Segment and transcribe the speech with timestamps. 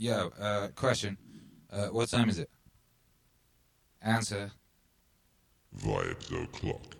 [0.00, 1.18] Yo, uh, question.
[1.72, 2.48] Uh, what time is it?
[4.00, 4.52] Answer.
[5.76, 6.94] Vibes o'clock.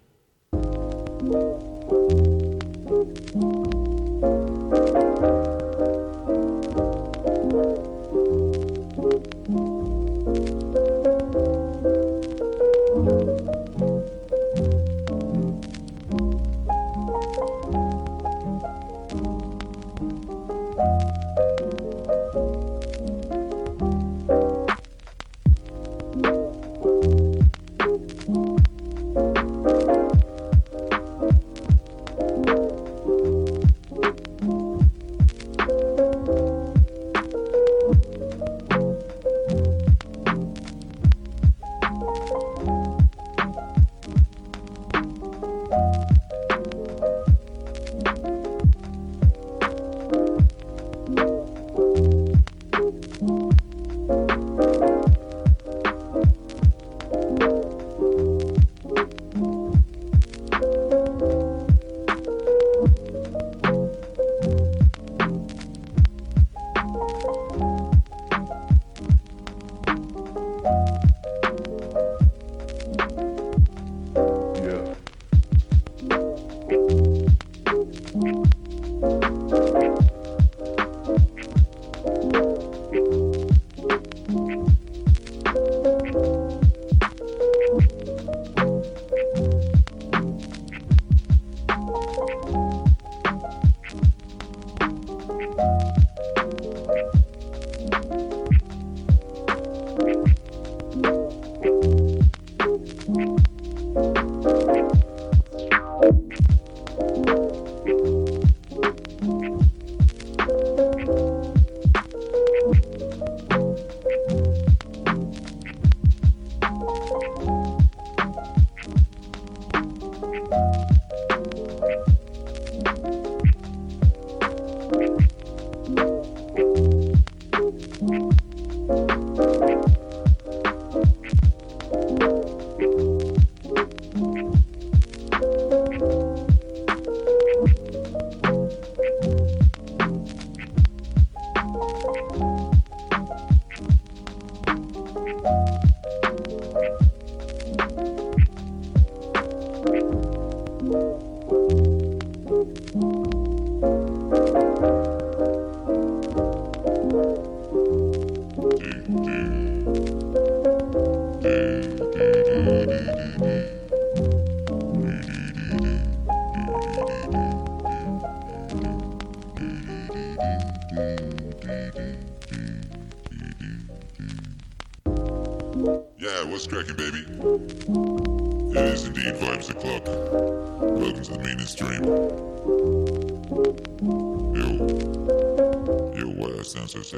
[187.11, 187.15] Oh,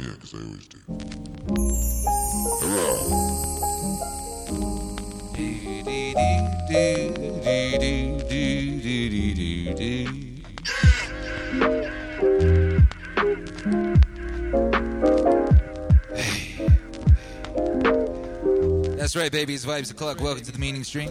[0.00, 0.78] yeah, because I always do.
[2.62, 3.02] Hurrah!
[18.96, 19.52] That's right, baby.
[19.52, 20.22] It's Vibes O'Clock.
[20.22, 21.10] Welcome to the Meaning Stream.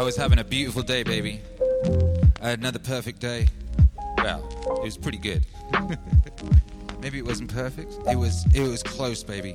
[0.00, 1.42] I was having a beautiful day, baby.
[2.42, 3.46] I had another perfect day.
[4.90, 5.46] Was pretty good.
[7.00, 7.92] Maybe it wasn't perfect.
[8.10, 8.44] It was.
[8.52, 9.54] It was close, baby.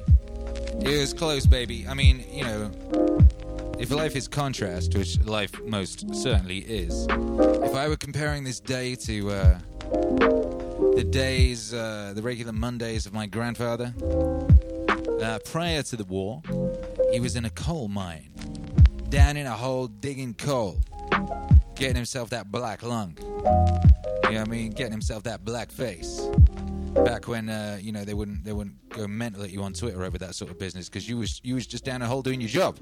[0.80, 1.86] It was close, baby.
[1.90, 2.72] I mean, you know,
[3.78, 8.96] if life is contrast, which life most certainly is, if I were comparing this day
[8.96, 9.60] to uh,
[10.96, 13.94] the days, uh, the regular Mondays of my grandfather,
[15.22, 16.44] uh, prior to the war,
[17.12, 18.30] he was in a coal mine,
[19.10, 20.80] down in a hole digging coal,
[21.76, 23.18] getting himself that black lung.
[24.26, 24.72] You know what I mean?
[24.72, 26.20] Getting himself that black face.
[27.06, 30.04] Back when uh, you know they wouldn't they wouldn't go mental at you on Twitter
[30.04, 32.42] over that sort of business because you was you was just down a hole doing
[32.42, 32.78] your job.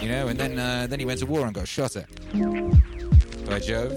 [0.00, 2.08] You know, and then uh, then he went to war and got shot at.
[3.46, 3.90] By Jove,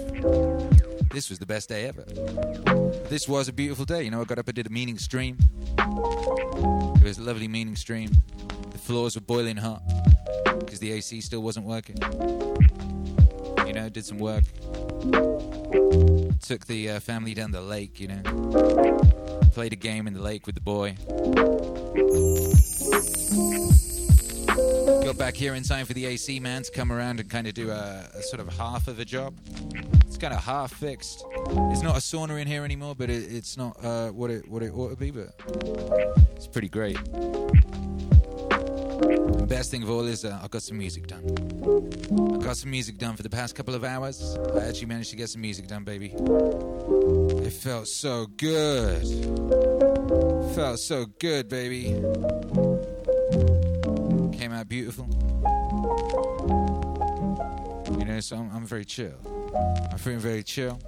[1.10, 2.02] this was the best day ever.
[3.08, 4.02] This was a beautiful day.
[4.02, 5.38] You know, I got up and did a meaning stream.
[5.78, 8.10] It was a lovely meaning stream.
[8.70, 9.82] The floors were boiling hot
[10.58, 11.96] because the AC still wasn't working.
[13.66, 14.44] You know, did some work.
[16.40, 19.40] Took the uh, family down the lake, you know.
[19.52, 20.96] Played a game in the lake with the boy.
[25.04, 27.54] Got back here in time for the AC man to come around and kind of
[27.54, 29.34] do a, a sort of half of a job.
[30.06, 31.24] It's kind of half fixed.
[31.72, 34.62] It's not a sauna in here anymore, but it, it's not uh, what it what
[34.62, 35.10] it ought to be.
[35.10, 35.34] But
[36.36, 36.98] it's pretty great.
[39.48, 41.24] Best thing of all is uh, I got some music done.
[42.40, 44.38] I got some music done for the past couple of hours.
[44.54, 46.14] I actually managed to get some music done, baby.
[46.16, 49.02] It felt so good.
[50.54, 51.84] Felt so good, baby.
[54.38, 55.06] Came out beautiful.
[57.98, 59.14] You know, so I'm, I'm very chill.
[59.90, 60.78] I'm feeling very chill.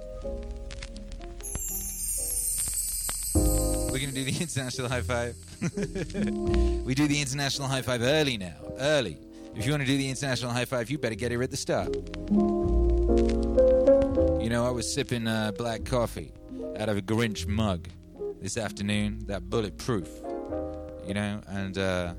[4.07, 5.35] We're do the international high five.
[6.85, 8.55] we do the international high five early now.
[8.79, 9.17] Early.
[9.53, 11.57] If you want to do the international high five, you better get here at the
[11.57, 11.93] start.
[14.41, 16.31] You know, I was sipping uh, black coffee
[16.79, 17.89] out of a Grinch mug
[18.41, 20.07] this afternoon, that bulletproof.
[21.05, 22.13] You know, and uh,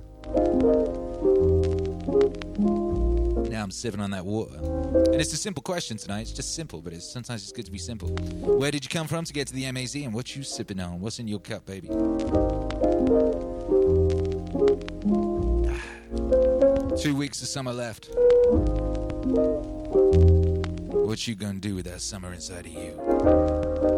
[3.59, 4.57] I'm sipping on that water.
[4.57, 6.23] And it's a simple question tonight.
[6.23, 8.09] It's just simple, but it's sometimes it's good to be simple.
[8.09, 11.01] Where did you come from to get to the MAZ and what you sipping on?
[11.01, 11.89] What's in your cup, baby?
[17.03, 18.09] Two weeks of summer left.
[20.93, 23.89] What you gonna do with that summer inside of you?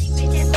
[0.00, 0.52] Even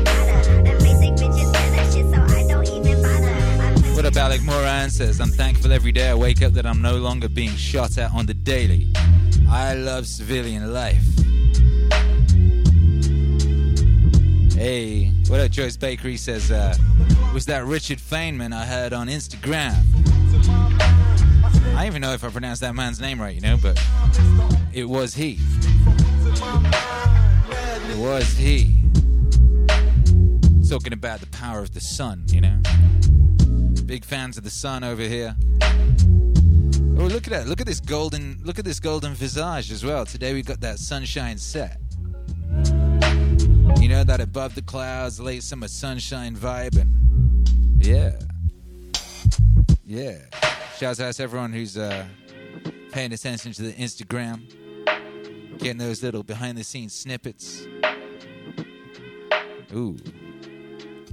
[0.00, 0.58] bother.
[3.60, 6.64] I put What up, Alec Moran says, I'm thankful every day I wake up that
[6.66, 8.88] I'm no longer being shot at on the daily.
[9.50, 11.04] I love civilian life.
[14.54, 16.74] Hey, what up, Joe's Bakery says, uh,
[17.34, 19.74] was that Richard Feynman I heard on Instagram?
[21.78, 23.80] I don't even know if I pronounced that man's name right, you know, but
[24.72, 25.38] it was he.
[27.88, 28.82] It was he.
[30.68, 32.60] Talking about the power of the sun, you know.
[33.86, 35.36] Big fans of the sun over here.
[35.62, 37.46] Oh, look at that!
[37.46, 38.40] Look at this golden.
[38.42, 40.04] Look at this golden visage as well.
[40.04, 41.78] Today we got that sunshine set.
[43.80, 48.18] You know that above the clouds, late summer sunshine vibe, and yeah,
[49.86, 50.47] yeah.
[50.78, 52.06] Shouts out to everyone who's uh,
[52.92, 54.42] paying attention to the Instagram,
[55.58, 57.66] getting those little behind-the-scenes snippets.
[59.74, 59.96] Ooh,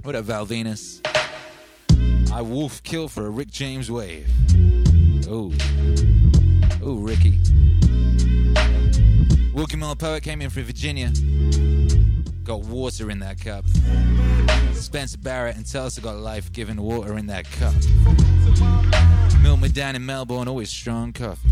[0.03, 1.01] what up, Val Venus?
[2.31, 4.29] I wolf kill for a Rick James wave.
[5.25, 5.51] Ooh.
[6.83, 7.39] Ooh, Ricky.
[9.51, 11.11] Wilkie Miller Poet came in from Virginia.
[12.43, 13.65] Got water in that cup.
[14.75, 17.73] Spencer Barrett and Tulsa got life giving water in that cup.
[19.45, 21.47] Milton down in Melbourne, always strong coffee.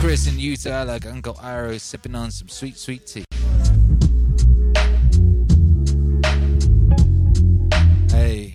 [0.00, 3.24] Chris in Utah, like Uncle Iroh, sipping on some sweet, sweet tea.
[8.08, 8.54] Hey,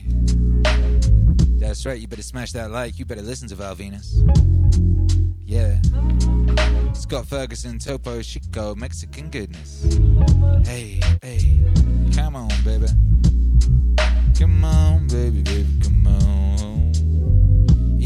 [1.60, 2.00] that's right.
[2.02, 2.98] You better smash that like.
[2.98, 4.24] You better listen to Val Venus.
[5.46, 5.80] Yeah.
[6.94, 9.84] Scott Ferguson, Topo Chico, Mexican goodness.
[10.66, 11.62] Hey, hey,
[12.16, 12.88] come on, baby.
[14.36, 16.47] Come on, baby, baby, come on.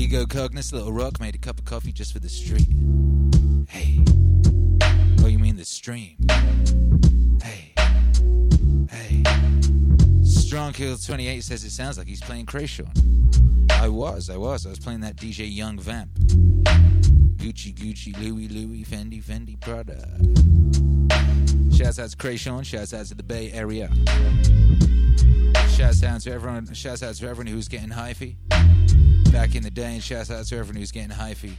[0.01, 2.67] Ego Cognus, Little Rock made a cup of coffee just for the street.
[3.70, 4.03] Hey.
[5.24, 6.17] Oh, you mean the stream?
[7.39, 7.72] Hey.
[8.89, 9.24] Hey.
[10.24, 12.89] Strong Kill 28 says it sounds like he's playing Kreayshawn.
[13.70, 14.65] I was, I was.
[14.65, 16.10] I was playing that DJ Young Vamp.
[17.42, 20.08] Gucci, Gucci, Louis, Louis, Fendi, Fendi, Prada.
[21.76, 22.64] Shouts out to Kreayshawn.
[22.64, 23.90] Shouts out to the Bay Area.
[25.76, 26.72] Shouts out to everyone.
[26.72, 28.36] Shouts out to everyone who's getting hyphy
[29.32, 31.54] back in the day, and shouts out to everyone who's getting hyphy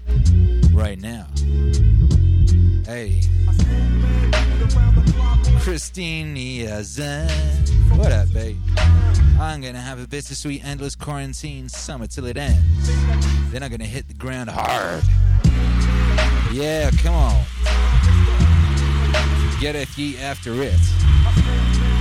[0.72, 1.26] right now.
[2.86, 3.22] Hey,
[5.62, 7.28] Christine Yazan.
[7.98, 8.56] What up, babe?
[9.40, 12.62] I'm gonna have a bittersweet, endless quarantine summer till it ends.
[13.50, 15.02] Then I'm gonna hit the ground hard.
[16.52, 17.44] Yeah, come on.
[19.60, 21.91] Get it ye after it.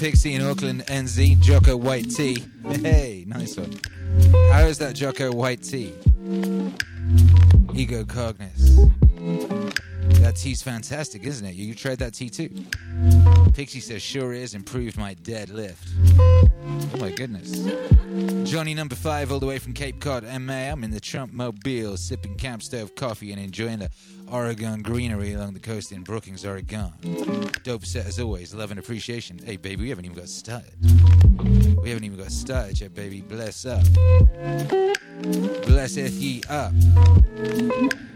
[0.00, 2.42] Pixie in Auckland, NZ, Jocko White Tea.
[2.80, 3.78] Hey, nice one.
[4.50, 5.92] How is that Jocko White Tea?
[7.74, 8.90] Ego Cognis.
[10.22, 11.54] That tea's fantastic, isn't it?
[11.54, 12.48] You tried that tea too?
[13.52, 15.76] Pixie says, sure is, improved my deadlift.
[16.94, 17.50] Oh my goodness.
[18.50, 20.70] Johnny number five, all the way from Cape Cod, MA.
[20.70, 23.90] I'm in the Trump Mobile, sipping camp stove coffee and enjoying the
[24.30, 26.92] Oregon greenery along the coast in Brookings, Oregon.
[27.64, 29.38] Dope set as always, love and appreciation.
[29.38, 30.72] Hey, baby, we haven't even got started.
[31.82, 33.22] We haven't even got started yet, baby.
[33.22, 33.82] Bless up.
[35.66, 36.72] Blesseth ye up.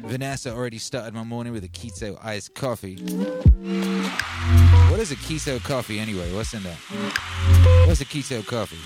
[0.05, 2.97] Vanessa already started my morning with a keto iced coffee.
[4.91, 6.33] What is a keto coffee anyway?
[6.33, 6.77] What's in that?
[7.87, 8.79] What's a keto coffee?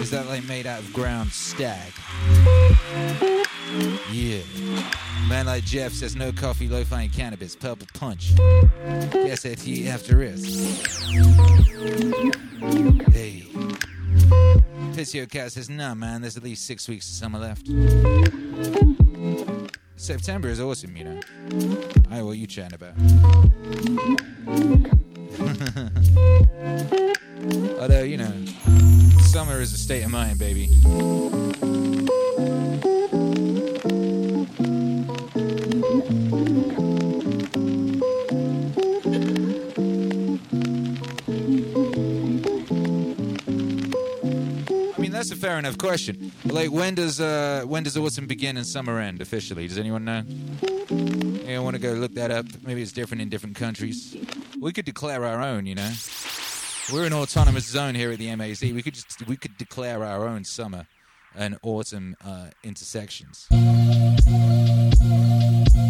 [0.00, 1.92] Is that like made out of ground stag?
[4.10, 4.42] Yeah.
[5.28, 8.32] Man like Jeff says no coffee, low fi and cannabis, purple punch.
[9.14, 10.38] Yes, at ye after it.
[13.12, 13.46] Hey.
[14.92, 17.66] Pissio Cat says, nah, man, there's at least six weeks of summer left.
[19.96, 21.20] September is awesome, you know.
[22.10, 22.94] I know what you chatting about.
[27.80, 28.32] Although, you know,
[29.22, 30.68] summer is a state of mind, baby.
[45.52, 46.32] Fair enough question.
[46.46, 49.68] Like, when does uh, when does the autumn begin and summer end officially?
[49.68, 50.22] Does anyone know?
[51.46, 52.46] I want to go look that up.
[52.62, 54.16] Maybe it's different in different countries.
[54.58, 55.92] We could declare our own, you know.
[56.90, 58.62] We're an autonomous zone here at the MAC.
[58.62, 60.86] We could just we could declare our own summer
[61.34, 63.46] and autumn uh, intersections.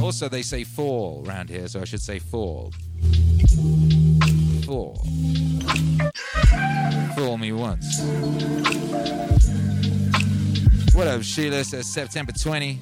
[0.02, 2.72] Also, they say fall around here, so I should say fall.
[4.64, 4.94] Fall.
[7.16, 8.00] Fool me once.
[10.94, 11.64] What up, Sheila?
[11.64, 12.80] Says September 20.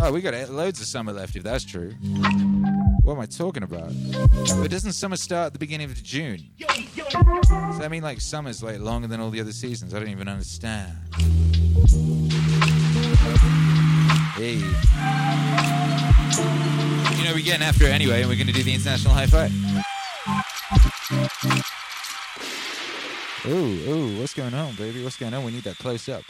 [0.00, 1.92] Oh, we got loads of summer left if that's true.
[3.02, 3.92] What am I talking about?
[4.60, 6.50] But doesn't summer start at the beginning of June?
[6.58, 9.94] Does that mean like summer's like longer than all the other seasons?
[9.94, 10.92] I don't even understand.
[14.36, 14.60] Hey.
[17.22, 19.26] You know, we're getting after it anyway, and we're going to do the international high
[19.26, 19.52] five.
[23.46, 25.04] Ooh, ooh, what's going on, baby?
[25.04, 25.44] What's going on?
[25.44, 26.24] We need that close up.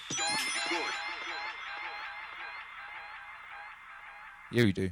[4.50, 4.90] Yeah, we do.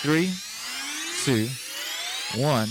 [0.00, 0.30] Three,
[1.24, 1.46] two,
[2.40, 2.68] one.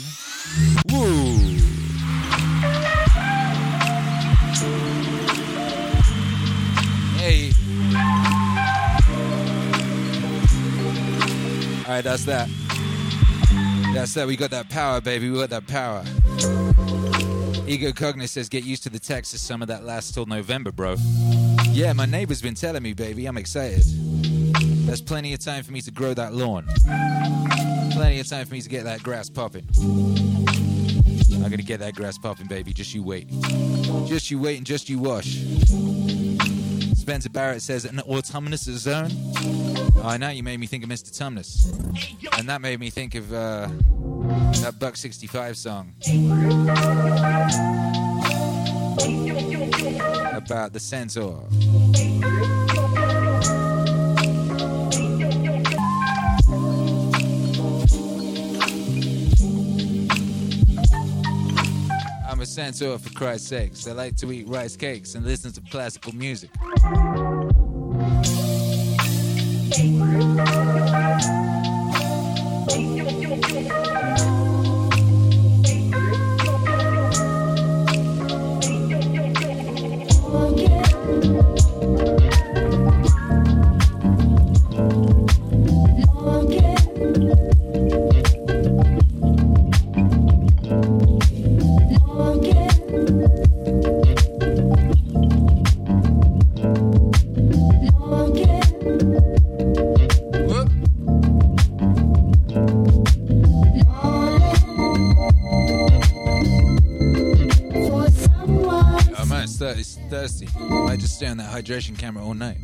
[11.87, 11.93] Woo!
[11.93, 12.49] right, that's that.
[13.93, 14.27] That's that.
[14.27, 15.29] We got that power, baby.
[15.29, 16.03] We got that power.
[17.67, 20.95] Ego Cogniz says, get used to the Texas summer that lasts till November, bro.
[21.69, 23.25] Yeah, my neighbor's been telling me, baby.
[23.27, 23.83] I'm excited.
[24.85, 26.67] There's plenty of time for me to grow that lawn.
[27.91, 29.67] Plenty of time for me to get that grass popping.
[29.79, 32.73] I'm gonna get that grass popping, baby.
[32.73, 33.29] Just you wait.
[34.05, 35.37] Just you wait and just you wash.
[36.95, 39.70] Spencer Barrett says an autumnus zone.
[40.03, 41.11] Oh, now you made me think of Mr.
[41.11, 41.69] Tumnus.
[42.39, 43.69] And that made me think of uh,
[44.61, 45.93] that Buck 65 song.
[50.33, 51.47] About the centaur.
[62.27, 63.87] I'm a centaur for Christ's sakes.
[63.87, 66.49] I like to eat rice cakes and listen to classical music.
[69.73, 71.60] Whoop.
[110.11, 110.45] Thirsty.
[110.59, 112.57] I just stay on that hydration camera all night.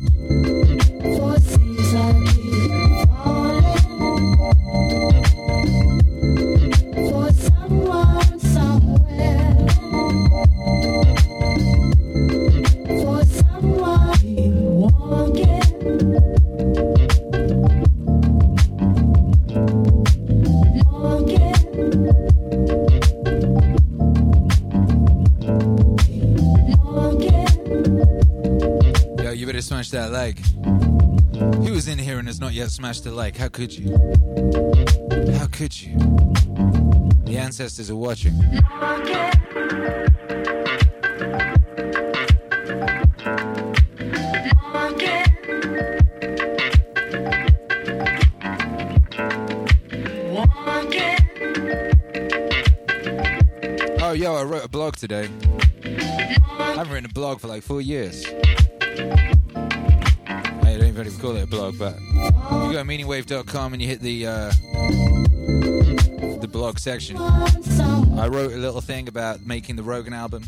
[32.78, 33.36] Smashed a like?
[33.36, 33.90] How could you?
[35.36, 35.98] How could you?
[37.24, 38.34] The ancestors are watching.
[54.00, 55.28] Oh, yo, I wrote a blog today.
[55.84, 58.24] I haven't written a blog for like four years.
[60.98, 64.00] I don't even call it a blog, but you go to meaningwave.com and you hit
[64.00, 64.50] the uh,
[66.40, 67.16] the blog section.
[67.16, 70.42] I wrote a little thing about making the Rogan album,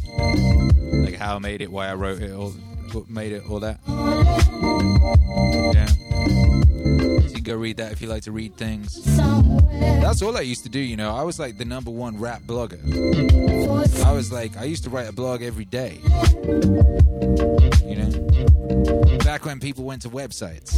[1.05, 2.51] like how I made it, why I wrote it, all
[2.91, 3.79] what made it, all that.
[5.73, 5.87] Yeah.
[5.87, 9.05] So you can go read that if you like to read things.
[9.05, 11.15] That's all I used to do, you know.
[11.15, 12.81] I was like the number one rap blogger.
[14.05, 16.01] I was like, I used to write a blog every day.
[19.31, 20.75] Back when people went to websites.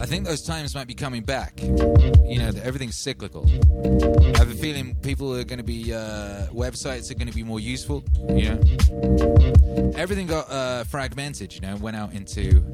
[0.00, 1.60] I think those times might be coming back.
[1.62, 3.44] You know, everything's cyclical.
[3.46, 7.42] I have a feeling people are going to be, uh, websites are going to be
[7.42, 9.92] more useful, you know?
[9.96, 12.64] Everything got uh, fragmented, you know, went out into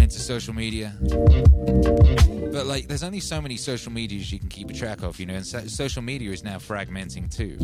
[0.00, 0.94] into social media.
[2.52, 5.26] But like, there's only so many social medias you can keep a track of, you
[5.26, 5.34] know.
[5.34, 7.56] And so- social media is now fragmenting too.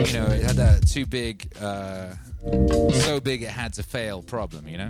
[0.00, 2.14] You know, it had that too big, uh,
[3.04, 4.88] so big it had to fail problem, you know.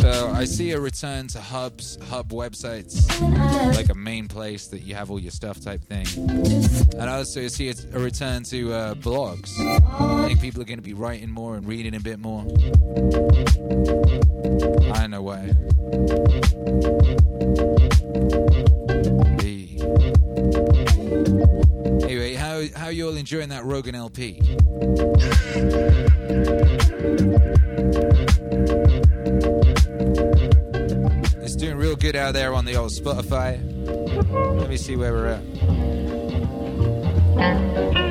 [0.00, 3.06] So I see a return to hubs, hub websites,
[3.74, 6.06] like a main place that you have all your stuff type thing.
[6.98, 9.58] And I also see a, return to uh, blogs.
[9.58, 12.42] I think people are going to be writing more and reading a bit more.
[14.94, 15.50] I know why.
[22.04, 24.40] Anyway, how how you all enjoying that Rogan LP?
[31.66, 33.58] Doing real good out there on the old Spotify.
[34.60, 35.26] Let me see where we're
[37.96, 38.05] at.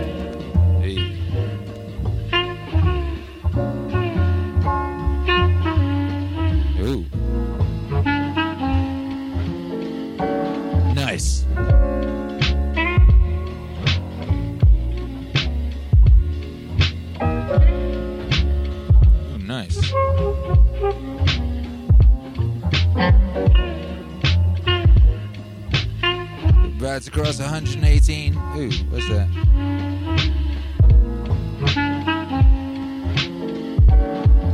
[26.95, 28.34] About across 118.
[28.34, 29.27] Ooh, what's that?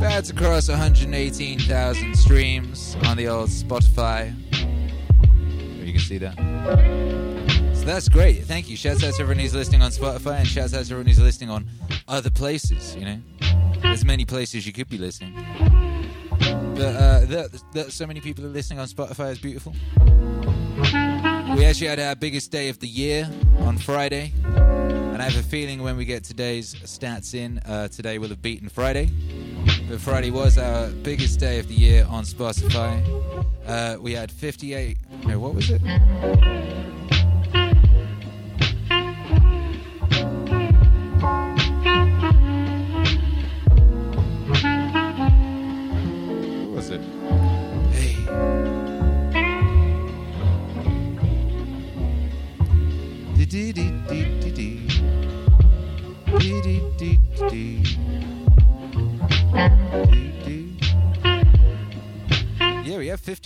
[0.00, 4.34] That's across 118,000 streams on the old Spotify.
[5.86, 6.34] You can see that.
[7.76, 8.42] So that's great.
[8.42, 8.76] Thank you.
[8.76, 11.50] Shouts out to everyone who's listening on Spotify and shouts out to everyone who's listening
[11.50, 11.68] on
[12.08, 13.20] other places, you know.
[13.82, 15.34] There's many places you could be listening.
[16.40, 19.76] But uh, that, that so many people are listening on Spotify is beautiful.
[21.56, 24.32] We actually had our biggest day of the year on Friday.
[24.44, 28.40] And I have a feeling when we get today's stats in, uh, today will have
[28.40, 29.10] beaten Friday.
[29.88, 33.02] But Friday was our biggest day of the year on Spotify.
[33.66, 34.96] Uh, we had 58.
[35.26, 35.82] No, what was it?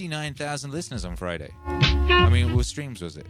[0.07, 1.51] 59,000 listeners on Friday.
[1.67, 3.27] I mean, what streams was it?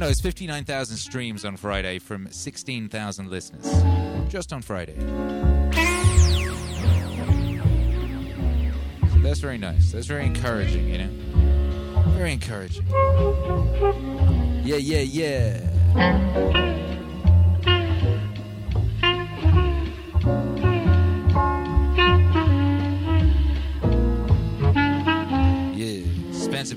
[0.00, 3.66] No, it's 59,000 streams on Friday from 16,000 listeners.
[4.32, 4.98] Just on Friday.
[9.12, 9.92] So that's very nice.
[9.92, 11.10] That's very encouraging, you know?
[12.16, 12.86] Very encouraging.
[14.64, 15.60] Yeah, yeah, yeah.
[15.94, 16.83] Yeah,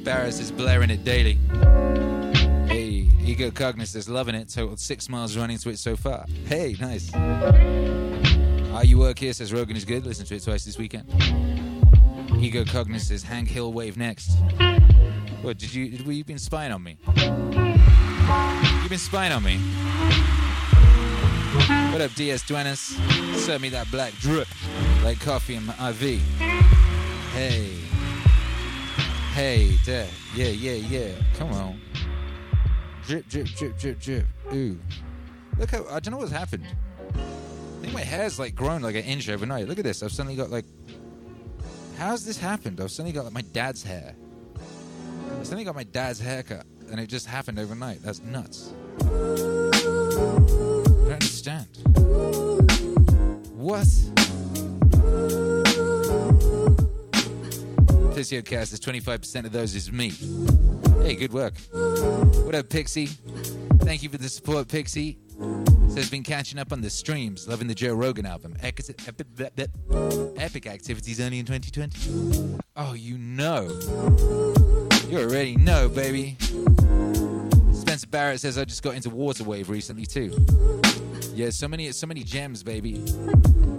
[0.04, 1.34] Barris is blaring it daily.
[2.68, 4.50] Hey, Ego Cognis is loving it.
[4.50, 6.26] Total six miles running to it so far.
[6.46, 7.14] Hey, nice.
[8.74, 9.34] Are you work here?
[9.34, 10.06] Says Rogan is good.
[10.06, 11.10] Listen to it twice this weekend.
[12.40, 14.38] Ego Cognis says Hank Hill wave next.
[15.42, 15.90] What did you?
[15.90, 16.98] Did, were you been spying on me?
[17.16, 19.58] You've been spying on me?
[21.92, 22.80] What up, DS Duenas?
[23.36, 24.48] Serve me that black drip
[25.04, 26.22] like coffee in my IV.
[27.34, 27.97] Hey.
[29.38, 30.08] Hey, there.
[30.34, 31.12] Yeah, yeah, yeah.
[31.36, 31.80] Come on.
[33.06, 34.26] Drip, drip, drip, drip, drip.
[34.52, 34.80] Ooh.
[35.60, 36.66] Look how, I don't know what's happened.
[37.14, 39.68] I think my hair's like grown like an inch overnight.
[39.68, 40.02] Look at this.
[40.02, 40.66] I've suddenly got like.
[42.00, 42.82] How's this happened?
[42.82, 44.16] I've suddenly got like my dad's hair.
[44.56, 48.02] I suddenly got my dad's haircut, and it just happened overnight.
[48.02, 48.74] That's nuts.
[49.02, 51.68] I don't understand.
[53.54, 53.86] What?
[58.18, 60.10] Physiocast is 25% of those is me.
[61.04, 61.54] Hey, good work.
[61.72, 63.06] What up, Pixie?
[63.82, 65.20] Thank you for the support, Pixie.
[65.88, 68.58] Says been catching up on the streams, loving the Joe Rogan album.
[68.64, 68.88] Epic,
[70.66, 72.58] activities only in 2020.
[72.76, 73.66] Oh, you know.
[75.10, 76.38] You already know, baby.
[77.72, 80.36] Spencer Barrett says I just got into Waterwave recently too.
[81.36, 82.96] Yeah, so many, so many gems, baby.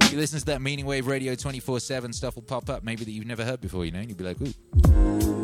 [0.08, 3.10] If you listen to that Meaning Wave Radio 24/7 stuff will pop up, maybe that
[3.10, 3.84] you've never heard before.
[3.84, 4.54] You know, and you'll be like, "Ooh,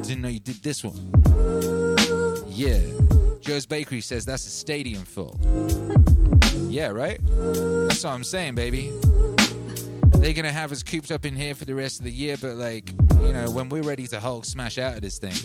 [0.00, 1.12] didn't know you did this one."
[2.48, 2.80] Yeah.
[3.42, 5.38] Joe's Bakery says that's a stadium full.
[6.70, 7.20] Yeah, right.
[7.26, 8.90] That's what I'm saying, baby.
[10.14, 12.56] They're gonna have us cooped up in here for the rest of the year, but
[12.56, 15.36] like, you know, when we're ready to Hulk smash out of this thing,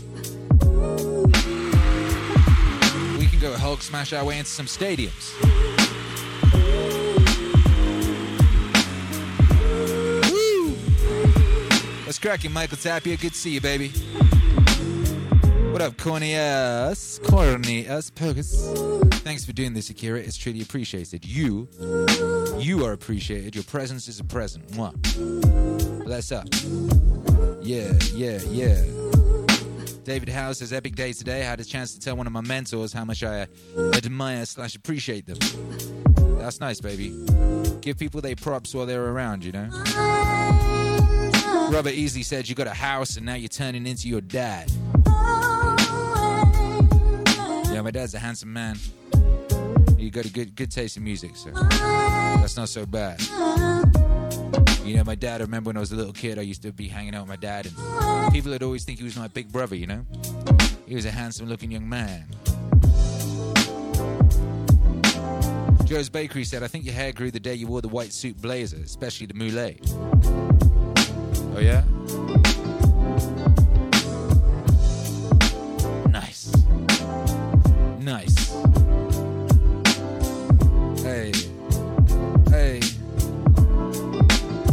[3.20, 5.78] we can go Hulk smash our way into some stadiums.
[12.10, 13.18] What's cracking, Michael Tapia?
[13.18, 13.90] Good to see you, baby.
[15.70, 17.20] What up, Corneas?
[17.20, 19.14] Corneas Purgus.
[19.18, 20.18] Thanks for doing this, Akira.
[20.18, 21.24] It's truly appreciated.
[21.24, 21.70] You,
[22.58, 23.54] you are appreciated.
[23.54, 24.70] Your presence is a present.
[24.70, 24.96] Mwah.
[26.04, 26.48] Bless up.
[27.62, 28.82] Yeah, yeah, yeah.
[30.04, 31.42] David Howe says, Epic day today.
[31.42, 33.46] I had a chance to tell one of my mentors how much I
[33.78, 35.38] admire slash appreciate them.
[36.40, 37.10] That's nice, baby.
[37.82, 40.39] Give people their props while they're around, you know?
[41.72, 44.72] Robert Easley said, You got a house and now you're turning into your dad.
[47.72, 48.78] Yeah, my dad's a handsome man.
[49.98, 53.22] You got a good good taste in music, so that's not so bad.
[54.84, 56.72] You know, my dad, I remember when I was a little kid, I used to
[56.72, 59.52] be hanging out with my dad, and people would always think he was my big
[59.52, 60.06] brother, you know?
[60.88, 62.26] He was a handsome looking young man.
[65.86, 68.42] Joe's Bakery said, I think your hair grew the day you wore the white suit
[68.42, 70.69] blazer, especially the moulet.
[71.60, 71.84] Oh, yeah?
[76.10, 76.56] Nice.
[78.00, 78.50] Nice.
[81.04, 81.34] Hey.
[82.50, 82.80] Hey.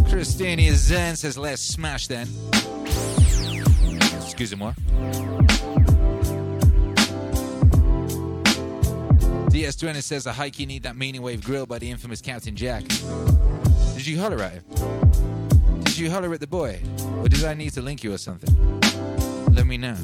[0.09, 2.29] Christina Zen says, let's smash then.
[4.23, 4.73] Excusez-moi.
[9.49, 12.55] DS Duenas says, a hike you need that meaning wave grill by the infamous Captain
[12.55, 12.85] Jack.
[13.97, 15.06] Did you holler at him?
[15.97, 16.79] Did you holler at the boy?
[17.23, 18.55] Or did I need to link you or something?
[19.55, 19.97] Let me know.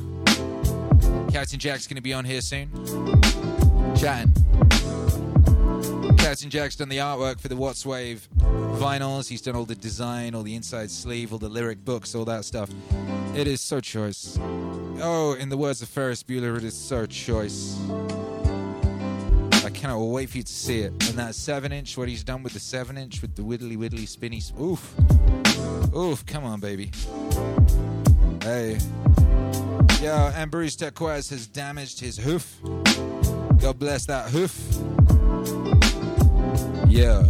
[1.31, 2.71] Captain Jack's gonna be on here soon.
[3.95, 4.33] Chatting.
[6.17, 9.29] Captain Jack's done the artwork for the What's Wave vinyls.
[9.29, 12.47] He's done all the design, all the inside sleeve, all the lyric books, all that
[12.47, 12.71] stuff.
[13.37, 14.39] It is so choice.
[14.41, 17.79] Oh, in the words of Ferris Bueller, it is so choice.
[19.83, 20.93] Cannot wait for you to see it.
[21.09, 24.07] And that seven inch, what he's done with the seven inch, with the widdly widdly
[24.07, 24.41] spinny.
[24.61, 24.95] Oof.
[25.93, 26.93] Oof, come on, baby.
[28.45, 28.79] Hey.
[30.01, 32.61] Yo, and Bruce has damaged his hoof.
[33.61, 34.57] God bless that hoof.
[36.87, 37.27] Yeah.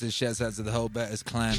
[0.00, 1.54] Mike Shouts out to the whole Batters clan.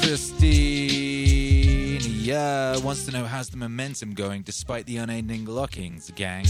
[0.00, 6.46] Christine, yeah, wants to know how's the momentum going despite the unending lockings, gang.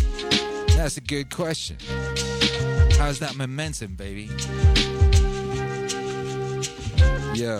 [0.76, 1.78] That's a good question.
[2.96, 4.30] How's that momentum, baby?
[7.34, 7.58] Yeah.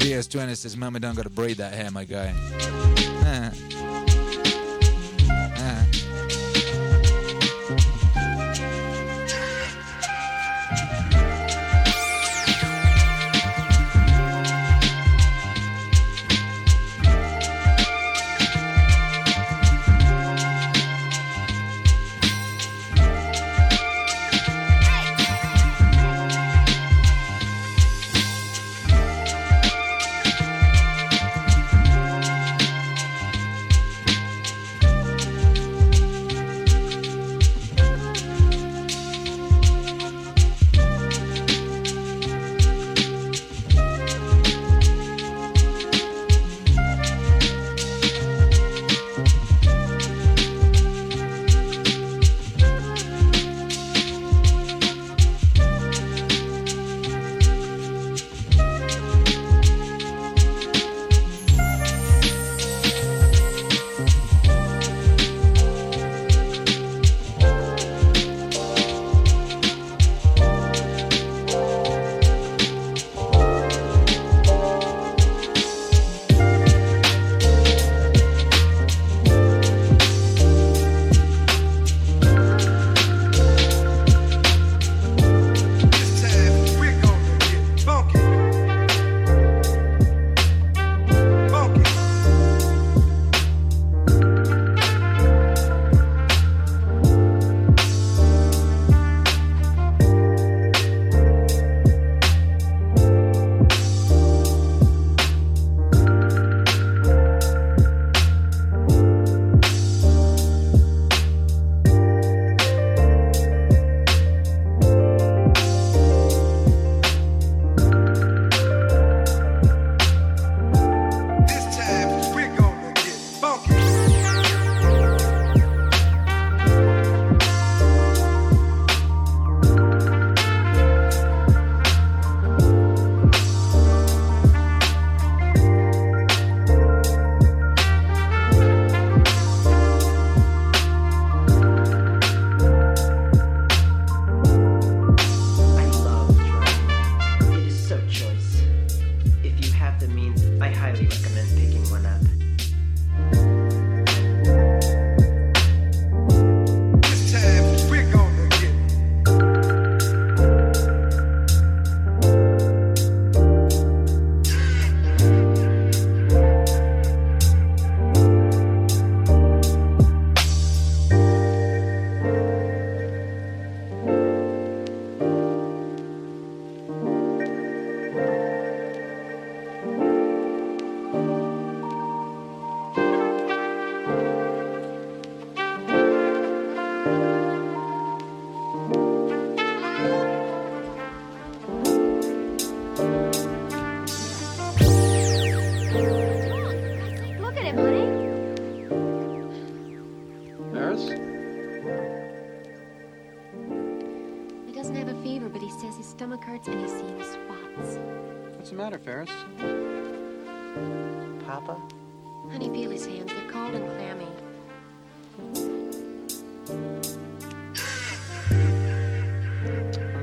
[0.00, 2.34] DS Joanna says, Mama don't gotta braid that hair, my guy.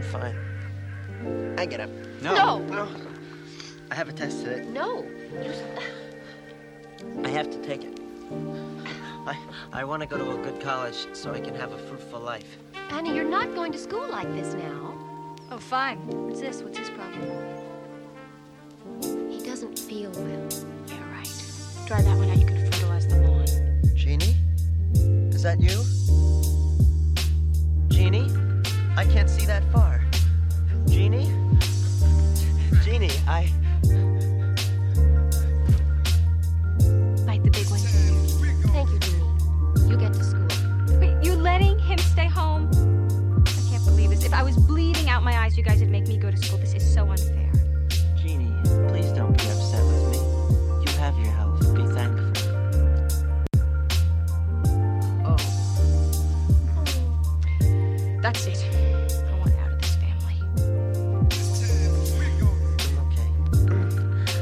[0.08, 1.56] Fine.
[1.58, 1.90] I get up.
[2.22, 2.60] No.
[2.60, 2.88] No.
[3.92, 4.66] I have a test today.
[4.66, 5.06] No.
[7.24, 8.00] I have to take it.
[9.26, 9.38] I,
[9.74, 12.58] I want to go to a good college so I can have a fruitful life.
[12.90, 14.96] Annie, you're not going to school like this now.
[15.52, 15.98] Oh, fine.
[16.08, 16.62] What's this?
[16.62, 17.22] What's his problem?
[19.30, 20.50] He doesn't feel well.
[20.88, 21.30] Yeah, right.
[21.86, 22.38] Dry that one out.
[22.38, 23.46] You can fertilize the lawn.
[23.96, 24.36] Jeannie?
[25.34, 25.84] Is that you?
[27.90, 28.32] Jeannie?
[28.96, 29.97] I can't see that far.
[30.88, 31.32] Jeannie?
[32.84, 33.50] Jeannie, I.
[37.26, 37.80] Bite the big one.
[38.74, 39.90] Thank you, Jeannie.
[39.90, 40.48] You get to school.
[41.00, 42.70] Wait, you letting him stay home?
[43.46, 44.24] I can't believe this.
[44.24, 46.58] If I was bleeding out my eyes, you guys would make me go to school.
[46.60, 47.52] This is so unfair.
[48.18, 48.54] Jeannie,
[48.90, 50.18] please don't be upset with me.
[50.86, 51.60] You have your health.
[51.76, 52.34] Be thankful.
[55.26, 55.38] Oh,
[58.22, 58.77] That's it.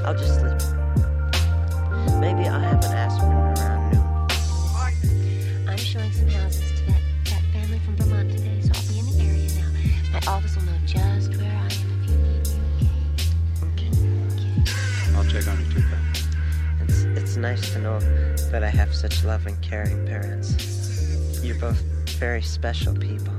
[0.06, 0.62] I'll just sleep.
[2.20, 4.04] Maybe I'll have an aspirin around noon.
[5.68, 9.06] I'm showing some houses to that, that family from Vermont today, so I'll be in
[9.08, 9.70] the area now.
[10.14, 12.56] My office will know just where I am if you need me,
[13.74, 13.90] okay?
[15.16, 15.98] I'll check on you too, pal.
[16.84, 18.00] It's it's nice to know
[18.52, 21.42] that I have such loving, caring parents.
[21.44, 21.82] You're both
[22.20, 23.34] very special people.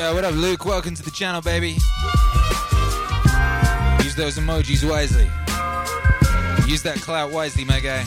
[0.00, 0.64] Yo, what up, Luke?
[0.64, 1.72] Welcome to the channel, baby.
[4.02, 5.30] Use those emojis wisely.
[6.66, 8.02] Use that clout wisely, my guy.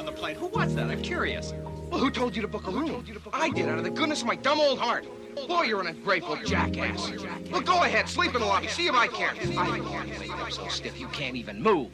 [0.00, 0.34] On the plane?
[0.36, 0.90] Who was that?
[0.90, 1.52] I'm curious.
[1.90, 3.04] Well, who told you to book a room?
[3.34, 5.06] I did, out of the goodness of my dumb old heart.
[5.46, 7.12] Boy, you're an ungrateful jackass.
[7.50, 8.68] Well, go ahead, sleep in the lobby.
[8.68, 9.36] See if I can.
[9.58, 11.90] I can't make up so stiff you can't even move.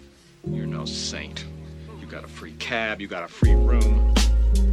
[0.47, 1.47] You're no saint.
[2.01, 3.01] You got a free cab.
[3.01, 4.15] You got a free room.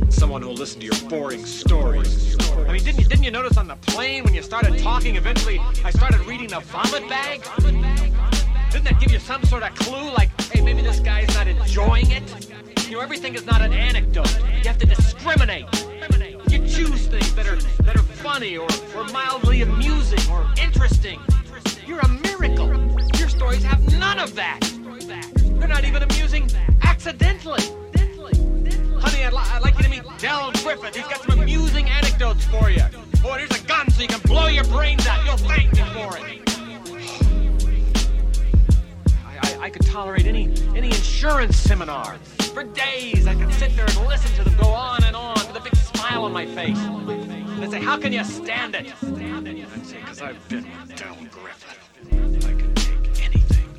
[0.09, 2.37] Someone who'll listen to your boring stories.
[2.51, 5.59] I mean, didn't you, didn't you notice on the plane when you started talking, eventually
[5.83, 7.41] I started reading the vomit bag?
[8.69, 12.11] Didn't that give you some sort of clue, like, hey, maybe this guy's not enjoying
[12.11, 12.52] it?
[12.93, 14.31] You know, everything is not an anecdote.
[14.61, 15.65] You have to discriminate.
[16.47, 21.19] You choose things that are that are funny or, or mildly amusing or interesting.
[21.87, 22.67] You're a miracle.
[23.17, 24.59] Your stories have none of that.
[25.57, 26.47] They're not even amusing
[26.83, 27.63] accidentally.
[29.01, 30.95] Honey, I'd, li- I'd like you to meet Del Griffith.
[30.95, 32.83] He's got some amusing anecdotes for you.
[33.25, 35.25] Oh, here's a gun so you can blow your brains out.
[35.25, 36.41] You'll thank me for it.
[39.25, 42.19] I, I, I could tolerate any any insurance seminar.
[42.53, 45.55] For days, I could sit there and listen to them go on and on with
[45.55, 46.77] a big smile on my face.
[46.77, 48.93] And I'd say, how can you stand it?
[49.03, 51.79] I'd say, because I've been with Griffith.
[52.11, 53.69] I can take anything.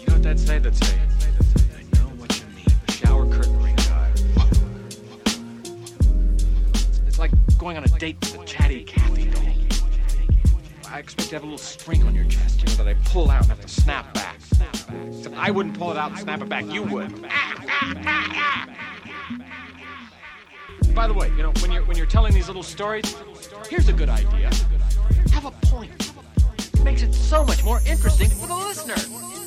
[0.00, 0.58] You know what that'd say?
[0.58, 0.98] That'd say,
[1.76, 2.66] I know what you mean.
[2.88, 4.10] Shower curtain ring guy.
[7.06, 9.61] It's like going on a date with a chatty Cathy doll.
[10.92, 13.30] I expect to have a little string on your chest, you know, that I pull
[13.30, 14.36] out and have to snap back.
[15.08, 17.22] Except I wouldn't pull it out and snap it back, you would.
[20.94, 23.16] By the way, you know, when you're when you're telling these little stories,
[23.70, 24.50] here's a good idea.
[25.32, 26.12] Have a point.
[26.58, 29.41] It makes it so much more interesting for the listener.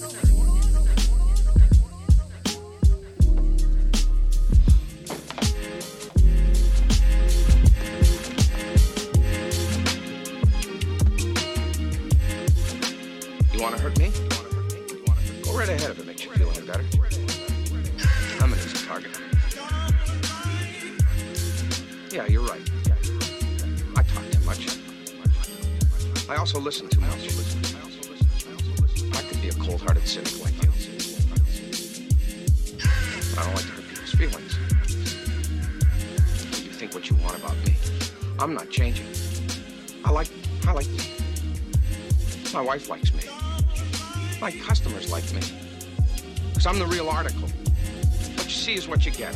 [13.55, 14.11] You want to hurt me?
[15.41, 16.83] Go right ahead if it makes you feel any better.
[18.41, 19.17] I'm an easy target.
[22.11, 22.69] Yeah, you're right.
[23.95, 24.77] I talk too much.
[26.27, 27.29] I also listen too much.
[29.15, 30.69] I could be a cold-hearted cynic like you.
[33.37, 34.57] I don't like to hurt people's feelings.
[36.61, 37.77] You think what you want about me.
[38.37, 39.07] I'm not changing.
[40.03, 40.27] I like,
[40.67, 41.05] I like me.
[42.53, 43.23] My wife likes me.
[44.41, 45.41] My customers like me.
[46.49, 47.47] Because I'm the real article.
[48.35, 49.35] What you see is what you get.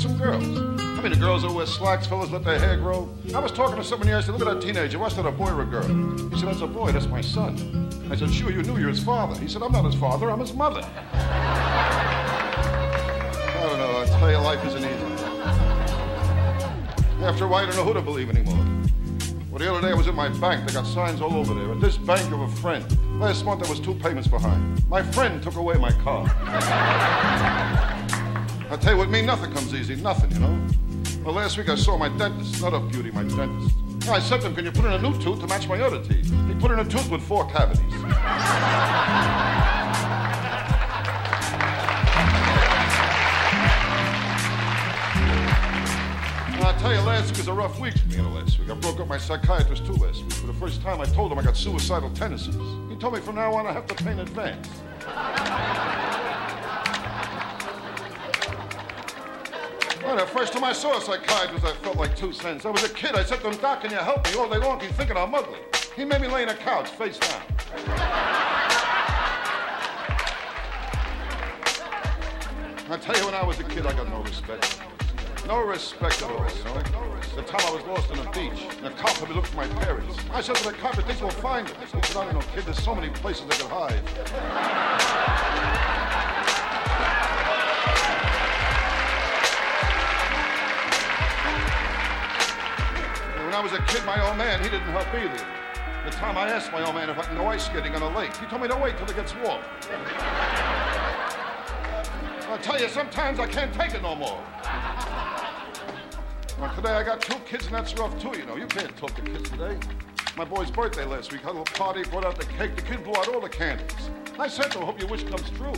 [0.00, 0.44] Boys from girls.
[0.80, 3.08] I mean, the girls that wear slacks, fellas let their hair grow.
[3.34, 5.50] I was talking to here, I said, look at that teenager, what's that, a boy
[5.50, 5.86] or a girl?
[6.30, 7.88] He said, that's a boy, that's my son.
[8.10, 9.38] I said, sure, you knew you're his father.
[9.40, 10.82] He said, I'm not his father, I'm his mother.
[11.12, 11.26] I
[13.62, 15.06] don't know, I tell you, life isn't easy.
[17.24, 18.66] After a while, I don't know who to believe anymore.
[19.50, 20.66] Well, the other day I was at my bank.
[20.66, 21.72] They got signs all over there.
[21.72, 22.84] At this bank of a friend.
[23.20, 24.88] Last month I was two payments behind.
[24.88, 26.26] My friend took away my car.
[28.92, 29.96] What, me nothing comes easy.
[29.96, 30.66] Nothing, you know.
[31.24, 32.60] Well, last week I saw my dentist.
[32.60, 33.76] Not a beauty, my dentist.
[34.08, 36.02] I said to him, "Can you put in a new tooth to match my other
[36.02, 37.92] teeth?" He put in a tooth with four cavities.
[37.92, 38.12] And
[46.64, 48.16] I tell you, last week was a rough week for me.
[48.16, 50.32] You know, last week I broke up my psychiatrist too last week.
[50.32, 52.56] For the first time, I told him I got suicidal tendencies.
[52.90, 54.68] He told me from now on I have to pay in advance.
[60.40, 62.64] I saw a psychiatrist, I felt like two cents.
[62.64, 63.14] I was a kid.
[63.14, 64.38] I said to him, Doc, can you help me?
[64.38, 65.58] All day long, he's thinking I'm ugly.
[65.94, 67.42] He made me lay in a couch, face down.
[72.88, 74.80] I tell you, when I was a kid, I got no respect.
[75.46, 76.80] No respect at all, you know.
[77.36, 79.56] The time I was lost on the beach, and the cop had me look for
[79.56, 80.16] my parents.
[80.32, 81.76] I said to the cop, I think we'll find them.
[81.80, 84.89] He said, I don't know, kid, there's so many places they could hide.
[93.60, 95.44] I was a kid, my old man, he didn't help either.
[96.06, 98.08] The time I asked my old man if I can go ice skating on a
[98.16, 99.60] lake, he told me to wait till it gets warm.
[102.48, 104.42] I tell you, sometimes I can't take it no more.
[106.58, 108.56] Well, today I got two kids, and that's rough too, you know.
[108.56, 109.76] You can't talk to kids today.
[110.38, 111.42] My boy's birthday last week.
[111.42, 112.76] Had a little party, brought out the cake.
[112.76, 113.92] The kid blew out all the candles.
[114.38, 115.74] I said to him, hope your wish comes true.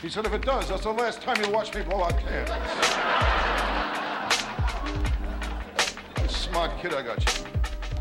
[0.00, 3.45] He said, if it does, that's the last time you'll watch me blow out candles.
[6.56, 7.44] Smart kid I got you.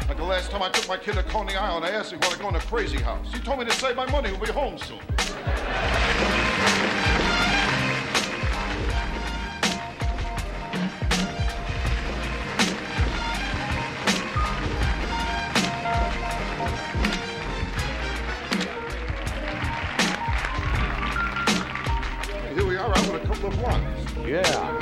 [0.08, 2.38] Like the last time I took my kid to Coney Island, I asked him wanted
[2.38, 3.30] to go in a crazy house.
[3.34, 4.32] He told me to save my money.
[4.32, 5.02] We'll be home soon.
[22.54, 24.14] Here we are out with a couple of blondes.
[24.26, 24.80] Yeah.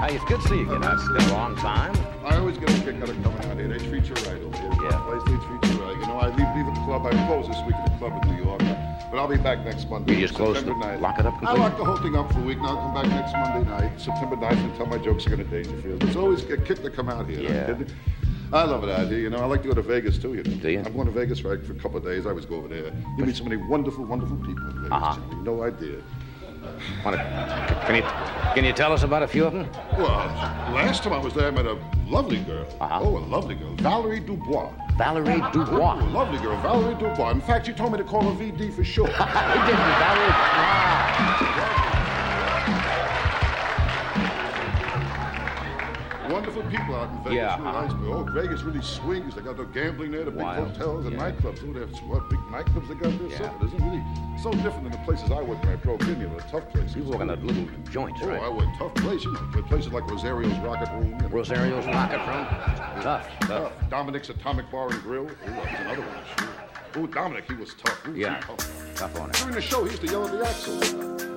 [0.00, 0.82] Hey, it's good to see you again.
[0.82, 2.13] It's been a long time.
[2.44, 3.68] I always get a kick out of coming out here.
[3.68, 4.70] They treat you right over here.
[4.82, 5.00] Yeah.
[5.00, 5.96] Place they treat you right.
[5.98, 7.06] You know, I leave, leave the club.
[7.06, 8.58] I close this week at the club in New York.
[8.58, 10.16] But I'll be back next Monday.
[10.16, 11.00] You just close the- 9th.
[11.00, 12.58] lock it up I lock the whole thing up for a week.
[12.58, 15.50] Now I'll come back next Monday night, September 9th, and tell my jokes again at
[15.50, 16.04] Dangerfield.
[16.04, 17.40] It's always a kick to come out here.
[17.40, 17.78] Yeah.
[18.52, 19.20] I love it out here.
[19.20, 20.34] You know, I like to go to Vegas too.
[20.34, 20.54] You know.
[20.56, 20.82] Do you?
[20.84, 22.26] I'm going to Vegas right for a couple of days.
[22.26, 22.92] I always go over there.
[23.16, 24.92] You meet so many wonderful, wonderful people in Vegas.
[24.92, 25.18] Uh-huh.
[25.30, 26.02] You no idea.
[27.04, 27.18] Wanna,
[27.86, 28.02] can you
[28.54, 29.68] can you tell us about a few of them?
[29.98, 30.06] Well,
[30.72, 32.66] last time I was there, I met a lovely girl.
[32.80, 33.00] Uh-huh.
[33.02, 33.74] Oh, a lovely girl.
[33.76, 34.70] Valerie Dubois.
[34.96, 35.98] Valerie Dubois.
[36.00, 36.60] Oh, a lovely girl.
[36.62, 37.30] Valerie Dubois.
[37.32, 39.10] In fact, she told me to call her VD for short.
[39.14, 41.53] He didn't, Valerie.
[46.54, 47.32] Wonderful people out in Vegas.
[47.34, 47.82] Yeah, Really uh-huh.
[47.82, 47.92] nice.
[48.14, 49.34] Oh, Vegas really swings.
[49.34, 50.68] They got the gambling there, the big Wild.
[50.68, 51.30] hotels and Yeah.
[51.30, 51.58] nightclubs.
[51.68, 53.28] Oh, they have what big nightclubs they got there.
[53.28, 53.38] Yeah.
[53.38, 54.04] So, it isn't really
[54.40, 56.20] so different than the places I worked when I drove in.
[56.20, 56.94] You know, the tough places.
[56.96, 58.40] You work in the little joints, Oh, right?
[58.40, 59.24] Oh, I worked tough places.
[59.24, 61.10] You know, places like Rosario's Rocket Room.
[61.10, 61.28] You know.
[61.28, 62.46] Rosario's Rocket Room.
[63.02, 63.48] Tough, tough.
[63.48, 63.72] Tough.
[63.90, 65.26] Dominic's Atomic Bar and Grill.
[65.28, 66.18] Oh, that was another one.
[66.38, 66.48] Sure.
[66.96, 68.06] Oh, Dominic, he was tough.
[68.06, 68.40] Was Yeah.
[68.40, 68.94] tough.
[68.94, 69.36] Tough on it.
[69.36, 70.74] During the show, he used to yell at the axle.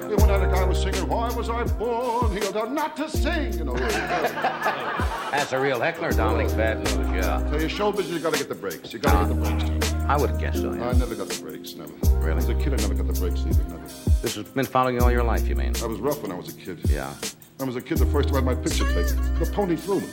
[0.07, 2.31] Yeah, one night a guy was singing, Why was I born?
[2.31, 3.73] He yelled out, Not to sing, you know.
[5.31, 6.55] That's a real heckler, Dominic.
[6.55, 7.49] Bad news, yeah.
[7.49, 8.93] so your show business, you gotta get the breaks.
[8.93, 9.97] You gotta get the breaks, too.
[9.97, 10.89] Uh, I would have guessed so, yeah.
[10.89, 11.91] I never got the breaks, never.
[12.19, 12.37] Really?
[12.37, 13.81] As a kid, I never got the breaks either, never.
[14.21, 15.73] This has been following you all your life, you mean?
[15.83, 16.79] I was rough when I was a kid.
[16.89, 17.11] Yeah.
[17.59, 19.39] I was a kid the first time I had my picture taken.
[19.39, 20.07] The pony threw me.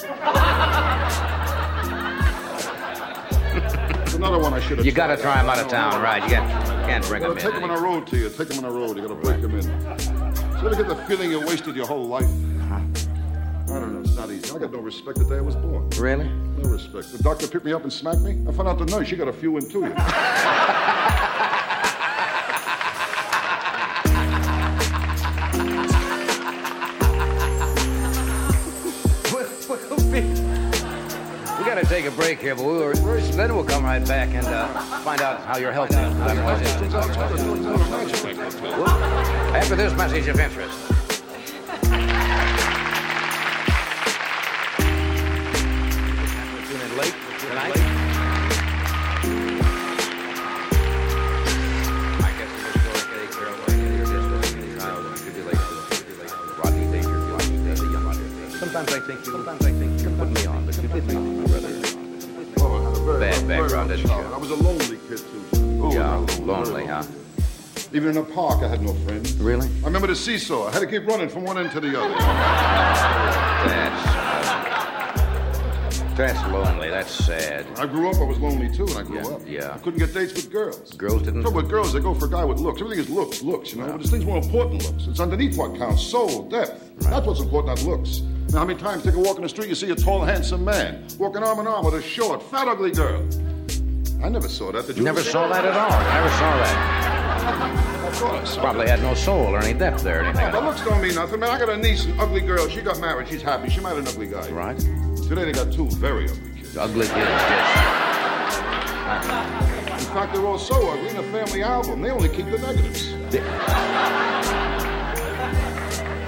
[4.20, 6.22] Another one I should have You gotta try him out of town, right?
[6.22, 6.46] You can't,
[6.86, 7.62] can't bring You him gotta take in.
[7.62, 8.28] them on a road to you.
[8.28, 8.94] Take them on a road.
[8.98, 9.62] You gotta break them in.
[9.62, 12.28] So you get the feeling you wasted your whole life.
[12.70, 12.82] I
[13.66, 14.00] don't know.
[14.00, 14.54] It's not easy.
[14.54, 15.88] I got no respect the day I was born.
[15.96, 16.28] Really?
[16.28, 17.12] No respect.
[17.12, 18.44] The doctor picked me up and smacked me.
[18.46, 19.08] I found out the nurse.
[19.08, 19.84] She got a few in too.
[32.02, 34.66] take a break here, but we were then we'll come right back and uh,
[35.00, 35.96] find out how your health is.
[39.54, 40.78] After this message of interest.
[46.68, 46.80] Tune
[47.48, 47.76] tonight.
[58.58, 61.39] Sometimes I think you, sometimes I think you put me on, but you did not.
[63.06, 64.34] Bad background, rough didn't you?
[64.34, 65.44] I was a lonely kid, too.
[65.82, 67.02] Oh, Yeah, I lonely, huh?
[67.92, 69.32] Even in the park, I had no friends.
[69.34, 69.66] Really?
[69.82, 70.68] I remember the seesaw.
[70.68, 72.14] I had to keep running from one end to the other.
[72.14, 73.00] That's
[76.16, 76.90] that's lonely.
[76.90, 77.66] That's sad.
[77.78, 79.40] I grew up, I was lonely too, and I grew Yeah, up.
[79.46, 79.72] yeah.
[79.74, 80.92] I couldn't get dates with girls.
[80.92, 81.40] Girls didn't.
[81.42, 82.80] Trouble with girls, they go for a guy with looks.
[82.82, 83.86] Everything is looks, looks, you know.
[83.92, 85.06] But this thing's more important than looks.
[85.08, 86.90] It's underneath what counts soul, depth.
[86.98, 88.20] That's what's important, not looks.
[88.52, 90.64] Now, how many times take a walk in the street, you see a tall, handsome
[90.64, 93.22] man walking arm in arm with a short, fat, ugly girl?
[94.24, 94.88] I never saw that.
[94.88, 95.04] Did you?
[95.04, 95.88] Never saw that at all.
[95.88, 97.90] Never saw that.
[98.10, 100.46] I saw Probably had no soul or any depth there or anything.
[100.46, 101.50] Yeah, but looks don't mean nothing, man.
[101.50, 102.68] I got a niece, an ugly girl.
[102.68, 103.28] She got married.
[103.28, 103.70] She's happy.
[103.70, 104.50] She married an ugly guy.
[104.50, 104.76] Right.
[105.28, 106.76] Today they got two very ugly kids.
[106.76, 108.00] Ugly kids, yes.
[109.92, 112.02] In fact, they're all so ugly in the family album.
[112.02, 113.14] They only keep the negatives.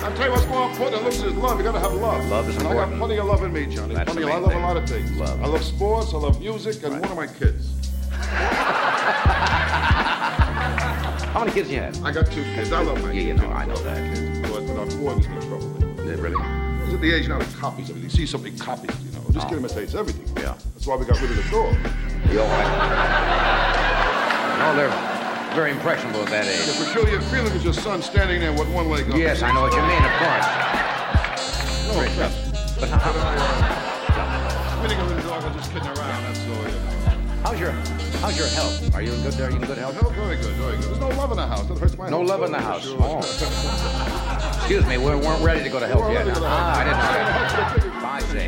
[0.05, 1.59] I'll tell you what's more important than looks is love.
[1.59, 2.25] You gotta have love.
[2.29, 2.93] Love is and I important.
[2.99, 3.95] got plenty of love in me, Johnny.
[3.95, 4.63] That's plenty of, I love thing.
[4.63, 5.11] a lot of things.
[5.17, 5.43] Love.
[5.43, 7.91] I love sports, I love music, and one of my kids.
[11.33, 12.05] How many kids do you have?
[12.05, 12.73] I got two kids.
[12.73, 13.43] I love my Yeah, you kids.
[13.43, 14.15] know, I know that.
[14.17, 14.41] Kids.
[14.41, 16.05] But our boy was no trouble.
[16.05, 16.85] Yeah, really?
[16.85, 18.11] He's at the age now that copies everything.
[18.11, 19.21] He sees something, copies, you know.
[19.31, 20.27] This kid imitates everything.
[20.37, 20.55] Yeah.
[20.75, 21.75] That's why we got rid of the dog.
[22.31, 23.79] You all right?
[24.63, 24.91] No, they're
[25.55, 26.67] very impressionable at that age.
[26.93, 29.17] sure, your feeling is your son standing there with one leg up.
[29.17, 30.47] Yes, I know what you mean, of course.
[31.89, 32.37] No offense.
[32.81, 33.13] But how, a
[35.23, 36.23] dog, I'm just kidding around.
[36.25, 36.69] That's all.
[36.69, 36.79] You
[37.43, 37.73] how's your
[38.21, 38.95] how's your health?
[38.95, 39.41] Are you in good?
[39.41, 39.99] Are you in good health?
[40.03, 40.85] Oh, very good, very good.
[40.85, 41.67] There's no love in the house.
[41.67, 42.85] That hurts my No love in the house.
[42.85, 42.97] sure.
[43.01, 43.19] Oh.
[44.57, 46.25] Excuse me, we weren't ready to go to health yet.
[46.25, 47.93] to Ah, I didn't know health.
[47.93, 48.05] that.
[48.05, 48.07] I.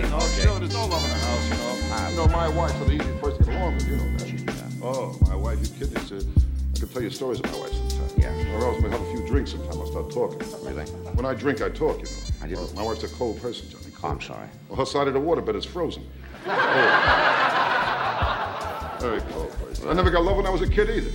[0.09, 0.43] No, Okay.
[0.43, 1.73] sure, there's no love in the house, you know.
[2.11, 4.29] You know, my wife's the easiest person to get along with, you know that.
[4.83, 5.97] Oh, my wife, you kidding?
[5.97, 6.23] It's, uh,
[6.75, 8.15] I can tell you stories about my wife sometimes.
[8.19, 8.55] Yeah.
[8.57, 10.39] Or else we have a few drinks sometime, I'll start talking.
[10.67, 10.85] Really?
[11.15, 12.11] When I drink, I talk, you know.
[12.43, 13.85] I didn't- My wife's a cold person, Johnny.
[14.03, 14.49] Oh, I'm sorry.
[14.69, 16.03] Well, her side of the water bed is frozen.
[19.01, 19.89] Very cold person.
[19.89, 21.11] I never got love when I was a kid either.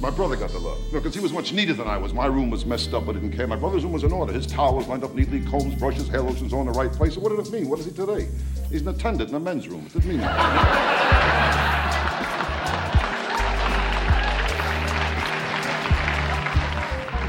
[0.00, 0.78] My brother got the love.
[0.92, 2.12] No, because he was much neater than I was.
[2.12, 3.46] My room was messed up, but it didn't care.
[3.46, 4.32] My brother's room was in order.
[4.32, 7.14] His towels lined up neatly, combs, brushes, hair lotions all in the right place.
[7.14, 7.68] So what did it mean?
[7.68, 8.28] What is he today?
[8.70, 9.86] He's an attendant in a men's room.
[9.86, 11.03] It didn't mean nothing.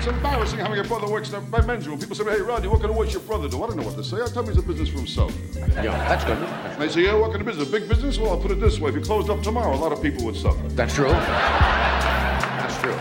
[0.06, 1.98] It's embarrassing how your brother works in a men's room.
[1.98, 3.64] People say, hey, Rodney, what kind of work your brother do?
[3.64, 4.18] I don't know what to say.
[4.22, 5.36] I tell him he's a business for himself.
[5.56, 6.38] Yeah, that's good.
[6.38, 7.68] And they say, yeah, what kind of business?
[7.68, 8.20] A big business?
[8.20, 8.90] Well, I'll put it this way.
[8.90, 10.62] If you closed up tomorrow, a lot of people would suffer.
[10.68, 11.10] That's true.
[11.10, 12.94] That's true.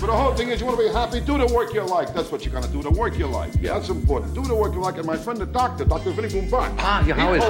[0.00, 2.14] But the whole thing is, you want to be happy, do the work you like.
[2.14, 3.52] That's what you're going to do, the work you like.
[3.60, 3.74] Yeah.
[3.74, 4.32] That's important.
[4.32, 4.96] Do the work you like.
[4.96, 6.12] And my friend, the doctor, Dr.
[6.12, 6.74] Vinny Boombat.
[6.78, 7.44] Ah, yeah, how is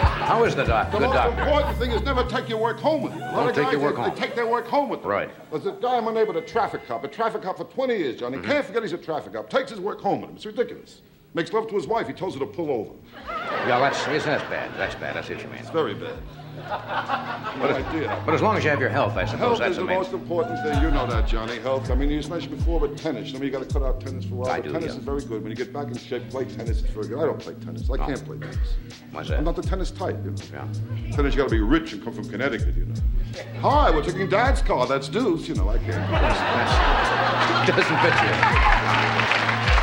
[0.00, 0.05] he?
[0.26, 0.90] How is the doc?
[0.90, 1.40] The most doctor.
[1.40, 3.20] important thing is never take your work home with you.
[3.20, 4.14] A lot Don't of take guys, your work they, home.
[4.14, 5.10] they take their work home with them.
[5.10, 5.30] Right.
[5.52, 8.38] There's a guy, my neighbor, a traffic cop, a traffic cop for 20 years, Johnny.
[8.38, 8.50] Mm-hmm.
[8.50, 9.48] Can't forget he's a traffic cop.
[9.48, 10.36] Takes his work home with him.
[10.36, 11.02] It's ridiculous.
[11.34, 12.08] Makes love to his wife.
[12.08, 12.90] He tells her to pull over.
[13.68, 14.72] Yeah, that's that's bad.
[14.76, 15.14] That's bad.
[15.14, 15.58] That's what you mean.
[15.58, 16.18] It's very bad.
[16.56, 18.22] But, No idea.
[18.24, 19.98] but as long as you have your health, I suppose Health that's is the main.
[19.98, 20.82] most important thing.
[20.82, 21.58] You know that, Johnny.
[21.58, 21.90] Health.
[21.90, 23.30] I mean, you mentioned before about tennis.
[23.30, 24.50] I mean, you got to cut out tennis for a while.
[24.50, 24.98] I but do, tennis yeah.
[24.98, 25.42] is very good.
[25.42, 26.80] When you get back in shape, play tennis.
[26.80, 27.18] It's very good.
[27.18, 27.88] I don't play tennis.
[27.88, 27.96] I oh.
[27.96, 28.74] can't play tennis.
[29.12, 30.36] Why's I'm not the tennis type, you know.
[30.52, 31.12] Yeah.
[31.12, 32.94] Tennis, you got to be rich and come from Connecticut, you know.
[33.60, 34.86] Hi, we're taking Dad's car.
[34.86, 35.48] That's Deuce.
[35.48, 35.96] You know, I can't.
[37.66, 39.75] Doesn't fit you.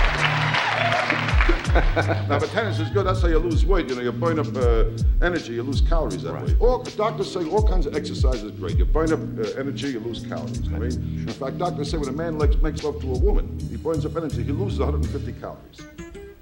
[2.30, 3.08] now, but tennis is good.
[3.08, 3.90] That's how you lose weight.
[3.90, 4.86] You know, you burn up uh,
[5.26, 6.56] energy, you lose calories that way.
[6.60, 8.78] All, doctors say all kinds of exercise is great.
[8.78, 10.68] You burn up uh, energy, you lose calories.
[10.68, 13.58] I mean, in fact, doctors say when a man likes, makes love to a woman,
[13.72, 15.82] he burns up energy, he loses 150 calories.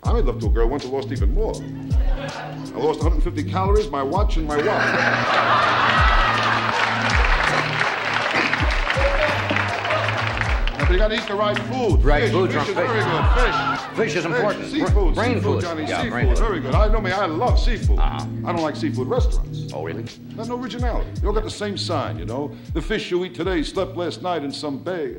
[0.03, 1.55] I made love to a girl once, I lost even more.
[1.55, 6.17] I lost 150 calories, my watch, and my watch.
[10.91, 12.03] But you gotta eat the right food.
[12.03, 12.75] Right fish, food, fish fish.
[12.75, 13.79] very good.
[13.79, 13.97] Fish.
[13.97, 14.65] Fish is important.
[14.65, 15.15] Seafood.
[15.15, 15.61] Brain seafood, food.
[15.61, 15.85] Johnny.
[15.85, 16.37] Yeah, seafood.
[16.37, 16.75] Very good.
[16.75, 17.11] I know me.
[17.11, 17.97] I love seafood.
[17.97, 18.25] Uh-huh.
[18.43, 19.71] I don't like seafood restaurants.
[19.71, 20.03] Oh, really?
[20.03, 21.09] There's no originality.
[21.21, 22.53] They all got the same sign, you know.
[22.73, 25.15] The fish you eat today slept last night in some bay.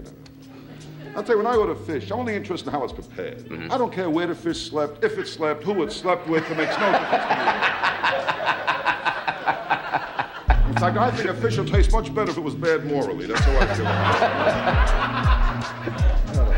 [1.17, 3.39] I'll tell you, when I order fish, I'm only interested in how it's prepared.
[3.39, 3.73] Mm-hmm.
[3.73, 6.45] I don't care where the fish slept, if it slept, who it slept with.
[6.51, 7.73] It makes no difference to me.
[10.83, 13.27] I think a fish will taste much better if it was bad morally.
[13.27, 13.67] That's how I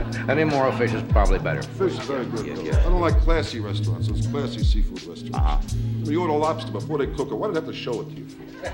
[0.07, 0.31] feel.
[0.31, 1.63] An immoral fish is probably better.
[1.63, 2.47] Fish is very good.
[2.47, 2.79] Yeah, yeah.
[2.81, 4.09] I don't like classy restaurants.
[4.09, 5.35] Those classy seafood restaurants.
[5.35, 5.59] Uh-huh.
[6.03, 8.09] When you order lobster before they cook it, why do they have to show it
[8.11, 8.27] to you?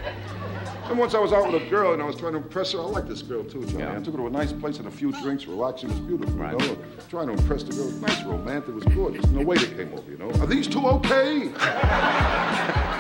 [0.91, 2.81] And once I was out with a girl and I was trying to impress her.
[2.81, 3.85] I like this girl too, Johnny.
[3.85, 3.97] Yeah.
[3.97, 5.89] I took her to a nice place and a few drinks, relaxing.
[5.89, 6.35] It was beautiful.
[6.35, 6.61] Right.
[6.61, 6.79] You know?
[7.09, 7.83] Trying to impress the girl.
[7.83, 8.71] It was nice, romantic.
[8.71, 9.25] It was gorgeous.
[9.27, 10.33] And the waiter came over, you know.
[10.41, 11.53] Are these two okay?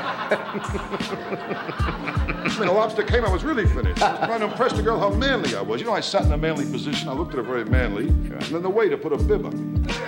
[2.40, 4.02] I mean, the lobster came, I was really finished.
[4.02, 5.80] I was trying to impress the girl how manly I was.
[5.80, 8.42] You know, I sat in a manly position, I looked at her very manly, and
[8.42, 9.94] then the waiter put a bib on me.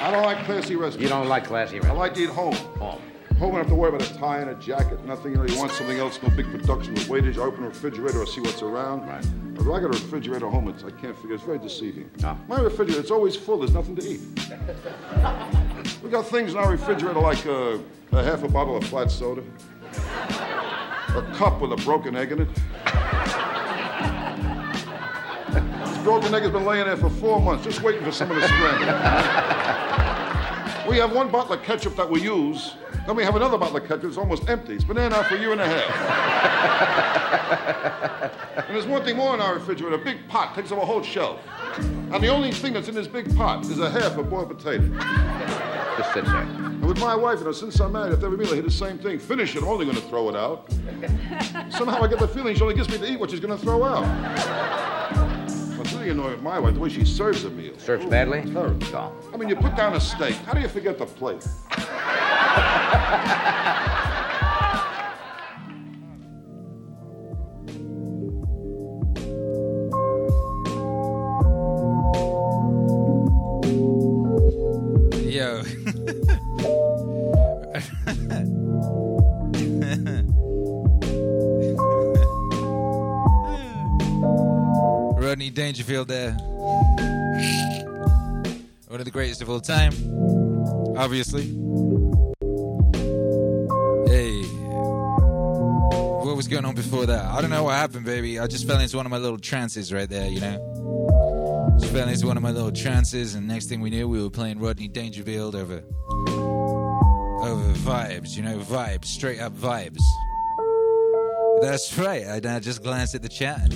[0.00, 1.02] I don't like classy restaurants.
[1.02, 1.96] You don't like classy restaurants?
[1.96, 2.54] I like to eat home.
[2.78, 3.00] Home.
[3.38, 5.32] Home, I don't have to worry about a tie and a jacket, nothing.
[5.32, 7.36] You know, you want something else, no big production with waitage.
[7.36, 9.08] I open a refrigerator, I see what's around.
[9.08, 9.26] Right.
[9.54, 11.34] But if I got a refrigerator at home, it's, I can't figure.
[11.34, 12.08] It's very deceiving.
[12.46, 13.58] My refrigerator, it's always full.
[13.58, 14.20] There's nothing to eat.
[16.02, 17.78] we got things in our refrigerator like uh,
[18.12, 19.42] a half a bottle of flat soda,
[19.92, 22.48] a cup with a broken egg in it.
[25.84, 28.46] this broken egg has been laying there for four months, just waiting for someone to
[28.46, 29.40] scramble.
[30.88, 32.74] We have one bottle of ketchup that we use.
[33.06, 34.74] Then we have another bottle of ketchup that's almost empty.
[34.74, 35.84] It's been there now for a year and a half.
[38.66, 39.96] and there's one thing more in our refrigerator.
[39.96, 41.40] A big pot takes up a whole shelf.
[41.76, 44.88] And the only thing that's in this big pot is a half a boiled potato.
[45.98, 46.36] Just sit there.
[46.36, 48.70] And with my wife, you know, since I'm married, after every meal I hear the
[48.70, 49.18] same thing.
[49.18, 50.70] Finish it, I'm only going to throw it out.
[51.70, 53.62] Somehow I get the feeling she only gives me to eat what she's going to
[53.62, 54.06] throw out.
[55.76, 57.78] What's really annoying with my wife, the way she serves a meal.
[57.78, 58.50] Serves badly?
[58.50, 58.90] Terrible.
[58.92, 59.12] No.
[59.32, 60.34] I mean, you put down a steak.
[60.36, 61.46] How do you forget the plate?
[75.34, 75.62] Yo.
[85.20, 86.30] Rodney Dangerfield there.
[88.86, 89.92] One of the greatest of all time.
[90.96, 91.63] Obviously.
[96.44, 97.24] Was going on before that?
[97.24, 98.38] I don't know what happened, baby.
[98.38, 101.76] I just fell into one of my little trances right there, you know?
[101.80, 104.28] Just fell into one of my little trances, and next thing we knew, we were
[104.28, 105.82] playing Rodney Dangerfield over,
[107.40, 110.02] over vibes, you know, vibes, straight up vibes.
[111.62, 112.26] That's right.
[112.26, 113.70] I, I just glanced at the chat.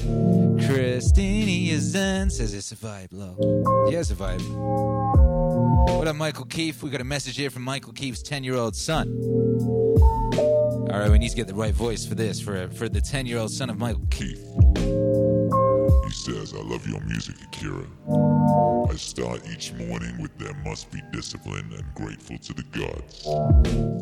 [0.66, 3.38] Christine Zen says it's a vibe, love.
[3.90, 4.42] Yeah, it's a vibe.
[5.96, 6.82] What up, Michael Keefe?
[6.82, 9.87] We got a message here from Michael Keefe's 10 year old son.
[10.90, 13.26] All right, we need to get the right voice for this, for, for the 10
[13.26, 14.42] year old son of Michael Keith.
[14.74, 17.84] He says, I love your music, Akira.
[18.90, 23.22] I start each morning with there must be discipline and grateful to the gods.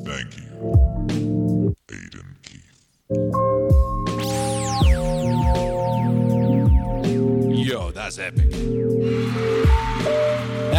[0.06, 2.62] Thank you, Aiden Keith.
[7.68, 9.85] Yo, that's epic.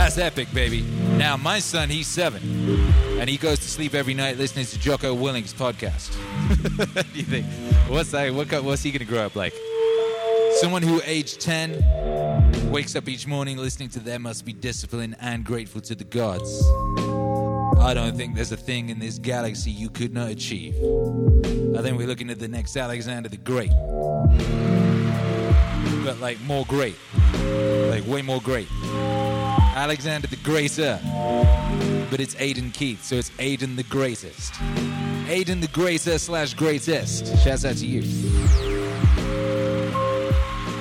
[0.07, 0.83] That's epic, baby.
[1.17, 2.41] Now, my son, he's seven,
[3.19, 6.15] and he goes to sleep every night listening to Jocko Willink's podcast.
[6.93, 7.45] do you think?
[7.89, 8.33] What's that?
[8.33, 9.53] What, what's he gonna grow up like?
[10.61, 15.43] Someone who, aged 10, wakes up each morning listening to There Must Be Discipline and
[15.43, 16.65] Grateful to the Gods.
[17.77, 20.73] I don't think there's a thing in this galaxy you could not achieve.
[21.77, 23.73] I think we're looking at the next Alexander the Great
[26.07, 26.95] but like more great.
[27.89, 28.69] Like way more great.
[29.77, 30.99] Alexander the Greater.
[32.09, 34.53] But it's Aiden Keith, so it's Aiden the Greatest.
[35.27, 37.27] Aiden the Greater slash Greatest.
[37.43, 38.01] Shouts out to you.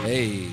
[0.00, 0.48] Hey.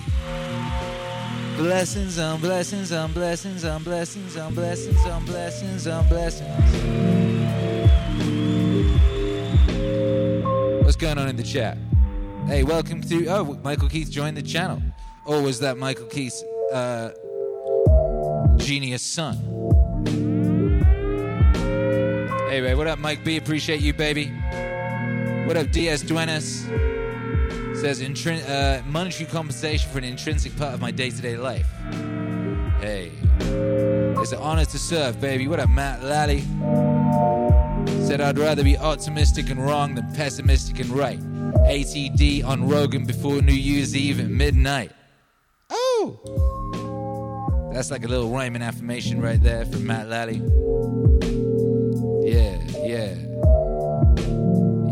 [1.55, 6.73] Blessings on blessings on blessings on blessings on blessings on blessings on blessings.
[10.83, 11.77] What's going on in the chat?
[12.47, 13.25] Hey, welcome to.
[13.27, 14.81] Oh, Michael Keith joined the channel.
[15.23, 17.11] Or was that Michael Keith's uh,
[18.57, 19.37] genius son?
[22.49, 23.37] Hey, babe, what up, Mike B?
[23.37, 24.31] Appreciate you, baby.
[25.47, 26.61] What up, DS Duenas?
[27.79, 31.67] Says intrin- uh, monetary compensation for an intrinsic part of my day to day life.
[32.79, 35.47] Hey, it's an honor to serve, baby.
[35.47, 36.41] What up, Matt Lally?
[38.05, 41.19] Said I'd rather be optimistic and wrong than pessimistic and right.
[41.65, 44.91] ATD on Rogan before New Year's Eve at midnight.
[45.69, 46.92] Oh!
[47.73, 50.35] That's like a little rhyming affirmation right there from Matt Lally.
[52.23, 53.15] Yeah, yeah.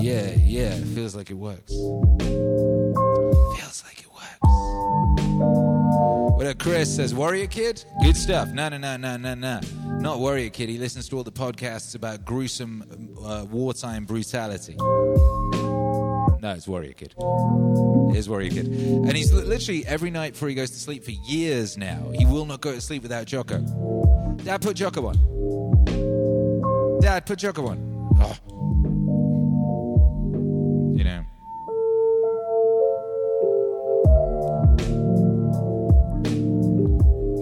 [0.02, 0.74] Yeah, yeah.
[0.96, 1.72] Feels like it works.
[1.72, 2.24] Feels
[3.86, 4.40] like it works.
[6.38, 7.86] What up, Chris says, Warrior Kid?
[8.02, 8.50] Good stuff.
[8.50, 9.60] No, no, no, no, no, no.
[10.00, 10.70] Not Warrior Kid.
[10.70, 14.76] He listens to all the podcasts about gruesome uh, wartime brutality.
[16.42, 17.14] No, it's Warrior Kid.
[17.20, 18.66] It is Warrior Kid.
[18.66, 22.46] And he's literally every night before he goes to sleep for years now, he will
[22.46, 23.60] not go to sleep without Jocko.
[24.44, 27.00] Dad, put Jocko on.
[27.00, 27.78] Dad, put Jocko on.
[28.20, 28.36] Oh.
[30.98, 31.24] You know.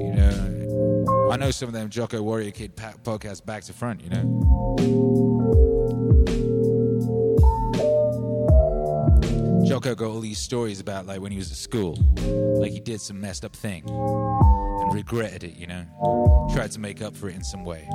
[0.04, 4.10] You know, I know some of them Jocko Warrior Kid podcasts back to front, you
[4.10, 5.69] know.
[9.90, 11.98] Got all these stories about like when he was at school,
[12.60, 16.48] like he did some messed up thing, and regretted it, you know?
[16.54, 17.90] Tried to make up for it in some way.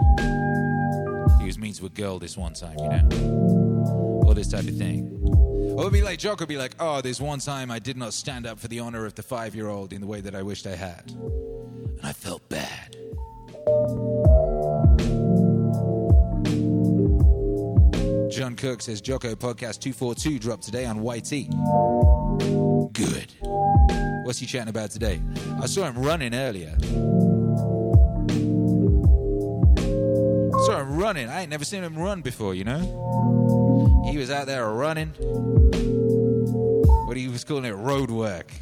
[1.39, 4.23] He was mean to a girl this one time, you know?
[4.27, 5.09] All this type of thing.
[5.77, 8.13] Or it'd be like, Jock would be like, oh, this one time I did not
[8.13, 10.43] stand up for the honor of the five year old in the way that I
[10.43, 11.11] wished I had.
[11.11, 12.97] And I felt bad.
[18.45, 21.49] John Cook says Jocko Podcast 242 dropped today on YT.
[22.93, 23.33] Good.
[24.27, 25.23] What's he chatting about today?
[25.63, 26.77] I saw him running earlier.
[26.79, 26.85] I
[30.67, 31.31] saw him running.
[31.31, 34.05] I ain't never seen him run before, you know?
[34.11, 35.15] He was out there running.
[37.07, 38.53] What he was calling it road work.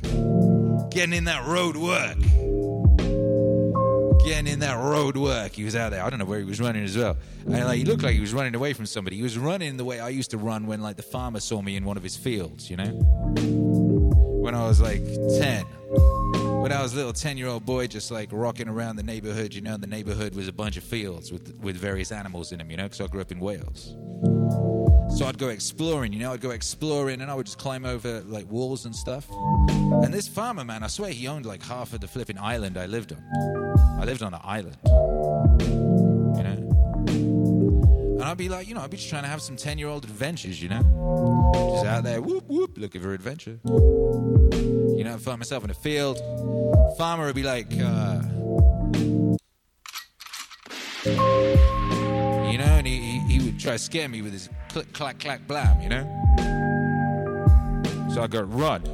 [0.93, 2.19] Getting in that road work.
[4.25, 5.53] Getting in that road work.
[5.53, 6.05] He was out there.
[6.05, 7.17] I don't know where he was running as well.
[7.45, 9.17] And like he looked like he was running away from somebody.
[9.17, 11.77] He was running the way I used to run when like the farmer saw me
[11.77, 12.91] in one of his fields, you know?
[14.45, 15.03] When I was like
[15.41, 15.67] 10
[16.63, 19.53] when I was a little 10 year old boy, just like rocking around the neighborhood,
[19.53, 22.71] you know, the neighborhood was a bunch of fields with, with various animals in them,
[22.71, 23.97] you know, because I grew up in Wales.
[25.17, 28.23] So I'd go exploring, you know, I'd go exploring and I would just climb over
[28.23, 29.29] like walls and stuff.
[29.69, 32.87] And this farmer, man, I swear he owned like half of the flipping island I
[32.87, 33.23] lived on.
[34.01, 36.59] I lived on an island, you know.
[38.21, 39.89] And I'd be like, you know, I'd be just trying to have some 10 year
[39.89, 40.83] old adventures, you know.
[41.75, 43.59] Just out there, whoop, whoop, looking for adventure.
[43.65, 46.19] You know, I'd find myself in a field.
[46.97, 48.23] Farmer would be like, uh,
[51.05, 53.12] you know, and he,
[53.59, 56.05] try to scare me with his click, clack, clack, blam, you know?
[58.15, 58.87] So I'd go run.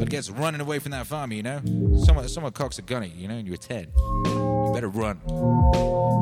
[0.00, 1.60] I guess running away from that farmer, you know?
[2.04, 3.88] Someone, someone cocks a gun at you, you know, and you were 10.
[3.96, 5.20] You better run.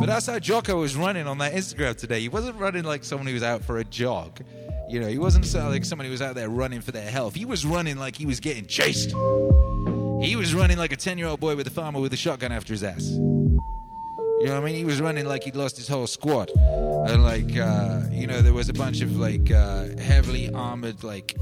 [0.00, 2.20] But that's how Jocko was running on that Instagram today.
[2.20, 4.40] He wasn't running like someone who was out for a jog.
[4.88, 7.34] You know, he wasn't like somebody who was out there running for their health.
[7.34, 9.10] He was running like he was getting chased.
[9.10, 12.52] He was running like a 10 year old boy with a farmer with a shotgun
[12.52, 13.10] after his ass.
[14.40, 14.74] You know what I mean?
[14.74, 16.50] He was running like he'd lost his whole squad.
[16.50, 21.34] And like, uh, you know, there was a bunch of like uh, heavily armored, like,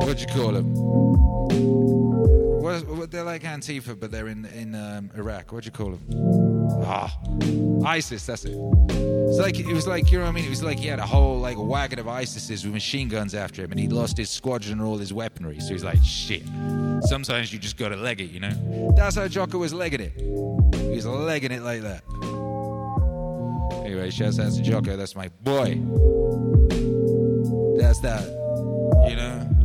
[0.00, 1.99] what'd you call them?
[2.70, 5.52] What, what, they're like Antifa, but they're in in um, Iraq.
[5.52, 6.68] What'd you call them?
[6.84, 7.16] Ah,
[7.84, 8.26] ISIS.
[8.26, 8.56] That's it.
[8.56, 10.44] It's like it was like you know what I mean.
[10.44, 13.62] It was like he had a whole like wagon of ISISes with machine guns after
[13.62, 15.60] him, and he lost his squadron and all his weaponry.
[15.60, 16.42] So he's like, shit.
[17.02, 18.92] Sometimes you just gotta leg it, you know.
[18.96, 20.12] That's how Jocko was legging it.
[20.18, 22.02] He was legging it like that.
[23.84, 24.96] Anyway, shouts out to Jocko.
[24.96, 25.80] That's my boy.
[27.78, 28.24] That's that.
[29.08, 29.59] You know.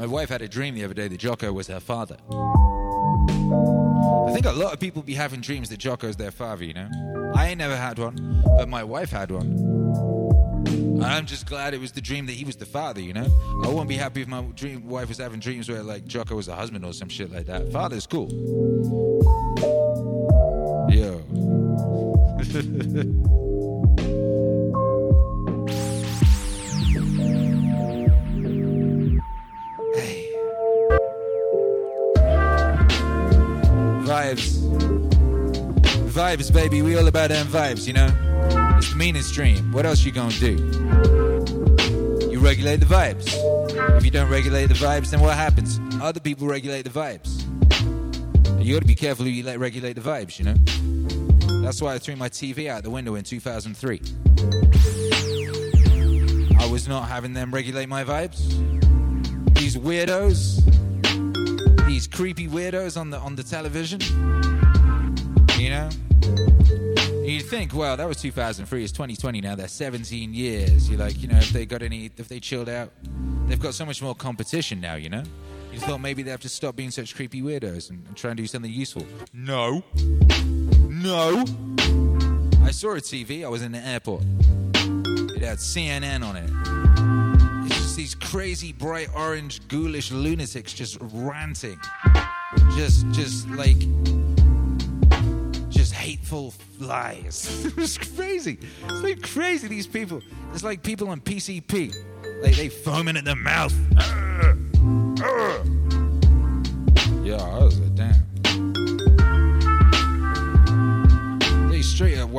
[0.00, 2.16] My wife had a dream the other day that Jocko was her father.
[2.30, 2.32] I
[4.32, 6.88] think a lot of people be having dreams that Jocko's their father, you know?
[7.34, 9.44] I ain't never had one, but my wife had one.
[10.66, 13.26] And I'm just glad it was the dream that he was the father, you know?
[13.62, 16.48] I wouldn't be happy if my dream wife was having dreams where like Jocko was
[16.48, 17.70] a husband or some shit like that.
[17.70, 18.30] Father's cool.
[20.90, 21.20] Yo.
[34.10, 34.58] Vibes.
[36.10, 36.82] Vibes, baby.
[36.82, 38.08] We all about them vibes, you know?
[38.76, 39.70] It's the meanest stream.
[39.70, 40.56] What else you gonna do?
[42.28, 43.28] You regulate the vibes.
[43.96, 45.78] If you don't regulate the vibes, then what happens?
[46.02, 47.44] Other people regulate the vibes.
[48.48, 51.62] And you gotta be careful who you let regulate the vibes, you know?
[51.62, 54.02] That's why I threw my TV out the window in 2003.
[56.58, 58.40] I was not having them regulate my vibes.
[59.54, 60.79] These weirdos,
[61.90, 64.00] these creepy weirdos on the on the television.
[65.58, 65.88] You know?
[67.24, 68.84] You'd think, well, that was 2003.
[68.84, 69.56] It's 2020 now.
[69.56, 70.88] They're 17 years.
[70.88, 72.92] You're like, you know, if they got any, if they chilled out,
[73.46, 74.94] they've got so much more competition now.
[74.94, 75.24] You know?
[75.72, 78.36] You thought maybe they have to stop being such creepy weirdos and, and try and
[78.36, 79.04] do something useful.
[79.32, 79.82] No.
[80.88, 81.44] No.
[82.62, 83.44] I saw a TV.
[83.44, 84.22] I was in the airport.
[85.36, 86.79] It had CNN on it.
[88.00, 91.78] These crazy bright orange ghoulish lunatics just ranting.
[92.74, 93.78] Just just like
[95.68, 97.70] just hateful lies.
[97.76, 98.58] it's crazy.
[98.84, 100.22] It's like crazy these people.
[100.54, 101.94] It's like people on PCP.
[102.42, 103.74] Like they foaming at the mouth.
[103.98, 104.56] Arr!
[105.22, 105.79] Arr!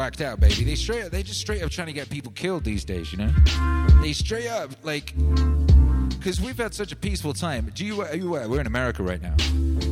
[0.02, 0.64] Whacked out, baby.
[0.64, 3.20] They straight up, they just straight up trying to get people killed these days, you
[3.20, 3.30] know?
[4.02, 5.14] They straight up, like,
[6.18, 7.72] because we've had such a peaceful time.
[7.76, 8.49] Do you, are you aware?
[8.49, 9.36] We're in America right now.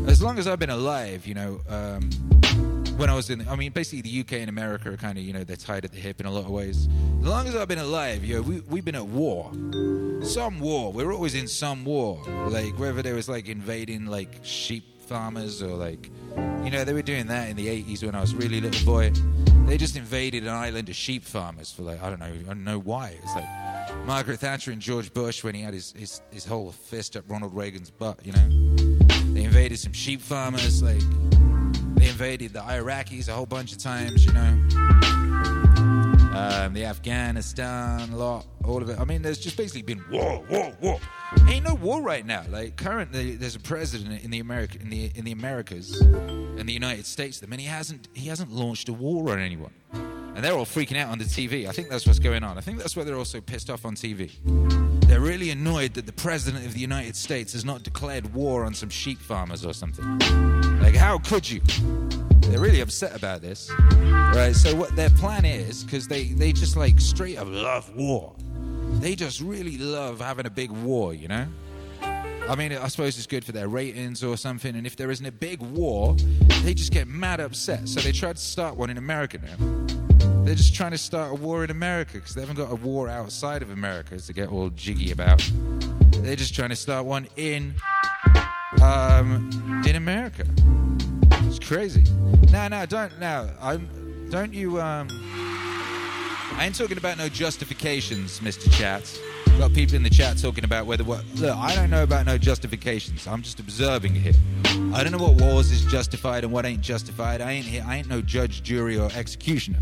[0.07, 2.10] As long as I've been alive, you know, um,
[2.97, 5.32] when I was in, I mean, basically the UK and America are kind of, you
[5.32, 6.88] know, they're tied at the hip in a lot of ways.
[7.20, 9.51] As long as I've been alive, yo, we, we've been at war.
[10.24, 10.91] Some war.
[10.91, 12.20] We're always in some war.
[12.47, 16.12] Like, whether there was like invading like sheep farmers or like,
[16.64, 19.12] you know, they were doing that in the 80s when I was really little boy.
[19.66, 22.64] They just invaded an island of sheep farmers for like, I don't know, I don't
[22.64, 23.18] know why.
[23.22, 27.18] It's like Margaret Thatcher and George Bush when he had his, his, his whole fist
[27.18, 28.76] up Ronald Reagan's butt, you know.
[29.34, 31.01] They invaded some sheep farmers, like,
[31.95, 35.59] they invaded the Iraqis a whole bunch of times, you know.
[36.32, 38.99] Um, the Afghanistan lot, all of it.
[38.99, 40.99] I mean, there's just basically been war, war, war.
[41.47, 42.43] Ain't no war right now.
[42.49, 46.73] Like currently, there's a president in the America in the in the Americas, in the
[46.73, 47.41] United States.
[47.43, 50.97] I mean, he hasn't he hasn't launched a war on anyone, and they're all freaking
[50.97, 51.67] out on the TV.
[51.67, 52.57] I think that's what's going on.
[52.57, 54.32] I think that's why they're also pissed off on TV.
[55.07, 58.75] They're really annoyed that the president of the United States has not declared war on
[58.75, 60.19] some sheep farmers or something.
[60.80, 61.61] Like, how could you?
[62.50, 63.72] They're really upset about this,
[64.34, 64.56] right?
[64.56, 68.36] So what their plan is, because they they just like straight up love war.
[69.00, 71.47] They just really love having a big war, you know.
[72.02, 74.76] I mean, I suppose it's good for their ratings or something.
[74.76, 76.16] And if there isn't a big war,
[76.64, 77.88] they just get mad upset.
[77.88, 79.86] So they tried to start one in America now.
[80.43, 83.08] They're just trying to start a war in America because they haven't got a war
[83.08, 85.47] outside of America to get all jiggy about.
[86.10, 87.76] They're just trying to start one in
[88.82, 90.45] um, in America.
[91.70, 92.03] Crazy.
[92.51, 93.20] No, no, don't.
[93.20, 94.28] No, I'm.
[94.32, 94.82] Don't you?
[94.82, 98.72] Um, I ain't talking about no justifications, Mr.
[98.76, 99.03] Chat.
[99.59, 101.24] Got people in the chat talking about whether what.
[101.36, 103.28] Look, I don't know about no justifications.
[103.28, 104.34] I'm just observing here.
[104.95, 107.39] I don't know what wars is justified and what ain't justified.
[107.39, 107.86] I ain't here.
[107.86, 109.78] I ain't no judge, jury, or executioner.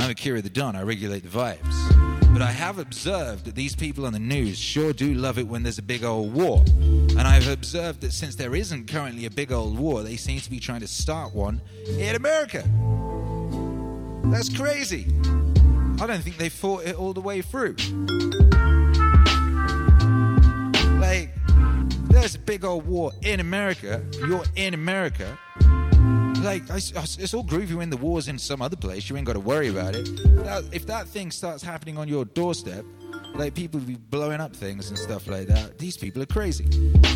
[0.00, 0.74] I'm Akira the Don.
[0.76, 2.11] I regulate the vibes.
[2.32, 5.62] But I have observed that these people on the news sure do love it when
[5.62, 6.64] there's a big old war.
[6.66, 10.50] And I've observed that since there isn't currently a big old war, they seem to
[10.50, 11.60] be trying to start one
[11.98, 12.64] in America.
[14.30, 15.06] That's crazy.
[16.00, 17.76] I don't think they fought it all the way through.
[20.98, 21.30] Like,
[22.08, 24.02] there's a big old war in America.
[24.26, 25.38] You're in America.
[26.42, 26.68] Mm-hmm.
[26.68, 29.08] Like, I, I- it's all groovy when the war's in some other place.
[29.08, 30.06] You ain't got to worry about it.
[30.44, 32.84] That- if that thing starts happening on your doorstep,
[33.34, 36.64] like people be blowing up things and stuff like that, these people are crazy.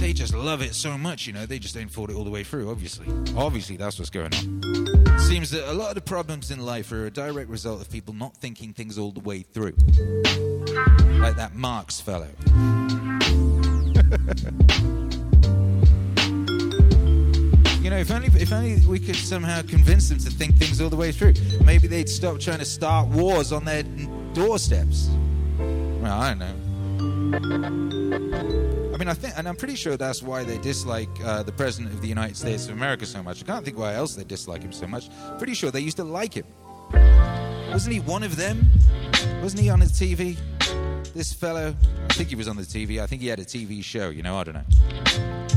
[0.01, 1.45] They just love it so much, you know.
[1.47, 3.07] They just ain't fought it all the way through, obviously.
[3.37, 5.18] Obviously, that's what's going on.
[5.18, 8.14] Seems that a lot of the problems in life are a direct result of people
[8.14, 9.74] not thinking things all the way through.
[11.20, 12.29] Like that Marx fellow.
[17.87, 20.89] You know, if only if only we could somehow convince them to think things all
[20.91, 21.34] the way through,
[21.64, 23.84] maybe they'd stop trying to start wars on their
[24.34, 25.09] doorsteps.
[25.57, 26.57] Well, I don't know.
[28.93, 31.95] I mean, I think, and I'm pretty sure that's why they dislike uh, the president
[31.95, 33.45] of the United States of America so much.
[33.45, 35.09] I can't think why else they dislike him so much.
[35.39, 36.47] Pretty sure they used to like him.
[37.70, 38.66] Wasn't he one of them?
[39.41, 40.37] Wasn't he on the TV?
[41.14, 41.72] This fellow,
[42.11, 43.01] I think he was on the TV.
[43.01, 44.09] I think he had a TV show.
[44.09, 45.55] You know, I don't know.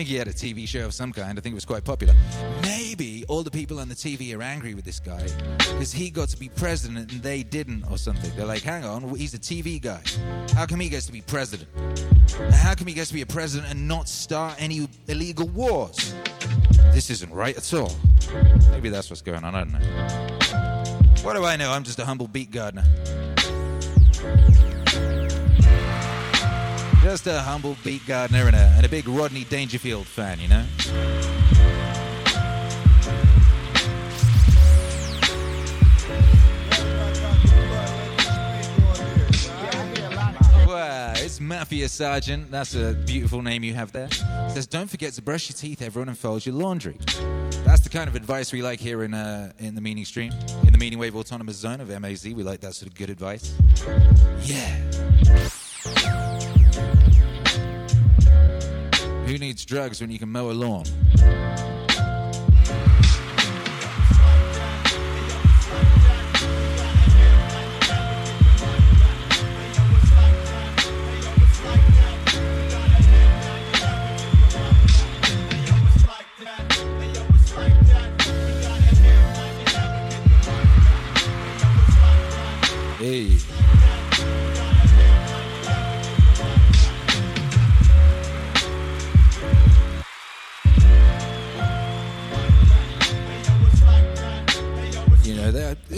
[0.00, 1.38] Think he had a TV show of some kind.
[1.38, 2.14] I think it was quite popular.
[2.62, 5.22] Maybe all the people on the TV are angry with this guy
[5.58, 8.32] because he got to be president and they didn't, or something.
[8.34, 10.00] They're like, hang on, he's a TV guy.
[10.54, 11.68] How come he gets to be president?
[12.50, 16.14] How come he gets to be a president and not start any illegal wars?
[16.94, 17.92] This isn't right at all.
[18.70, 19.54] Maybe that's what's going on.
[19.54, 21.14] I don't know.
[21.24, 21.72] What do I know?
[21.72, 22.84] I'm just a humble beat gardener.
[27.10, 30.64] Just a humble beat gardener and a, and a big Rodney Dangerfield fan, you know?
[40.64, 42.48] Wow, it's Mafia Sergeant.
[42.48, 44.08] That's a beautiful name you have there.
[44.48, 46.96] Says, don't forget to brush your teeth, everyone, and fold your laundry.
[47.64, 50.32] That's the kind of advice we like here in uh, in the Meaning Stream,
[50.62, 52.24] in the Meaning Wave Autonomous Zone of MAZ.
[52.24, 53.52] We like that sort of good advice.
[54.44, 54.99] Yeah.
[59.50, 60.84] Needs drugs when you can mow a lawn?
[83.00, 83.49] Hey.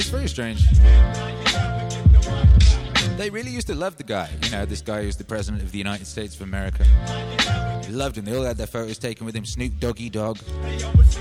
[0.02, 0.68] It's very strange.
[3.16, 4.28] They really used to love the guy.
[4.42, 6.84] You know, this guy who's the president of the United States of America.
[7.86, 8.24] They loved him.
[8.24, 9.44] They all had their photos taken with him.
[9.44, 10.38] Snoop Doggy Dogg.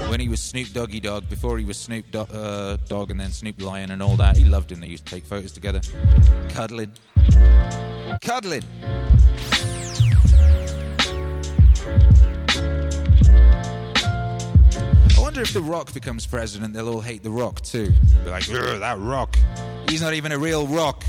[0.09, 3.29] When he was Snoop Doggy Dogg, before he was Snoop Do- uh, Dogg and then
[3.29, 4.79] Snoop Lion and all that, he loved him.
[4.79, 5.81] They used to take photos together.
[6.49, 6.91] Cuddling.
[8.21, 8.63] Cuddling.
[15.31, 17.93] Wonder if The Rock becomes president, they'll all hate The Rock too.
[18.25, 19.37] Be like, "Ugh, that Rock.
[19.87, 21.05] He's not even a real rock.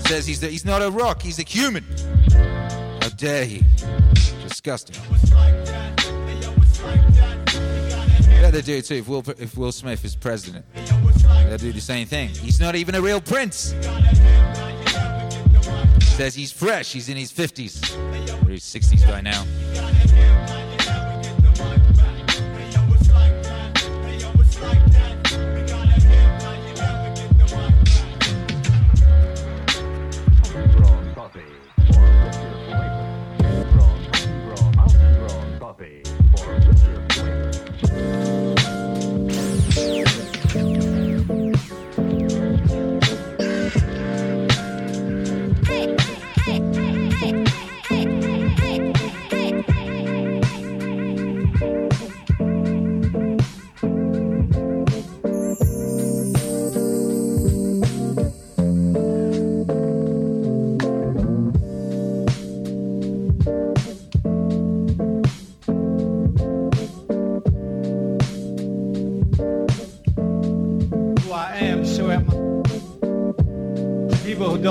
[0.00, 1.82] Says he's, the, he's not a rock, he's a human.
[2.30, 3.64] How dare he?
[4.46, 4.96] Disgusting.
[8.28, 8.96] Yeah, they do too.
[8.96, 12.28] If Will, if Will Smith is president, they'll do the same thing.
[12.28, 13.74] He's not even a real prince.
[16.16, 17.96] Says he's fresh, he's in his 50s.
[18.46, 20.01] Or he's 60s by now.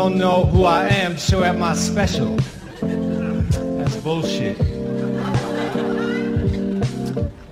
[0.02, 2.36] Don't know who I am, show at my special.
[3.78, 4.60] That's bullshit.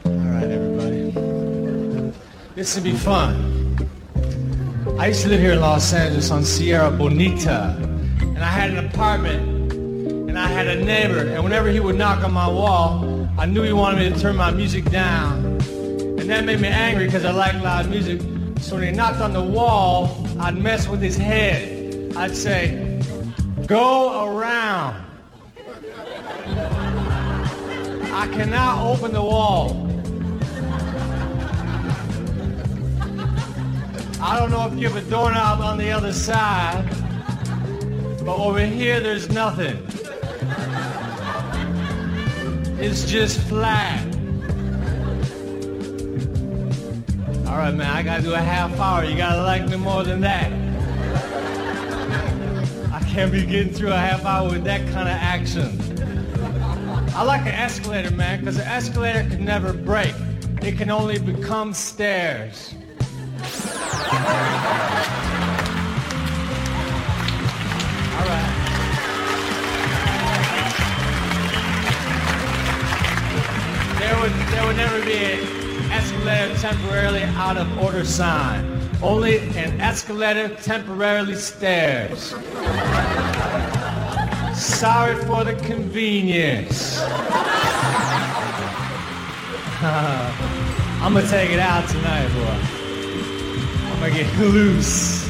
[0.04, 1.12] All right, everybody.
[2.56, 3.78] This will be fun.
[4.98, 7.76] I used to live here in Los Angeles on Sierra Bonita,
[8.20, 12.24] and I had an apartment, and I had a neighbor, and whenever he would knock
[12.24, 15.46] on my wall, I knew he wanted me to turn my music down.
[16.18, 18.20] And that made me angry because I like loud music.
[18.60, 21.69] So when he knocked on the wall, I'd mess with his head.
[22.16, 23.02] I'd say,
[23.66, 25.06] go around.
[28.12, 29.86] I cannot open the wall.
[34.22, 36.84] I don't know if you have a doorknob on the other side,
[38.26, 39.78] but over here there's nothing.
[42.82, 44.06] It's just flat.
[47.48, 49.04] All right, man, I gotta do a half hour.
[49.04, 50.69] You gotta like me more than that.
[53.10, 55.80] Can't be getting through a half hour with that kind of action.
[57.16, 60.14] I like an escalator, man, because an escalator can never break.
[60.62, 62.76] It can only become stairs.
[63.34, 63.50] All
[68.26, 68.56] right.
[73.98, 78.79] There would, there would never be an escalator temporarily out of order sign.
[79.02, 82.36] Only an escalator temporarily stairs.
[84.60, 87.00] Sorry for the convenience.
[89.82, 92.60] I'm gonna take it out tonight, boy.
[93.88, 95.30] I'm gonna get loose.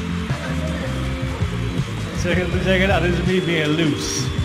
[2.23, 3.03] Check it, check it out.
[3.03, 4.38] This is me being loose.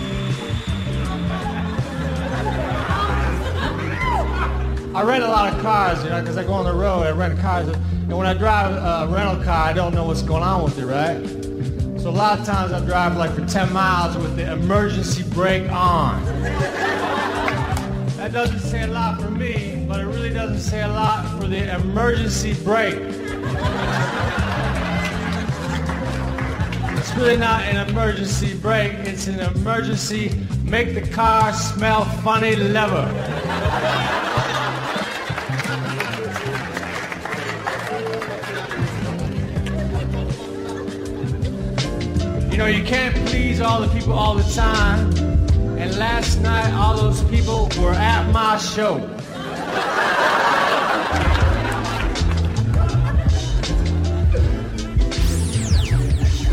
[4.95, 7.05] I rent a lot of cars, you know, because I go on the road.
[7.05, 10.41] I rent cars, and when I drive a rental car, I don't know what's going
[10.41, 11.19] on with it, right?
[11.99, 15.69] So a lot of times I drive like for 10 miles with the emergency brake
[15.69, 16.23] on.
[18.15, 21.49] That doesn't say a lot for me, but it really doesn't say a lot for
[21.49, 22.95] the emergency brake.
[26.97, 30.31] It's really not an emergency brake, it's an emergency
[30.63, 34.24] make the car smell funny lever.
[42.55, 45.13] You know, you can't please all the people all the time.
[45.77, 48.99] And last night, all those people were at my show.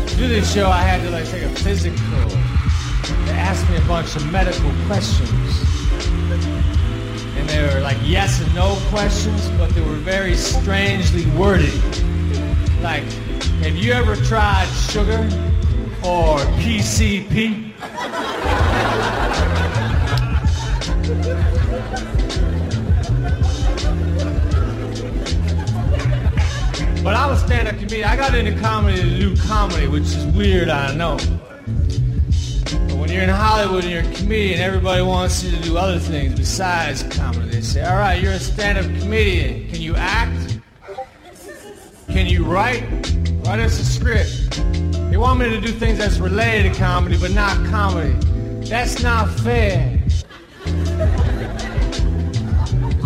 [0.07, 1.97] To do this show, I had to like take a physical.
[3.23, 5.31] They asked me a bunch of medical questions.
[7.37, 11.73] And they were like yes and no questions, but they were very strangely worded.
[12.81, 13.05] Like,
[13.63, 15.29] have you ever tried sugar
[16.05, 17.71] or PCP?
[27.03, 28.07] But I was stand-up comedian.
[28.07, 31.17] I got into comedy to do comedy, which is weird, I know.
[32.87, 35.99] But when you're in Hollywood and you're a comedian, everybody wants you to do other
[35.99, 37.49] things besides comedy.
[37.49, 39.69] They say, all right, you're a stand-up comedian.
[39.69, 40.59] Can you act?
[42.07, 42.83] Can you write?
[43.45, 44.92] Write us a script.
[45.13, 48.13] They want me to do things that's related to comedy, but not comedy.
[48.67, 50.01] That's not fair.
[50.05, 50.25] It's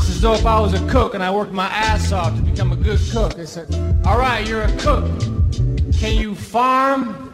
[0.09, 2.71] as though if I was a cook and I worked my ass off to become
[2.71, 3.33] a good cook.
[3.33, 3.75] They said,
[4.05, 5.03] all right, you're a cook.
[5.91, 7.33] Can you farm?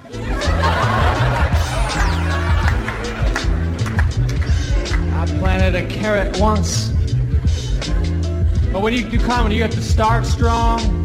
[5.12, 6.88] I planted a carrot once.
[8.72, 11.03] But when you do comedy, you have to start strong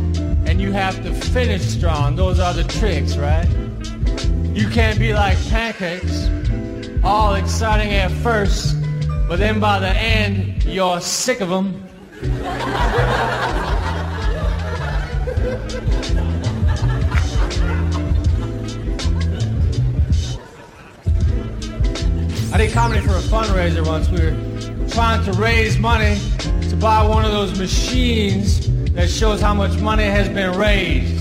[0.48, 2.16] and you have to finish strong.
[2.16, 3.46] Those are the tricks, right?
[4.54, 6.30] You can't be like pancakes,
[7.04, 8.74] all exciting at first,
[9.28, 11.84] but then by the end, you're sick of them.
[22.50, 24.08] I did comedy for a fundraiser once.
[24.08, 26.18] We were trying to raise money
[26.70, 31.17] to buy one of those machines that shows how much money has been raised.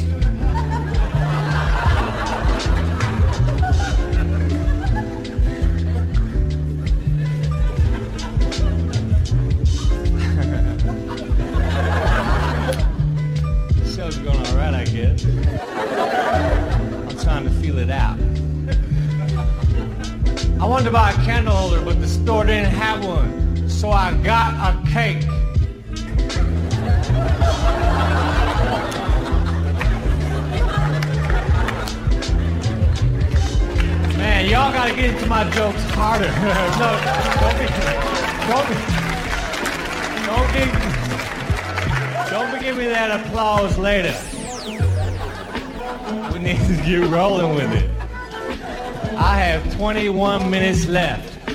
[49.87, 51.45] 21 minutes left.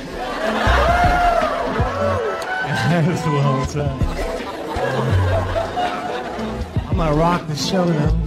[2.89, 4.01] That's long time.
[6.89, 8.19] I'm gonna rock the show now.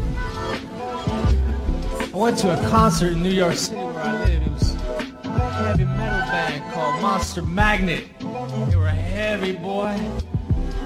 [2.14, 4.44] I went to a concert in New York City where I live.
[4.44, 8.04] It was a heavy metal band called Monster Magnet.
[8.20, 10.00] They were heavy, boy.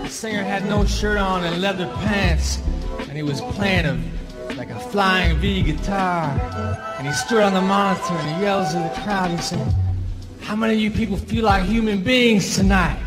[0.01, 2.61] The singer had no shirt on and leather pants,
[3.01, 4.01] and he was playing a
[4.55, 6.68] like a flying V guitar.
[6.99, 9.31] And he stood on the monitor and he yells to the crowd.
[9.31, 9.73] He said,
[10.41, 12.99] "How many of you people feel like human beings tonight?"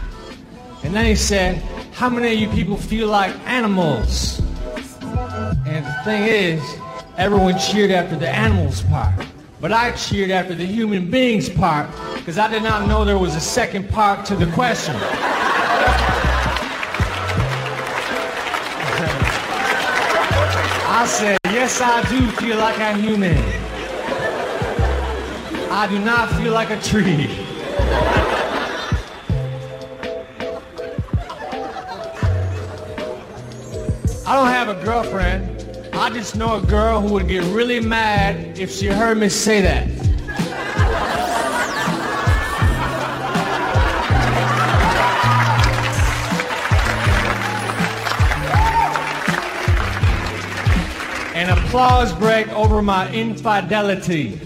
[0.83, 1.63] And then he said,
[1.93, 4.41] "How many of you people feel like animals?"
[5.67, 6.63] And the thing is,
[7.19, 9.13] everyone cheered after the animals part.
[9.61, 13.37] But I cheered after the human beings part because I did not know there was
[13.37, 14.97] a second part to the question.
[20.89, 23.62] I said, yes, I do feel like a human.
[25.75, 27.31] I do not feel like a tree.
[34.27, 35.67] I don't have a girlfriend.
[35.95, 39.63] I just know a girl who would get really mad if she heard me say
[39.63, 39.89] that.
[51.35, 54.39] An applause break over my infidelity.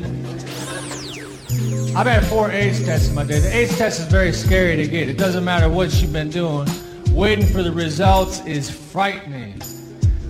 [1.96, 3.38] I've had four AIDS tests in my day.
[3.38, 5.08] The AIDS test is very scary to get.
[5.08, 6.68] It doesn't matter what you've been doing.
[7.12, 9.58] Waiting for the results is frightening.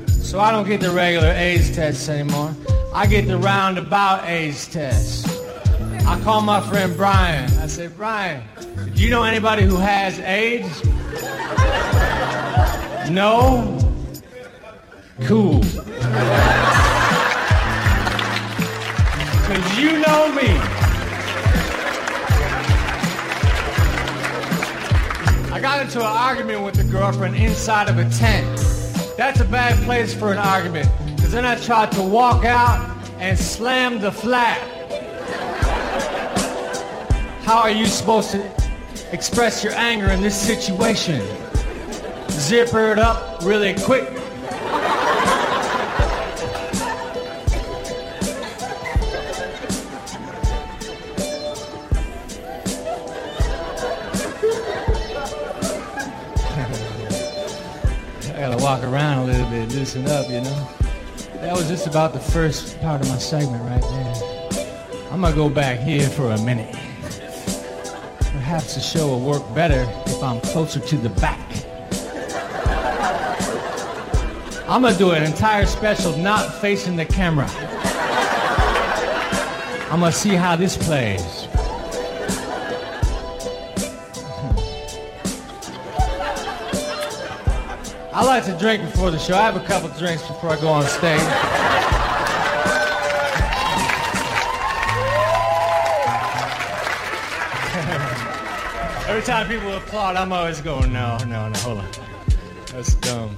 [0.07, 2.55] So I don't get the regular AIDS tests anymore.
[2.95, 5.27] I get the roundabout AIDS test.
[6.07, 7.51] I call my friend Brian.
[7.59, 8.45] I say, Brian,
[8.95, 10.83] do you know anybody who has AIDS?
[13.11, 13.79] No?
[15.23, 15.63] Cool.
[19.47, 20.76] Because you know me.
[25.57, 28.47] I got into an argument with a girlfriend inside of a tent.
[29.17, 30.87] That's a bad place for an argument.
[31.17, 34.61] Because then I tried to walk out and slam the flat.
[37.45, 38.51] How are you supposed to
[39.13, 41.27] express your anger in this situation?
[42.29, 44.11] Zipper it up really quick.
[58.67, 60.69] Walk around a little bit, loosen up, you know.
[61.35, 65.09] That was just about the first part of my segment right there.
[65.13, 66.75] I'm gonna go back here for a minute.
[68.19, 71.49] Perhaps the show will work better if I'm closer to the back.
[74.69, 77.47] I'm gonna do an entire special not facing the camera.
[79.93, 81.47] I'm gonna see how this plays.
[88.17, 89.37] I like to drink before the show.
[89.37, 91.21] I have a couple drinks before I go on stage.
[99.07, 101.89] Every time people applaud, I'm always going, no, no, no, hold on.
[102.73, 103.37] That's dumb.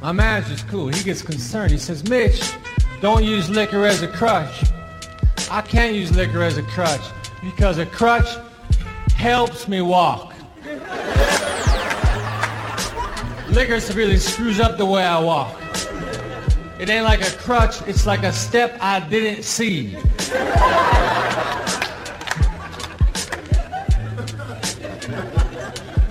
[0.00, 0.88] My manager's cool.
[0.88, 1.70] He gets concerned.
[1.70, 2.42] He says, Mitch,
[3.00, 4.64] don't use liquor as a crutch.
[5.48, 7.02] I can't use liquor as a crutch
[7.40, 8.36] because a crutch
[9.14, 10.31] helps me walk.
[13.52, 15.60] Liquor severely screws up the way I walk.
[16.78, 19.94] It ain't like a crutch, it's like a step I didn't see.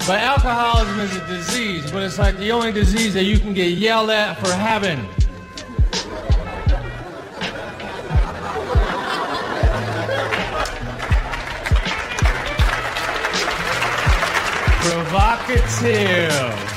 [0.07, 3.71] But alcoholism is a disease, but it's like the only disease that you can get
[3.71, 4.99] yelled at for having.
[14.83, 16.70] Provocative.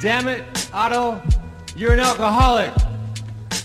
[0.00, 1.20] Damn it, Otto,
[1.76, 2.72] you're an alcoholic.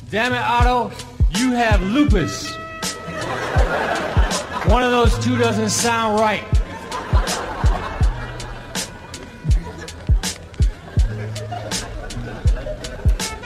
[0.09, 0.91] Damn it, Otto,
[1.37, 2.53] you have lupus.
[4.67, 6.43] One of those two doesn't sound right.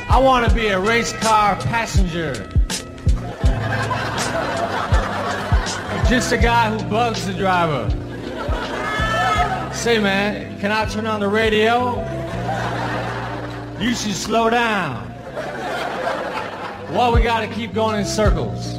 [0.09, 2.33] I want to be a race car passenger.
[6.09, 7.87] Just a guy who bugs the driver.
[9.75, 12.18] Say, man, can I turn on the radio?
[13.79, 15.07] You should slow down.
[16.91, 18.77] Why we gotta keep going in circles?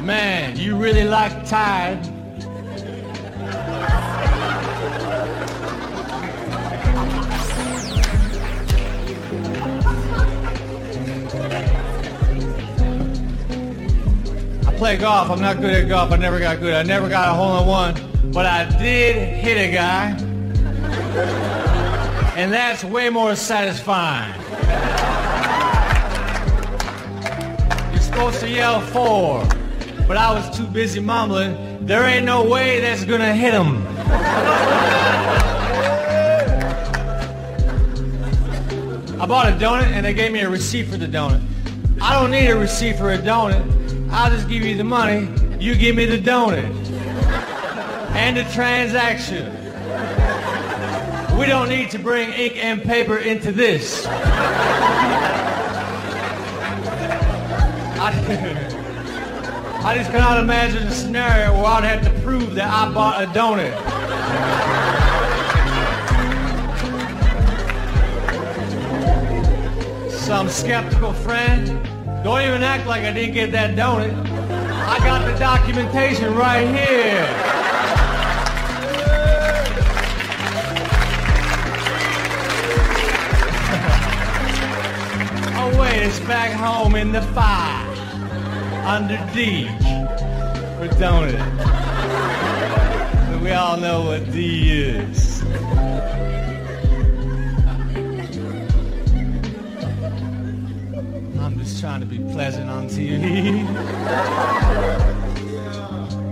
[0.00, 1.98] Man, you really like Tide.
[14.64, 15.28] I play golf.
[15.28, 16.12] I'm not good at golf.
[16.12, 16.74] I never got good.
[16.74, 18.32] I never got a hole in one.
[18.32, 21.69] But I did hit a guy.
[22.36, 24.34] And that's way more satisfying.
[27.92, 29.44] You're supposed to yell four.
[30.06, 31.86] But I was too busy mumbling.
[31.86, 33.86] There ain't no way that's gonna hit him.
[39.20, 41.42] I bought a donut and they gave me a receipt for the donut.
[42.00, 44.10] I don't need a receipt for a donut.
[44.10, 45.28] I'll just give you the money.
[45.60, 46.64] You give me the donut.
[48.14, 49.59] And the transaction.
[51.40, 54.04] We don't need to bring ink and paper into this.
[54.06, 54.12] I,
[59.82, 63.26] I just cannot imagine a scenario where I'd have to prove that I bought a
[63.28, 63.72] donut.
[70.10, 71.68] Some skeptical friend,
[72.22, 74.12] don't even act like I didn't get that donut.
[74.86, 77.49] I got the documentation right here.
[85.82, 87.86] It's back home in the fire,
[88.84, 89.66] under D
[90.76, 91.38] for donut.
[93.30, 95.42] But we all know what D is.
[101.38, 103.62] I'm just trying to be pleasant on TV.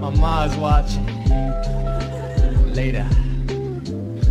[0.00, 1.06] My ma's watching.
[2.74, 3.06] Later.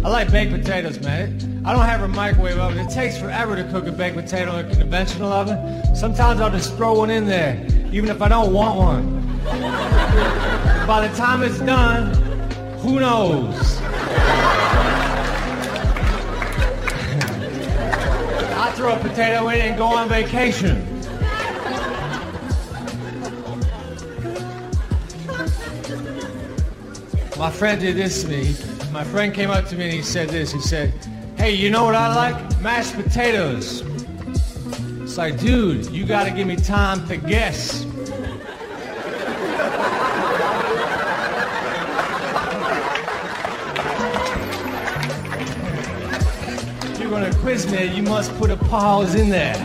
[0.03, 1.56] I like baked potatoes, man.
[1.67, 2.79] I don't have a microwave oven.
[2.79, 5.83] It takes forever to cook a baked potato in a conventional oven.
[5.93, 7.61] Sometimes I'll just throw one in there,
[7.91, 9.37] even if I don't want one.
[10.87, 12.13] By the time it's done,
[12.79, 13.81] who knows?
[18.55, 20.77] I throw a potato in and go on vacation.
[27.37, 28.55] My friend did this to me.
[28.93, 30.53] My friend came up to me and he said this.
[30.53, 30.93] He said,
[31.37, 32.61] Hey, you know what I like?
[32.61, 33.83] Mashed potatoes.
[35.03, 37.85] It's like, dude, you gotta give me time to guess.
[46.99, 49.55] You're gonna quiz me, you must put a pause in there.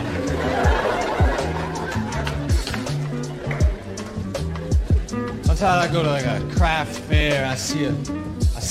[5.43, 8.22] Sometimes I go to like a craft fair, I see a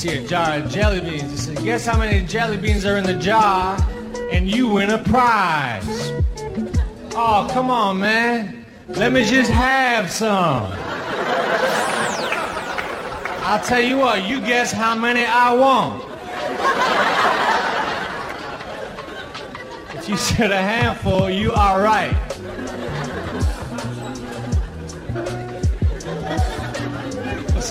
[0.04, 1.30] A jar of jelly beans.
[1.30, 3.78] He said, guess how many jelly beans are in the jar?
[4.32, 6.10] And you win a prize.
[7.14, 8.66] Oh, come on, man.
[8.88, 10.72] Let me just have some.
[13.44, 16.02] I'll tell you what, you guess how many I want.
[19.94, 22.31] If you said a handful, you are right.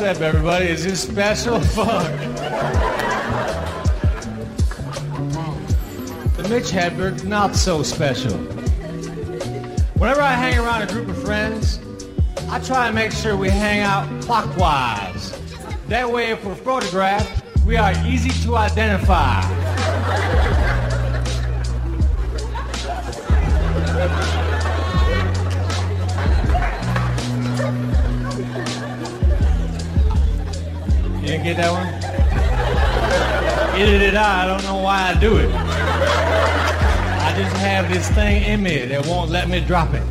[0.01, 0.65] What's up, everybody?
[0.65, 1.59] Is this special?
[1.61, 2.11] Fuck.
[6.37, 8.35] The Mitch Hedberg, not so special.
[9.99, 11.79] Whenever I hang around a group of friends,
[12.49, 15.39] I try and make sure we hang out clockwise.
[15.87, 19.41] That way, if we're photographed, we are easy to identify.
[31.21, 31.87] You didn't get that one?
[33.79, 34.43] Either did I.
[34.43, 35.51] I don't know why I do it.
[35.53, 40.01] I just have this thing in me that won't let me drop it.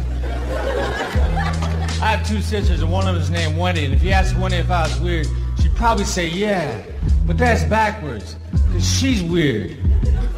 [2.00, 3.84] I have two sisters, and one of them is named Wendy.
[3.86, 5.26] And if you ask Wendy if I was weird,
[5.60, 6.80] she'd probably say, yeah.
[7.26, 9.78] But that's backwards, because she's weird.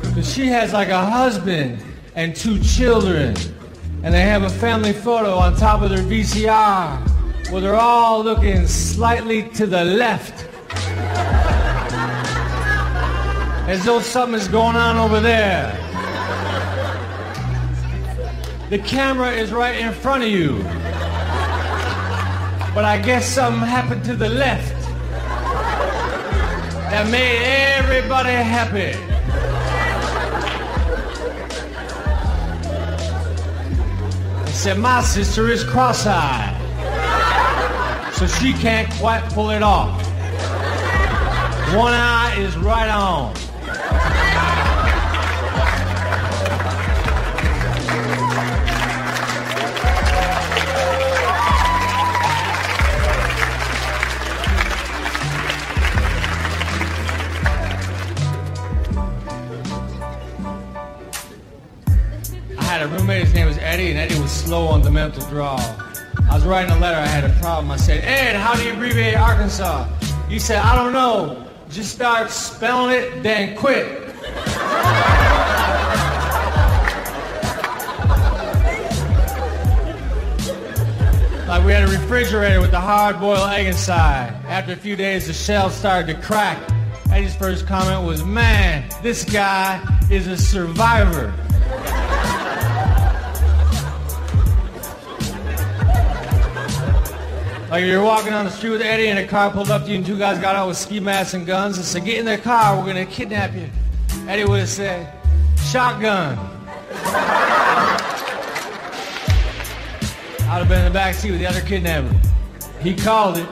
[0.01, 1.85] Because she has like a husband
[2.15, 3.37] and two children.
[4.03, 8.67] And they have a family photo on top of their VCR where they're all looking
[8.67, 10.49] slightly to the left.
[13.69, 15.79] As though something's going on over there.
[18.71, 20.63] The camera is right in front of you.
[22.75, 24.75] But I guess something happened to the left
[26.91, 27.39] that made
[27.79, 28.97] everybody happy.
[34.41, 36.57] I said, my sister is cross-eyed,
[38.15, 40.01] so she can't quite pull it off.
[41.77, 43.35] One eye is right on.
[62.83, 65.57] A roommate, his name was Eddie, and Eddie was slow on the mental draw.
[66.29, 67.71] I was writing a letter, I had a problem.
[67.71, 69.89] I said, Ed, how do you abbreviate Arkansas?
[70.29, 71.47] He said, I don't know.
[71.71, 74.01] Just start spelling it, then quit.
[81.47, 84.35] Like we had a refrigerator with a hard-boiled egg inside.
[84.47, 86.59] After a few days, the shell started to crack.
[87.13, 89.81] Eddie's first comment was, man, this guy
[90.11, 91.33] is a survivor.
[97.73, 99.97] Like you're walking on the street with Eddie and a car pulled up to you
[99.97, 102.37] and two guys got out with ski masks and guns and said, get in their
[102.37, 103.67] car, we're gonna kidnap you.
[104.29, 105.11] Eddie would have said,
[105.57, 106.39] shotgun.
[110.51, 112.15] I'd have been in the back seat with the other kidnapper.
[112.83, 113.49] He called it.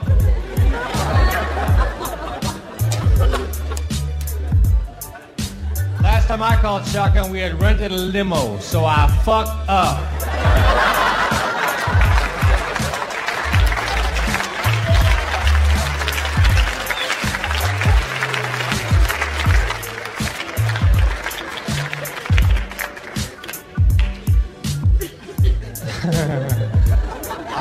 [6.02, 10.39] Last time I called shotgun, we had rented a limo, so I fucked up.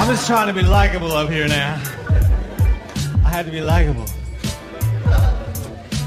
[0.09, 1.75] Just trying to be likable up here now.
[3.23, 4.05] I had to be likable.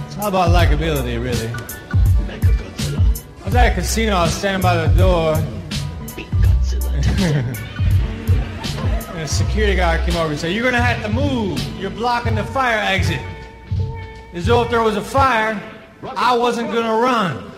[0.07, 1.47] It's all about likability, really.
[3.43, 5.35] I was at a casino, I was standing by the door.
[9.13, 11.63] and a security guard came over and said, You're gonna have to move.
[11.79, 13.21] You're blocking the fire exit.
[14.33, 15.63] As though if there was a fire,
[16.03, 17.52] I wasn't gonna run.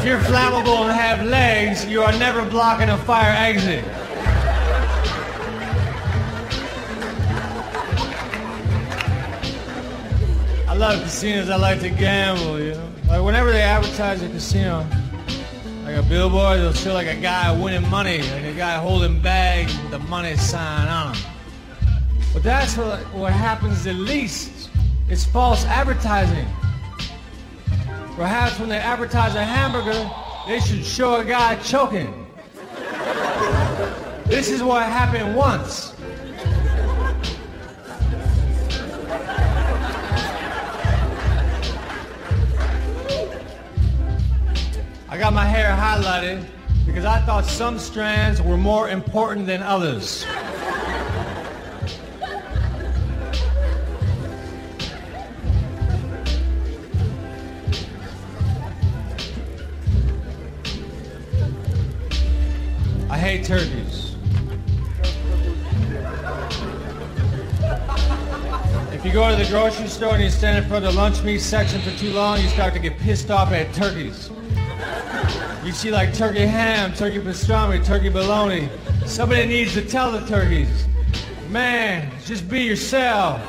[0.00, 3.84] If you're flammable and have legs, you are never blocking a fire exit.
[10.66, 11.50] I love casinos.
[11.50, 12.92] I like to gamble, you know.
[13.08, 14.86] Like whenever they advertise a casino,
[15.84, 19.76] like a billboard, they'll show like a guy winning money, like a guy holding bags
[19.82, 21.24] with the money sign on him.
[22.32, 24.70] But that's what, what happens the least.
[25.10, 26.46] It's false advertising.
[28.20, 30.10] Perhaps when they advertise a hamburger,
[30.46, 32.26] they should show a guy choking.
[34.26, 35.94] This is what happened once.
[45.08, 46.44] I got my hair highlighted
[46.84, 50.26] because I thought some strands were more important than others.
[63.20, 64.16] Hate turkeys.
[68.94, 71.22] If you go to the grocery store and you stand in front of the lunch
[71.22, 74.30] meat section for too long, you start to get pissed off at turkeys.
[75.62, 78.70] You see like turkey ham, turkey pastrami, turkey bologna.
[79.04, 80.86] Somebody needs to tell the turkeys,
[81.50, 83.40] man, just be yourself.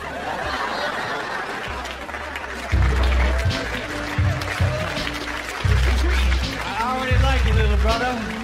[6.63, 8.40] I already like you, little brother.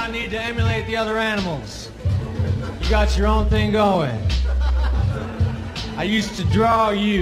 [0.00, 1.90] Not need to emulate the other animals.
[2.80, 4.18] You got your own thing going.
[5.98, 7.20] I used to draw you.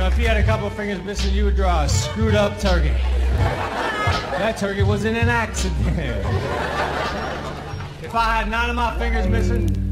[0.00, 2.88] If you had a couple fingers missing, you would draw a screwed up turkey.
[4.40, 6.26] That turkey was in an accident.
[8.02, 9.85] If I had none of my fingers missing,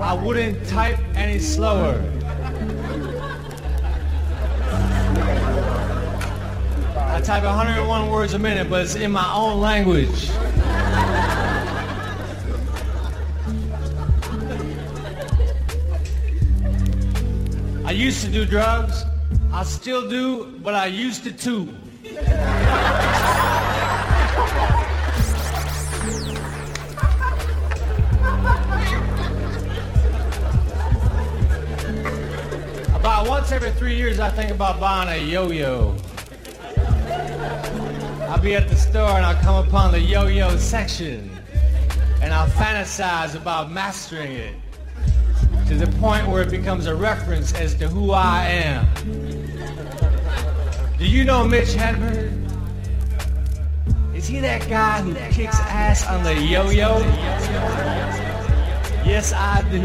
[0.00, 2.00] I wouldn't type any slower.
[6.96, 10.30] I type 101 words a minute, but it's in my own language.
[17.84, 19.04] I used to do drugs.
[19.52, 21.74] I still do, but I used to too.
[33.08, 35.96] About once every three years, I think about buying a yo-yo.
[38.28, 41.30] I'll be at the store and I'll come upon the yo-yo section,
[42.20, 44.54] and I'll fantasize about mastering it
[45.68, 48.86] to the point where it becomes a reference as to who I am.
[50.98, 52.30] Do you know Mitch Hedberg?
[54.14, 56.98] Is he that guy who kicks ass on the yo-yo?
[59.02, 59.80] Yes, I do.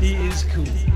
[0.00, 0.91] He is cool.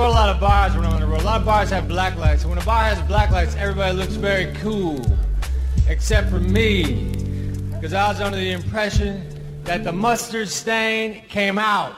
[0.00, 1.20] Go to a lot of bars when I'm on the road.
[1.20, 2.42] A lot of bars have black lights.
[2.42, 5.04] And when a bar has black lights, everybody looks very cool.
[5.88, 7.12] Except for me.
[7.72, 9.26] Because I was under the impression
[9.64, 11.92] that the mustard stain came out.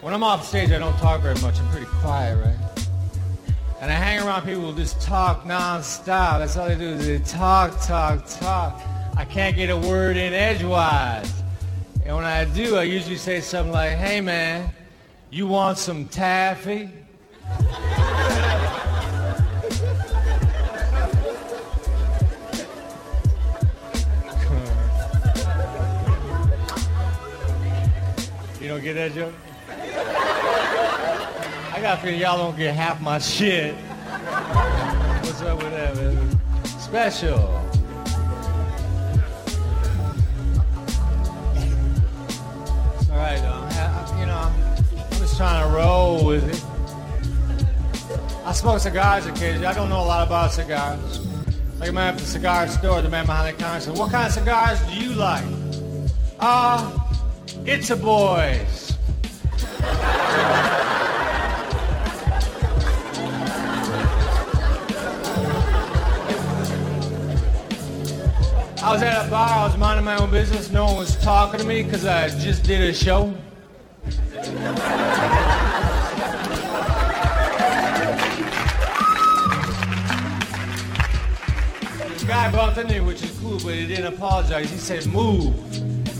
[0.00, 1.58] When I'm off stage, I don't talk very much.
[1.58, 2.67] I'm pretty quiet, right?
[3.80, 6.40] And I hang around people who just talk nonstop.
[6.40, 8.82] That's all they do is they talk, talk, talk.
[9.16, 11.32] I can't get a word in edgewise.
[12.04, 14.72] And when I do, I usually say something like, hey man,
[15.30, 16.90] you want some taffy?
[28.60, 29.34] you don't get that joke?
[31.78, 33.72] I got a feeling y'all don't get half my shit.
[33.76, 36.40] What's up with that, man?
[36.64, 37.38] Special.
[42.96, 43.68] It's all right, though.
[43.70, 44.52] I'm You know,
[44.92, 46.60] I'm just trying to roll with it.
[48.44, 49.66] I smoke cigars occasionally.
[49.68, 51.28] I don't know a lot about cigars.
[51.78, 54.26] Like a man at the cigar store, the man behind the counter said, "What kind
[54.26, 55.44] of cigars do you like?"
[56.40, 57.08] Ah,
[57.64, 58.96] it's a boys.
[68.80, 71.58] I was at a bar, I was minding my own business, no one was talking
[71.58, 73.34] to me because I just did a show.
[74.04, 74.12] The
[82.26, 84.70] guy bumped into me, which is cool, but he didn't apologize.
[84.70, 85.54] He said, move.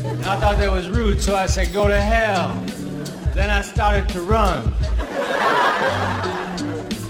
[0.05, 2.53] And I thought that was rude, so I said, go to hell.
[3.35, 4.73] Then I started to run.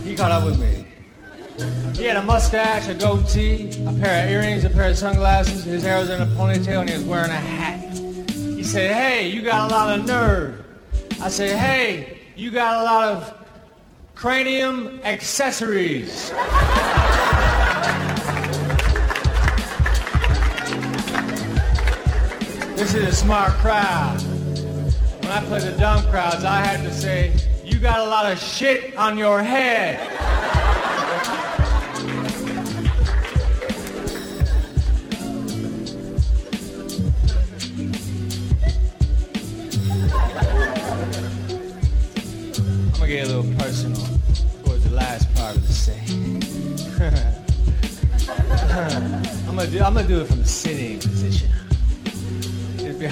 [0.05, 0.88] He caught up with me.
[1.97, 5.65] He had a mustache, a goatee, a pair of earrings, a pair of sunglasses.
[5.65, 7.99] His hair was in a ponytail, and he was wearing a hat.
[8.31, 10.65] He said, "Hey, you got a lot of nerve."
[11.21, 13.35] I said, "Hey, you got a lot of
[14.15, 16.31] cranium accessories."
[22.77, 24.23] This is a smart crowd.
[25.23, 27.33] When I play the dumb crowds, I had to say,
[27.65, 29.99] "You got a lot of shit on your head."
[43.09, 44.07] Get a little personal
[44.63, 46.43] towards the last part of the scene.
[49.49, 51.51] I'm gonna do I'm gonna do it from the sitting position.
[52.77, 53.07] It'd be-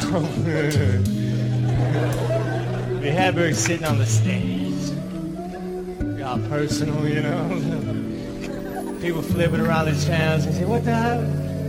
[3.00, 4.90] They had Berg sitting on the stage.
[6.18, 8.98] Got personal, you know.
[9.00, 11.22] People flipping around the channels and say, what the hell?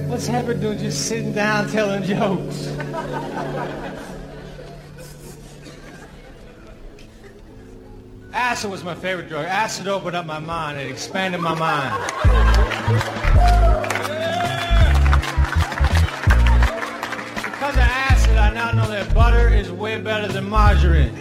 [0.10, 2.68] What's Hedberg doing just sitting down telling jokes?
[8.38, 9.46] Acid was my favorite drug.
[9.46, 10.80] Acid opened up my mind.
[10.80, 11.92] It expanded my mind.
[17.34, 21.16] Because of acid, I now know that butter is way better than margarine.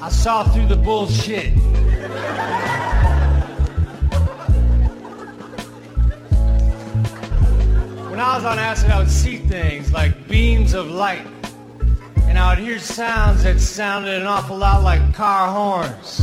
[0.00, 1.52] I saw through the bullshit.
[8.08, 11.26] When I was on acid, I would see things like beams of light.
[12.38, 16.20] And I would hear sounds that sounded an awful lot like car horns.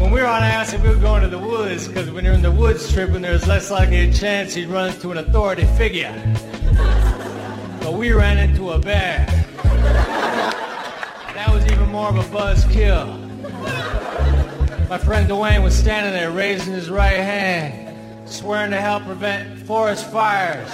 [0.00, 2.42] When we were on acid, we were going to the woods because when you're in
[2.42, 6.12] the woods tripping, there's less likely a chance you'd run into an authority figure.
[7.82, 9.31] But we ran into a bear.
[11.92, 13.06] More of a buzz kill.
[14.88, 17.94] My friend Dwayne was standing there raising his right hand,
[18.24, 20.70] swearing to help prevent forest fires.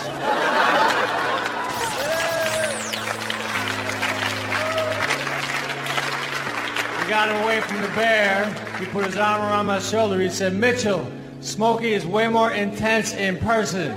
[7.03, 8.47] We got him away from the bear.
[8.79, 10.21] He put his arm around my shoulder.
[10.21, 11.05] He said, Mitchell,
[11.41, 13.97] Smokey is way more intense in person.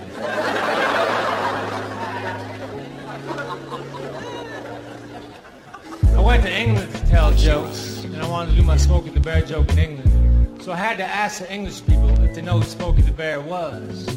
[8.41, 10.63] Wanted to do my Smokey the Bear joke in England.
[10.63, 13.39] So I had to ask the English people if they know who Smokey the Bear
[13.39, 14.15] was.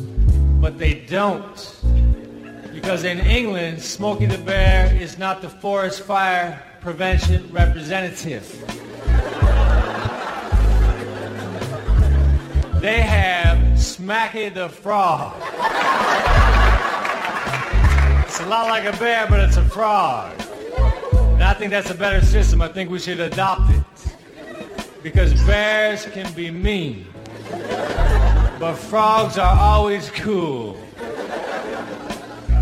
[0.63, 1.77] But they don't.
[2.73, 8.49] Because in England, Smokey the Bear is not the forest fire prevention representative.
[12.81, 15.35] They have Smacky the Frog.
[18.25, 20.33] It's a lot like a bear, but it's a frog.
[21.35, 22.63] And I think that's a better system.
[22.63, 23.84] I think we should adopt it.
[25.05, 27.07] Because bears can be mean.
[28.59, 30.79] But frogs are always cool.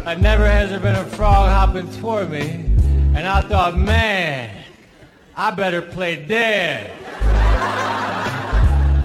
[0.04, 2.66] I never has there been a frog hopping toward me.
[3.14, 4.50] And I thought, man,
[5.36, 6.90] I better play dead.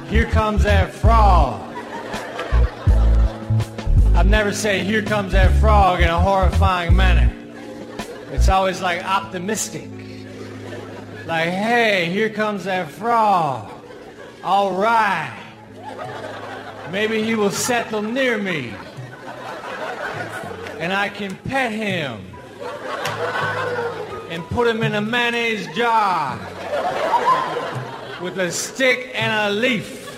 [0.10, 1.62] Here comes that frog.
[4.16, 7.32] I've never said, here comes that frog in a horrifying manner.
[8.32, 9.97] It's always like optimistic.
[11.28, 13.70] Like, hey, here comes that frog.
[14.46, 15.38] All right.
[16.90, 18.74] Maybe he will settle near me.
[20.80, 22.22] And I can pet him.
[24.30, 26.40] And put him in a mayonnaise jar.
[28.22, 30.16] With a stick and a leaf.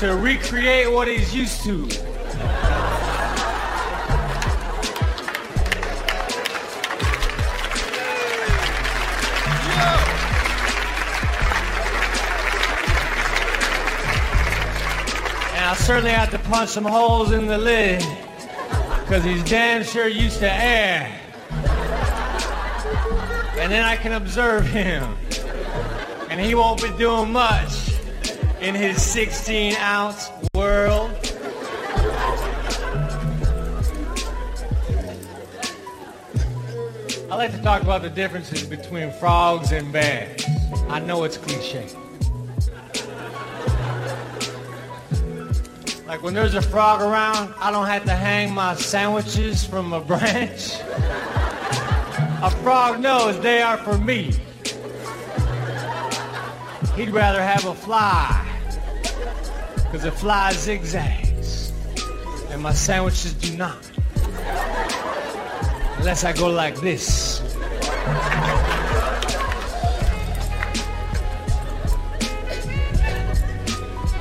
[0.00, 2.13] To recreate what he's used to.
[15.74, 18.00] I certainly have to punch some holes in the lid.
[19.00, 21.20] Because he's damn sure used to air.
[23.58, 25.16] And then I can observe him.
[26.30, 27.90] And he won't be doing much
[28.60, 31.10] in his 16 ounce world.
[37.32, 40.44] I like to talk about the differences between frogs and bears.
[40.88, 41.88] I know it's cliche.
[46.14, 50.00] Like when there's a frog around, I don't have to hang my sandwiches from a
[50.00, 50.74] branch.
[52.40, 54.30] A frog knows they are for me.
[56.94, 58.46] He'd rather have a fly.
[59.74, 61.72] Because a fly zigzags.
[62.50, 63.90] And my sandwiches do not.
[65.98, 67.40] Unless I go like this.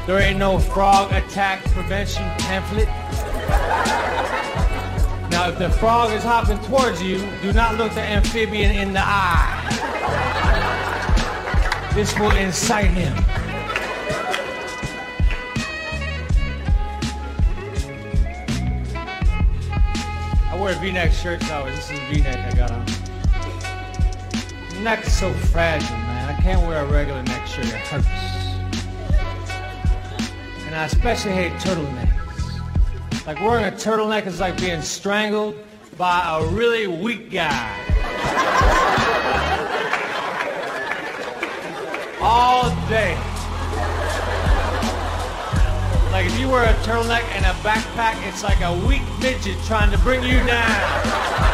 [0.05, 2.87] There ain't no frog attack prevention pamphlet.
[5.31, 9.01] Now, if the frog is hopping towards you, do not look the amphibian in the
[9.01, 9.61] eye.
[11.95, 13.13] This will incite him.
[20.51, 21.75] I wear V-neck shirts always.
[21.75, 22.85] This is V-neck I got on.
[24.73, 26.35] The neck is so fragile, man.
[26.35, 27.67] I can't wear a regular neck shirt.
[27.67, 28.42] It hurts.
[30.73, 33.27] And I especially hate turtlenecks.
[33.27, 35.55] Like wearing a turtleneck is like being strangled
[35.99, 37.69] by a really weak guy.
[42.19, 43.15] All day.
[46.11, 49.91] Like if you wear a turtleneck and a backpack, it's like a weak midget trying
[49.91, 51.52] to bring you down.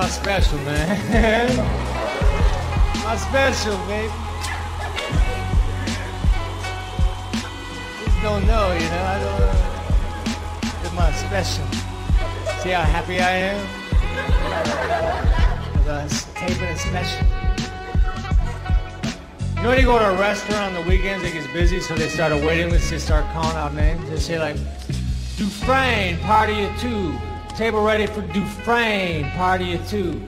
[0.00, 1.56] My special, man.
[3.04, 4.10] my special, baby.
[8.02, 9.04] Just don't know, you know.
[9.04, 9.54] I don't know.
[10.82, 11.66] It's my special.
[12.62, 13.60] See how happy I am?
[15.86, 17.26] Us taping a special.
[19.56, 21.94] You know when you go to a restaurant on the weekends, it gets busy, so
[21.94, 22.88] they start a waiting list.
[22.88, 24.08] They start calling out names.
[24.08, 24.56] They say like,
[25.36, 27.12] Dufresne, party of two.
[27.56, 30.22] Table ready for Dufresne, party of two.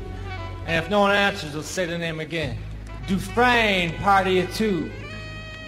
[0.66, 2.58] And if no one answers, they'll say the name again.
[3.06, 4.90] Dufresne, party of two.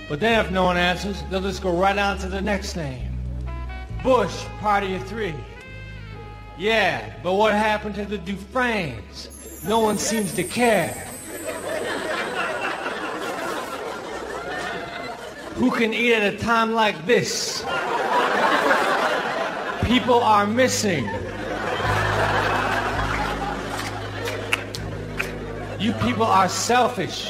[0.08, 3.18] But then if no one answers, they'll just go right on to the next name.
[4.02, 5.34] Bush, party of three.
[6.58, 9.66] Yeah, but what happened to the Dufresnes?
[9.66, 10.88] No one seems to care.
[15.54, 17.64] Who can eat at a time like this?
[19.84, 21.08] People are missing.
[25.84, 27.24] You people are selfish.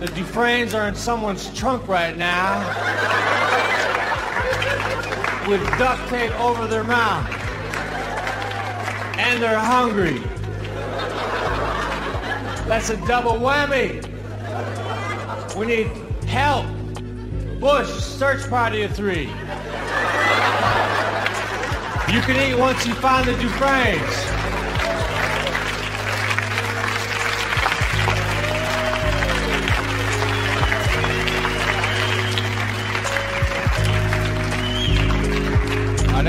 [0.00, 2.60] The Dufresnes are in someone's trunk right now
[5.46, 7.28] with duct tape over their mouth.
[9.18, 10.20] And they're hungry.
[12.66, 14.00] That's a double whammy.
[15.56, 15.88] We need
[16.24, 16.64] help.
[17.60, 19.26] Bush, search party of three.
[22.10, 24.39] You can eat once you find the Dufresnes.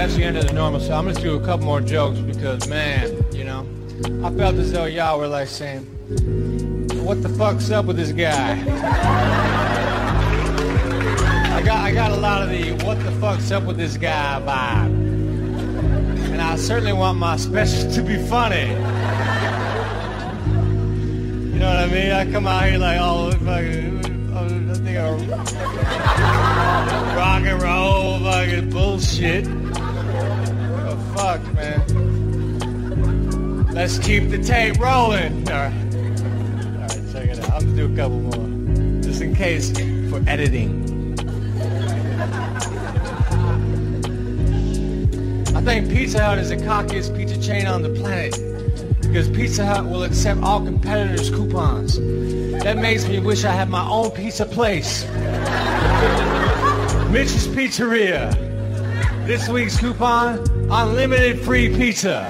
[0.02, 0.94] That's the end of the normal show.
[0.94, 3.68] I'm gonna do a couple more jokes because, man, you know,
[4.26, 5.84] I felt as though y'all were like saying,
[7.06, 8.60] "What the fuck's up with this guy?"
[11.56, 14.41] I got, I got a lot of the "What the fuck's up with this guy"
[14.41, 14.91] vibe,
[16.32, 18.69] and I certainly want my special to be funny.
[21.53, 22.11] You know what I mean?
[22.11, 24.48] I come out here like, oh, fucking, oh,
[27.15, 29.60] rock and roll fucking bullshit.
[31.22, 31.80] Fuck, man.
[33.68, 35.48] Let's keep the tape rolling.
[35.49, 35.72] All right.
[35.72, 37.52] All right, check it out.
[37.52, 39.03] I'm gonna do a couple more.
[39.03, 39.69] Just in case
[40.10, 40.81] for editing.
[45.56, 48.34] I think Pizza Hut is the cockiest pizza chain on the planet
[49.02, 51.99] because Pizza Hut will accept all competitors' coupons.
[52.64, 55.06] That makes me wish I had my own pizza place.
[57.11, 58.51] Mitch's Pizzeria.
[59.26, 60.39] This week's coupon,
[60.72, 62.26] unlimited free pizza.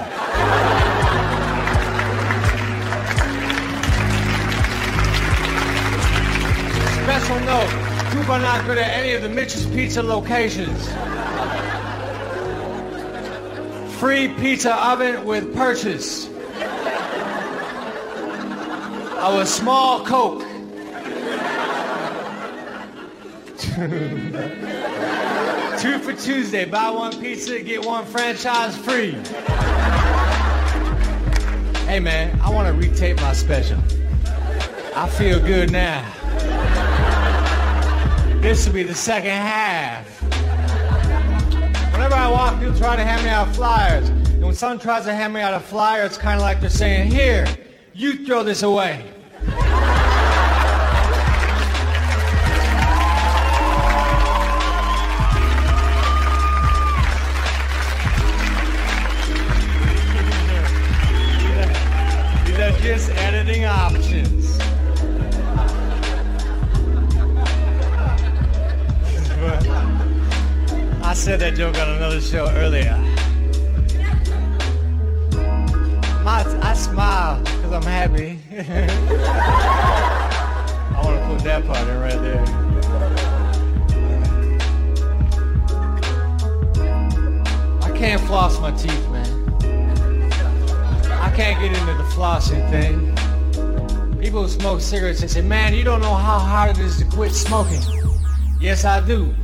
[7.02, 7.70] Special note,
[8.12, 10.86] coupon not good at any of the Mitch's Pizza locations.
[13.98, 16.26] Free pizza oven with purchase
[19.16, 20.42] of a small Coke.
[25.82, 26.64] Two for Tuesday.
[26.64, 29.16] Buy one pizza, get one franchise free.
[31.86, 33.80] Hey man, I want to retape my special.
[34.94, 36.08] I feel good now.
[38.40, 40.06] This will be the second half.
[41.90, 44.08] Whenever I walk, people try to hand me out flyers.
[44.08, 46.70] And when someone tries to hand me out a flyer, it's kind of like they're
[46.70, 47.44] saying, Here,
[47.92, 49.04] you throw this away.
[94.92, 97.80] Cigarettes, they say, man, you don't know how hard it is to quit smoking.
[98.60, 99.34] Yes, I do.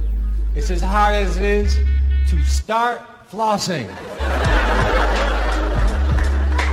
[0.54, 1.74] It's as hard as it is
[2.28, 3.00] to start
[3.30, 3.88] flossing.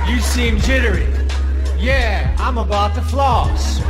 [0.06, 1.06] You seem jittery.
[1.78, 3.80] Yeah, I'm about to floss.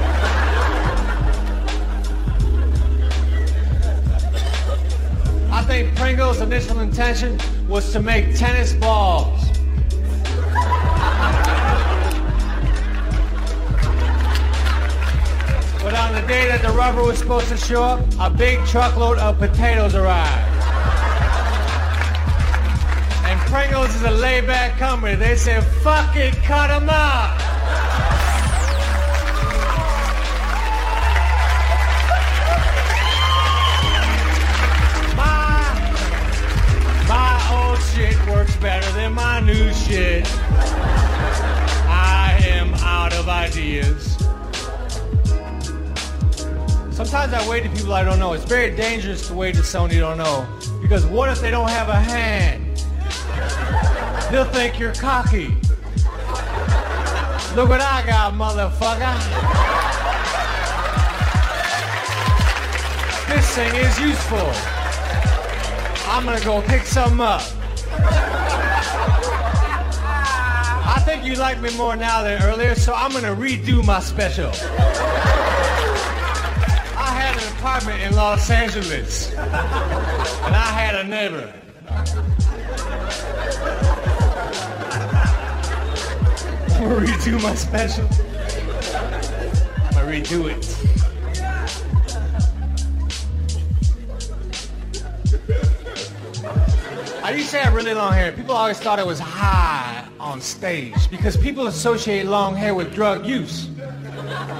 [5.50, 9.35] I think Pringle's initial intention was to make tennis balls.
[16.26, 20.52] Day that the rubber was supposed to show up, a big truckload of potatoes arrived.
[23.24, 25.14] And Pringles is a laid-back company.
[25.14, 27.38] They said, fuck it, cut 'em up.
[35.16, 35.62] my,
[37.08, 40.26] My old shit works better than my new shit.
[41.88, 44.15] I am out of ideas.
[46.96, 48.32] Sometimes I wait to people I don't know.
[48.32, 50.48] It's very dangerous to wait to someone you don't know.
[50.80, 52.64] Because what if they don't have a hand?
[54.32, 55.48] They'll think you're cocky.
[57.54, 59.12] Look what I got, motherfucker.
[63.28, 64.50] This thing is useful.
[66.10, 67.42] I'm gonna go pick some up.
[70.88, 74.50] I think you like me more now than earlier, so I'm gonna redo my special.
[77.66, 81.52] Apartment in Los Angeles, and I had a neighbor.
[86.70, 88.06] I'm gonna redo my special.
[89.82, 90.64] I'm gonna redo it.
[97.24, 98.30] I used to have really long hair.
[98.30, 103.26] People always thought it was high on stage because people associate long hair with drug
[103.26, 103.68] use.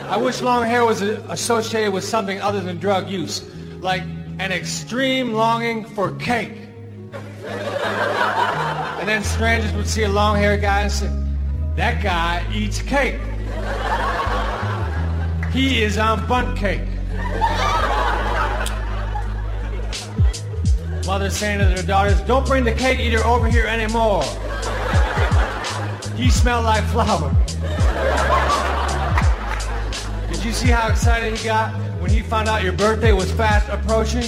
[0.08, 3.42] I wish long hair was associated with something other than drug use,
[3.80, 4.02] like
[4.38, 6.52] an extreme longing for cake.
[7.44, 11.10] And then strangers would see a long-haired guy and say,
[11.74, 13.20] that guy eats cake.
[15.52, 16.82] He is on bunt cake.
[21.06, 24.22] Mothers saying to their daughters, don't bring the cake eater over here anymore.
[26.16, 27.34] He smelled like flour.
[30.46, 34.22] You see how excited he got when he found out your birthday was fast approaching?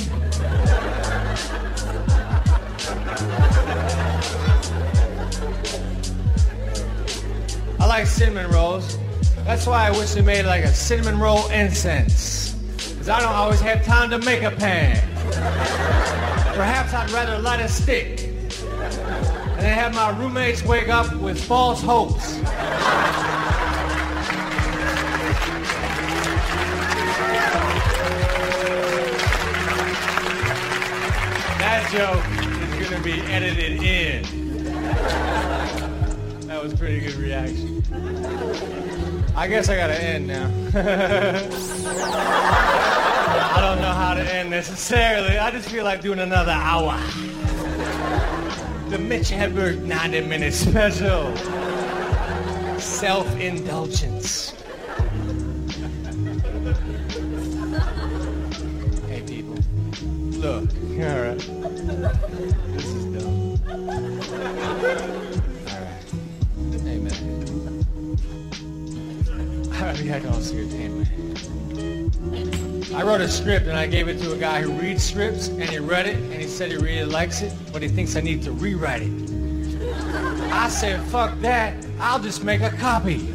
[7.79, 8.99] I like cinnamon rolls.
[9.45, 12.51] That's why I wish they made like a cinnamon roll incense.
[12.51, 14.97] Because I don't always have time to make a pan.
[16.57, 21.81] Perhaps I'd rather light a stick and then have my roommates wake up with false
[21.81, 22.41] hopes.
[31.91, 32.23] Joke
[32.79, 34.23] is gonna be edited in.
[36.47, 37.83] That was pretty good reaction.
[39.35, 40.47] I guess I gotta end now.
[43.55, 45.39] I don't know how to end necessarily.
[45.39, 46.99] I just feel like doing another hour.
[48.91, 51.35] The Mitch Hedberg 90 minute special.
[52.79, 54.51] Self-indulgence.
[59.09, 59.57] Hey people,
[60.39, 60.71] look,
[61.01, 61.58] alright.
[62.73, 63.39] This is dumb.
[72.95, 75.63] I wrote a script and I gave it to a guy who reads scripts and
[75.63, 78.43] he read it and he said he really likes it, but he thinks I need
[78.43, 79.13] to rewrite it.
[80.51, 83.33] I said, fuck that, I'll just make a copy.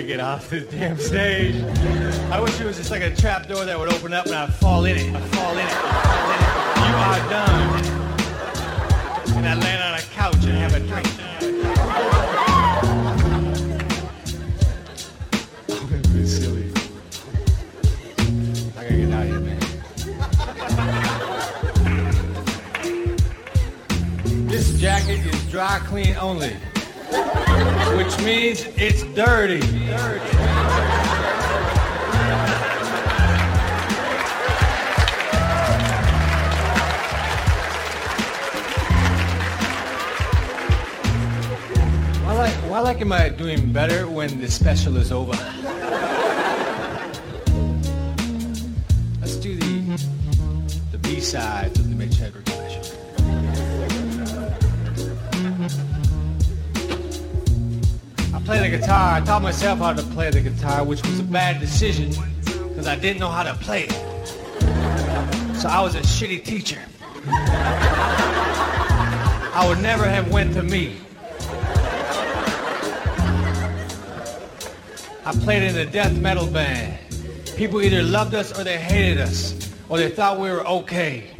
[0.00, 1.62] Gotta get off this damn stage.
[2.30, 4.54] I wish it was just like a trap door that would open up and I'd
[4.54, 5.14] fall in it.
[5.14, 5.64] I'd fall in it.
[5.66, 6.50] I'd fall in it.
[6.86, 7.84] You are done.
[9.36, 11.06] And I'd land on a couch and have a drink.
[15.68, 16.72] I'm gonna silly.
[18.76, 19.60] I gotta get out of here, man.
[24.46, 26.56] This jacket is dry clean only.
[27.96, 29.60] Which means it's dirty.
[42.24, 45.36] Why like, why like am I doing better when the special is over?
[58.70, 59.16] Guitar.
[59.16, 62.10] I taught myself how to play the guitar, which was a bad decision
[62.44, 63.92] because I didn't know how to play it.
[65.56, 66.80] So I was a shitty teacher.
[69.52, 70.96] I would never have went to me.
[75.26, 76.98] I played in a death metal band.
[77.56, 79.54] People either loved us or they hated us,
[79.88, 81.30] or they thought we were okay.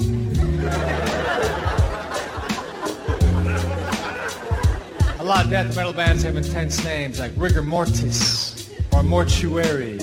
[5.31, 9.97] Lot of death metal bands have intense names like Rigor Mortis, or Mortuary,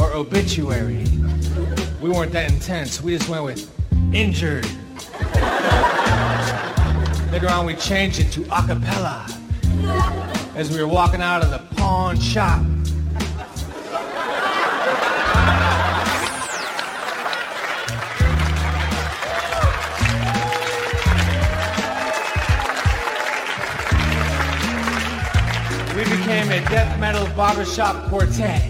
[0.00, 1.06] or Obituary.
[2.02, 3.00] We weren't that intense.
[3.00, 3.70] We just went with
[4.12, 4.64] Injured.
[7.30, 9.30] Later on, we changed it to acapella
[10.56, 12.60] as we were walking out of the pawn shop.
[26.28, 28.62] Became a death metal barbershop quartet.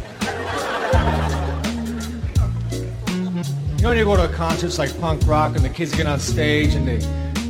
[3.77, 6.07] You know when you go to a concerts like punk rock and the kids get
[6.07, 7.01] on stage and they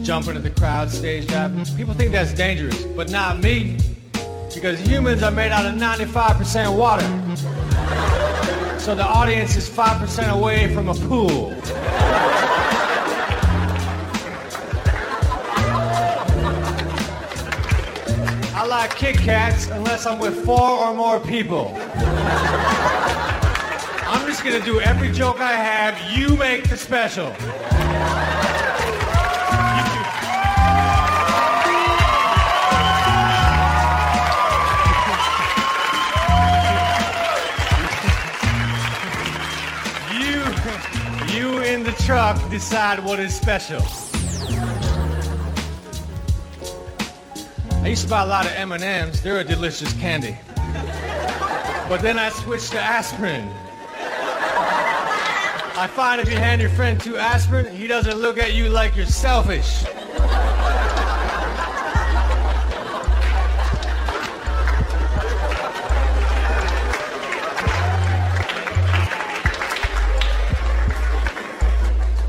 [0.02, 1.52] jump into the crowd stage dive?
[1.76, 3.76] People think that's dangerous, but not me.
[4.54, 7.04] Because humans are made out of 95% water.
[8.80, 11.50] So the audience is 5% away from a pool.
[18.96, 21.72] Kit Kats unless I'm with four or more people.
[24.06, 25.96] I'm just gonna do every joke I have.
[26.16, 27.28] You make the special.
[40.18, 40.42] You,
[41.34, 44.07] you in the truck decide what is special.
[47.88, 49.22] I used to buy a lot of M&Ms.
[49.22, 50.36] They're a delicious candy.
[51.88, 53.48] But then I switched to aspirin.
[55.74, 58.94] I find if you hand your friend two aspirin, he doesn't look at you like
[58.94, 59.86] you're selfish.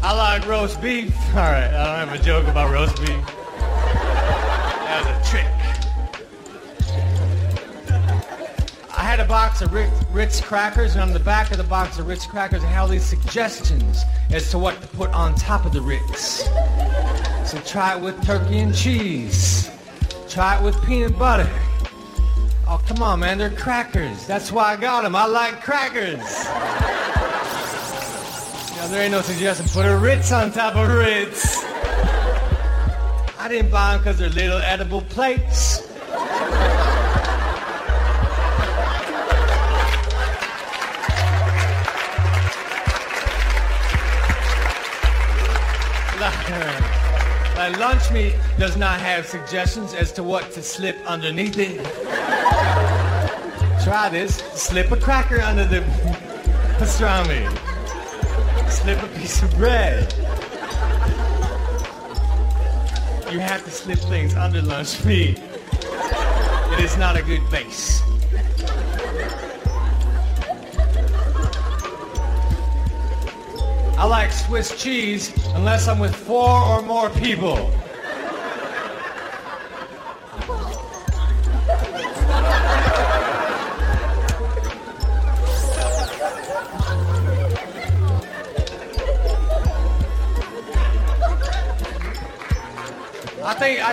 [0.01, 1.13] I like roast beef.
[1.31, 3.38] All right, I don't have a joke about roast beef.
[5.05, 5.45] A trick.
[8.95, 11.99] I had a box of Ritz, Ritz crackers, and on the back of the box
[11.99, 15.65] of Ritz crackers, I had all these suggestions as to what to put on top
[15.65, 16.43] of the Ritz.
[17.49, 19.71] So try it with turkey and cheese.
[20.27, 21.49] Try it with peanut butter.
[22.67, 24.27] Oh, come on, man, they're crackers.
[24.27, 25.15] That's why I got them.
[25.15, 26.47] I like crackers.
[28.79, 29.67] Know, there ain't no suggestion.
[29.67, 31.68] Put a Ritz on top of Ritz.
[33.41, 35.87] I didn't buy them because they're little edible plates.
[47.55, 51.83] My lunch meat does not have suggestions as to what to slip underneath it.
[53.83, 54.37] Try this.
[54.53, 55.79] Slip a cracker under the
[56.77, 57.47] pastrami.
[58.69, 60.13] Slip a piece of bread.
[63.31, 65.37] You have to slip things under lunch meat.
[65.37, 68.01] It is not a good base.
[73.97, 77.69] I like Swiss cheese unless I'm with four or more people.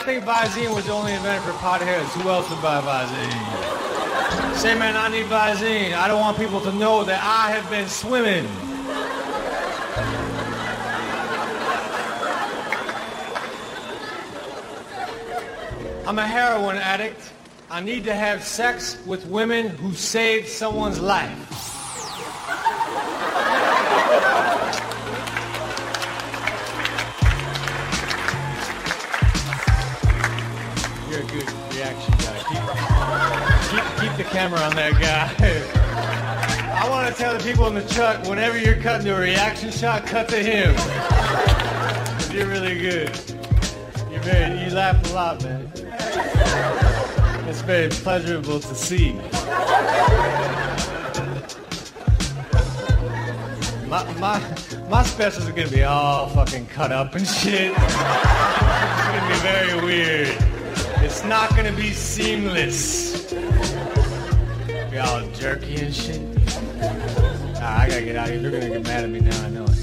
[0.06, 2.22] Think I think Visine was the only inventor for potheads.
[2.22, 4.56] Who else would buy Visine?
[4.56, 5.94] Say, man, I need Visine.
[5.94, 8.46] I don't want people to know that I have been swimming.
[16.06, 17.32] I'm a heroin addict.
[17.68, 21.55] I need to have sex with women who saved someone's life.
[34.36, 35.32] Camera on that guy.
[36.84, 39.70] I want to tell the people in the truck, whenever you're cutting to a reaction
[39.70, 40.74] shot, cut to him.
[42.30, 43.18] You're really good.
[44.10, 45.72] You're very, you laugh a lot, man.
[47.48, 49.14] It's very pleasurable to see.
[53.88, 54.38] My, my,
[54.90, 57.72] my specials are gonna be all fucking cut up and shit.
[57.72, 57.96] It's
[59.06, 60.36] gonna be very weird.
[61.02, 63.32] It's not gonna be seamless.
[64.96, 66.22] Be all jerky and shit.
[67.60, 68.40] Ah, I gotta get out of here.
[68.40, 69.78] They're gonna get mad at me now, I know it.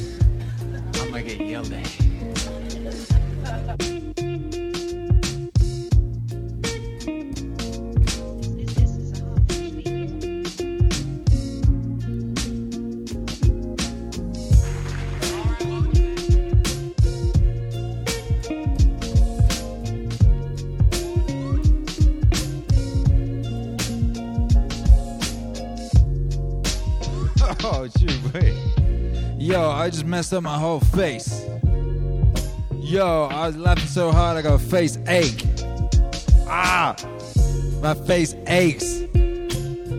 [1.00, 2.04] I'm gonna get yelled at.
[29.84, 31.46] I just messed up my whole face.
[32.80, 35.46] Yo, I was laughing so hard I got a face ache.
[36.48, 36.96] Ah,
[37.82, 39.02] my face aches.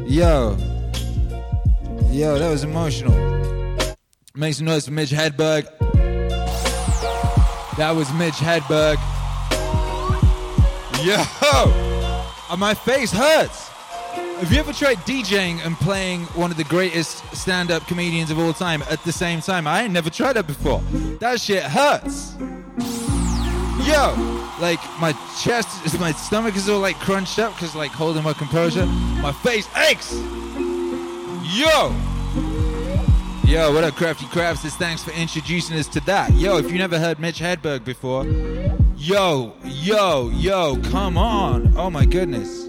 [0.07, 0.57] Yo,
[2.11, 3.13] yo, that was emotional.
[4.35, 5.69] Make some noise for Mitch Hedberg.
[7.77, 8.97] That was Mitch Hedberg.
[11.05, 13.64] Yo, my face hurts.
[14.39, 18.53] Have you ever tried DJing and playing one of the greatest stand-up comedians of all
[18.53, 19.67] time at the same time?
[19.67, 20.81] I ain't never tried that before.
[21.21, 22.35] That shit hurts.
[23.87, 24.15] Yo,
[24.61, 25.69] like my chest,
[26.01, 28.87] my stomach is all like crunched up because like holding my composure.
[28.87, 30.13] My face aches.
[31.55, 31.95] Yo.
[33.45, 34.63] Yo, what up, Crafty Crafts?
[34.77, 36.33] Thanks for introducing us to that.
[36.33, 38.25] Yo, if you never heard Mitch Hedberg before,
[38.97, 41.73] yo, yo, yo, come on.
[41.77, 42.69] Oh my goodness.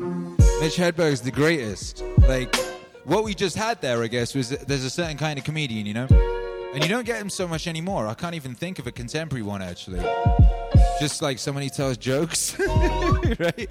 [0.60, 2.03] Mitch Hedberg's the greatest.
[2.19, 2.56] Like,
[3.03, 5.94] what we just had there, I guess, was there's a certain kind of comedian, you
[5.94, 6.07] know?
[6.73, 8.07] And you don't get him so much anymore.
[8.07, 10.02] I can't even think of a contemporary one, actually.
[10.99, 13.69] Just like someone who tells jokes, right?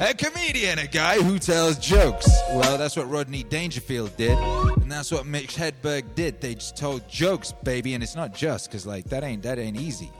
[0.00, 2.28] A comedian, a guy who tells jokes.
[2.50, 6.40] Well, that's what Rodney Dangerfield did, and that's what Mitch Hedberg did.
[6.40, 9.78] They just told jokes, baby, and it's not just because like that ain't that ain't
[9.78, 10.10] easy.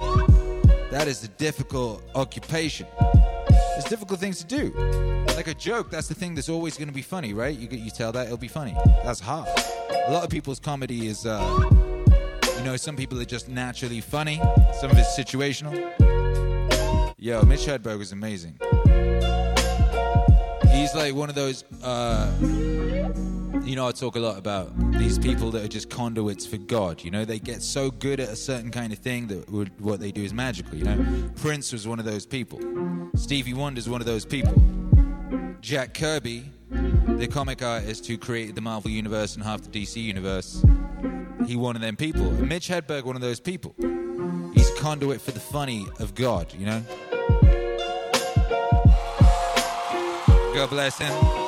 [0.90, 2.86] That is a difficult occupation.
[3.76, 4.72] There's difficult things to do.
[5.36, 7.54] Like a joke, that's the thing that's always going to be funny, right?
[7.54, 8.74] You you tell that it'll be funny.
[9.04, 9.46] That's hard.
[10.06, 11.68] A lot of people's comedy is, uh,
[12.56, 14.40] you know, some people are just naturally funny.
[14.80, 15.74] Some of it's situational.
[17.18, 18.58] Yo, Mitch Hedberg is amazing.
[20.72, 21.64] He's like one of those.
[21.82, 22.32] Uh,
[23.66, 27.02] you know, I talk a lot about these people that are just conduits for God.
[27.02, 29.98] You know, they get so good at a certain kind of thing that would, what
[29.98, 30.76] they do is magical.
[30.76, 32.60] You know, Prince was one of those people.
[33.16, 34.54] Stevie Wonder's one of those people.
[35.60, 40.64] Jack Kirby, the comic artist who created the Marvel Universe and half the DC Universe,
[41.46, 42.22] he one of them people.
[42.22, 43.74] And Mitch Hedberg, one of those people.
[44.54, 46.82] He's a conduit for the funny of God, you know?
[50.54, 51.45] God bless him.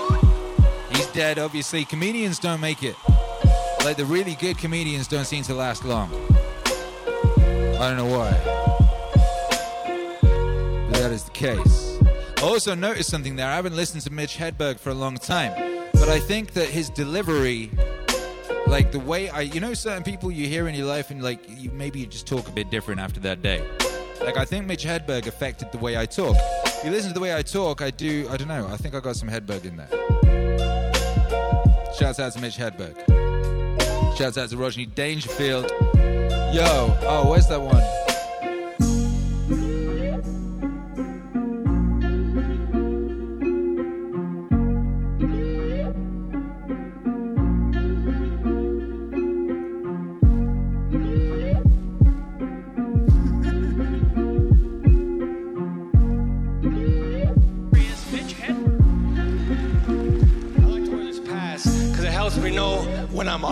[1.12, 1.84] Dead, obviously.
[1.84, 2.96] Comedians don't make it.
[3.84, 6.12] Like the really good comedians don't seem to last long.
[7.78, 8.30] I don't know why.
[10.90, 11.98] But that is the case.
[12.38, 13.46] I also noticed something there.
[13.46, 15.52] I haven't listened to Mitch Hedberg for a long time.
[15.94, 17.70] But I think that his delivery,
[18.66, 21.40] like the way I, you know, certain people you hear in your life and like
[21.48, 23.62] you, maybe you just talk a bit different after that day.
[24.20, 26.36] Like I think Mitch Hedberg affected the way I talk.
[26.66, 28.94] If you listen to the way I talk, I do, I don't know, I think
[28.94, 29.88] I got some Hedberg in there.
[31.98, 32.94] Shouts out to Mitch Hedberg.
[34.16, 35.68] Shouts out to Rodney Dangerfield.
[36.54, 37.82] Yo, oh, where's that one?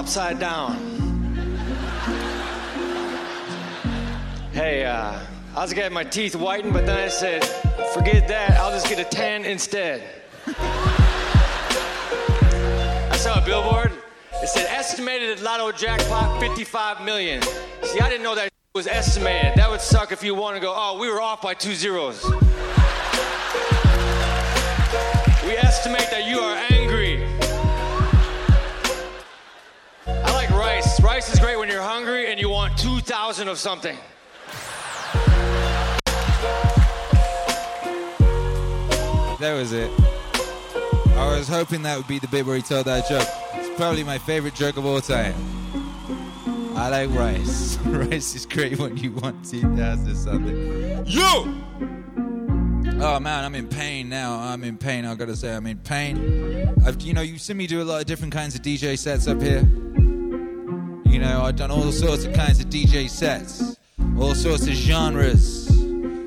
[0.06, 0.76] Upside down.
[4.52, 5.18] Hey, uh,
[5.56, 7.44] I was getting my teeth whitened, but then I said,
[7.92, 10.04] forget that, I'll just get a tan instead.
[13.10, 13.90] I saw a billboard.
[14.34, 17.42] It said estimated lotto jackpot 55 million.
[17.82, 19.56] See, I didn't know that was estimated.
[19.56, 22.24] That would suck if you want to go, oh, we were off by two zeros.
[25.44, 26.75] We estimate that you are angry.
[30.56, 31.00] Rice.
[31.02, 33.96] Rice is great when you're hungry and you want 2,000 of something.
[39.38, 39.90] That was it.
[41.16, 43.28] I was hoping that would be the bit where he told that joke.
[43.54, 45.34] It's probably my favorite joke of all time.
[46.74, 47.78] I like rice.
[47.84, 51.06] rice is great when you want 2,000 or something.
[51.06, 51.62] You!
[52.98, 54.38] Oh man, I'm in pain now.
[54.38, 55.04] I'm in pain.
[55.04, 56.74] I gotta say, I'm in pain.
[56.84, 59.26] I've, you know, you've seen me do a lot of different kinds of DJ sets
[59.28, 59.66] up here.
[61.16, 63.78] You know, I've done all sorts of kinds of DJ sets,
[64.18, 65.66] all sorts of genres,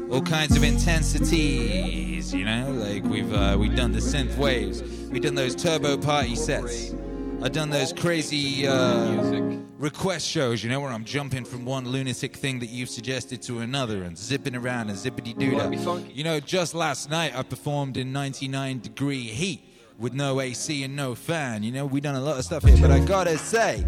[0.10, 2.34] all kinds of intensities.
[2.34, 6.36] You know, like we've uh, we've done the synth waves, we've done those turbo party
[6.36, 6.96] sets.
[7.40, 12.36] I've done those crazy uh, request shows, you know, where I'm jumping from one lunatic
[12.36, 16.14] thing that you've suggested to another and zipping around and zippity doo wanna be funky?
[16.14, 19.69] You know, just last night I performed in 99 degree heat
[20.00, 21.62] with no AC and no fan.
[21.62, 23.84] You know, we done a lot of stuff here, but I gotta say,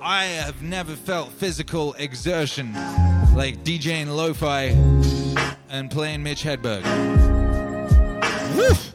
[0.00, 2.72] I have never felt physical exertion
[3.34, 4.66] like DJing lo-fi
[5.68, 6.84] and playing Mitch Hedberg.
[8.56, 8.85] Woof.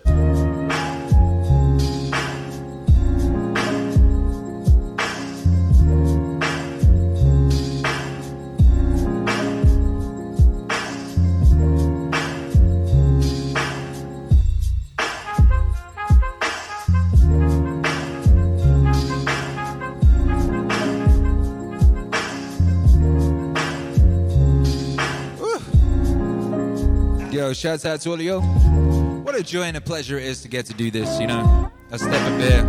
[27.53, 28.40] Shouts out to all of you.
[28.40, 31.72] What a joy and a pleasure it is to get to do this, you know.
[31.91, 32.65] A step of beer.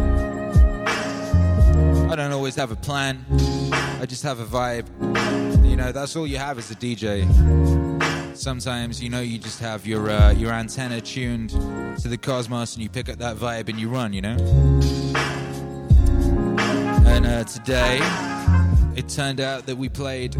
[2.11, 3.25] I don't always have a plan.
[4.01, 4.87] I just have a vibe.
[5.65, 7.27] You know, that's all you have as a DJ.
[8.37, 12.83] Sometimes, you know, you just have your uh, your antenna tuned to the cosmos and
[12.83, 14.37] you pick up that vibe and you run, you know.
[17.07, 18.01] And uh, today,
[18.97, 20.35] it turned out that we played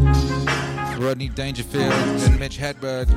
[0.99, 3.09] Rodney Dangerfield and Mitch Hedberg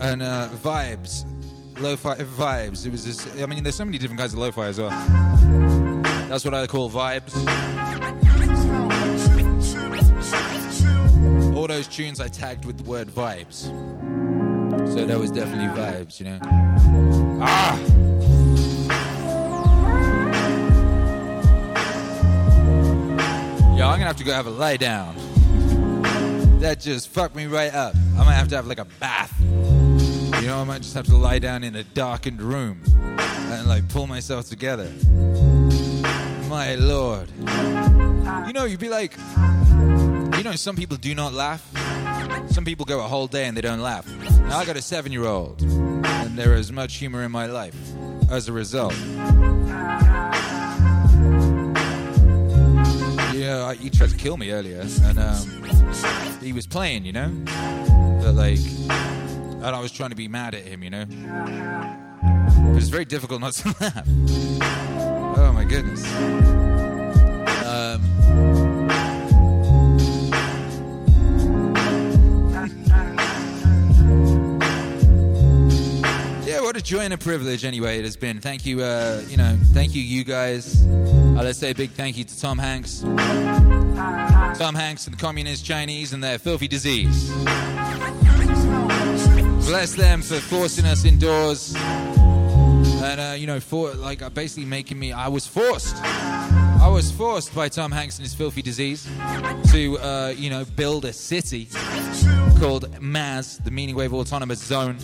[0.00, 1.24] and uh, vibes,
[1.78, 2.86] lo-fi vibes.
[2.86, 3.42] It was this.
[3.42, 4.90] I mean, there's so many different kinds of lo-fi as well.
[6.28, 7.34] That's what I call vibes.
[11.56, 13.64] All those tunes I tagged with the word vibes,
[14.92, 16.38] so that was definitely vibes, you know.
[17.42, 17.78] Ah.
[23.76, 25.16] Yo, I'm gonna have to go have a lie down.
[26.60, 27.94] That just fucked me right up.
[28.18, 29.32] I might have to have like a bath.
[30.40, 33.86] You know, I might just have to lie down in a darkened room and like
[33.90, 34.90] pull myself together.
[36.48, 37.28] My lord.
[38.46, 39.16] You know, you'd be like,
[40.38, 41.62] you know, some people do not laugh.
[42.50, 44.10] Some people go a whole day and they don't laugh.
[44.48, 47.76] Now I got a seven year old, and there is much humor in my life
[48.30, 48.94] as a result.
[53.34, 55.64] Yeah, he tried to kill me earlier, and um,
[56.40, 57.30] he was playing, you know?
[58.22, 58.58] But like,
[59.62, 61.04] and I was trying to be mad at him, you know?
[61.06, 64.06] But it's very difficult not to laugh.
[65.38, 66.04] Oh my goodness.
[67.66, 69.10] Um,
[76.44, 78.40] yeah, what a joy and a privilege, anyway, it has been.
[78.40, 80.84] Thank you, uh, you know, thank you, you guys.
[80.86, 83.00] Uh, let's say a big thank you to Tom Hanks.
[83.00, 87.30] Tom Hanks and the Communist Chinese and their filthy disease.
[89.70, 91.76] Bless them for forcing us indoors.
[91.76, 95.94] And, uh, you know, for like uh, basically making me, I was forced.
[95.94, 99.08] I was forced by Tom Hanks and his filthy disease
[99.70, 101.68] to, uh, you know, build a city
[102.58, 104.98] called Maz, the Meaning Wave Autonomous Zone.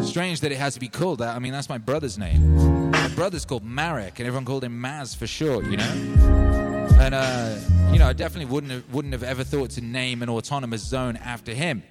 [0.00, 1.34] Strange that it has to be called that.
[1.34, 2.92] I mean, that's my brother's name.
[2.92, 6.94] My brother's called Marek, and everyone called him Maz for short, you know?
[7.00, 7.58] And, uh,
[7.92, 11.16] you know, I definitely wouldn't have, wouldn't have ever thought to name an autonomous zone
[11.16, 11.82] after him.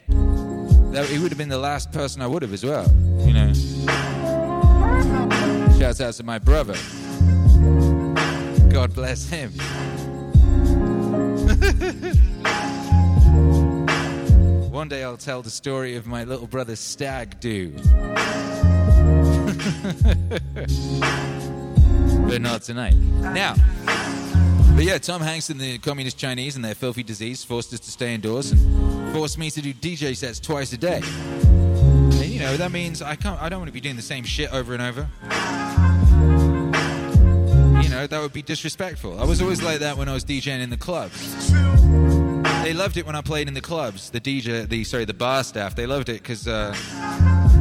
[0.93, 2.87] That, he would have been the last person I would have as well,
[3.17, 3.51] you know?
[5.79, 6.75] Shouts out to my brother.
[8.69, 9.51] God bless him.
[14.71, 17.71] One day I'll tell the story of my little brother stag do.
[22.27, 22.93] but not tonight.
[22.93, 23.55] Now,
[24.75, 27.91] but yeah, Tom Hanks and the Communist Chinese and their filthy disease forced us to
[27.91, 31.01] stay indoors and forced me to do DJ sets twice a day.
[31.03, 34.23] And you know, that means I can't I don't want to be doing the same
[34.23, 35.07] shit over and over.
[37.83, 39.19] You know, that would be disrespectful.
[39.21, 41.51] I was always like that when I was DJing in the clubs.
[42.63, 44.09] They loved it when I played in the clubs.
[44.09, 46.73] The DJ, the sorry, the bar staff, they loved it because, uh,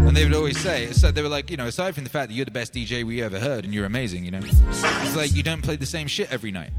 [0.07, 2.29] and they would always say, so they were like, you know, aside from the fact
[2.29, 5.35] that you're the best DJ we ever heard and you're amazing, you know, it's like
[5.35, 6.71] you don't play the same shit every night.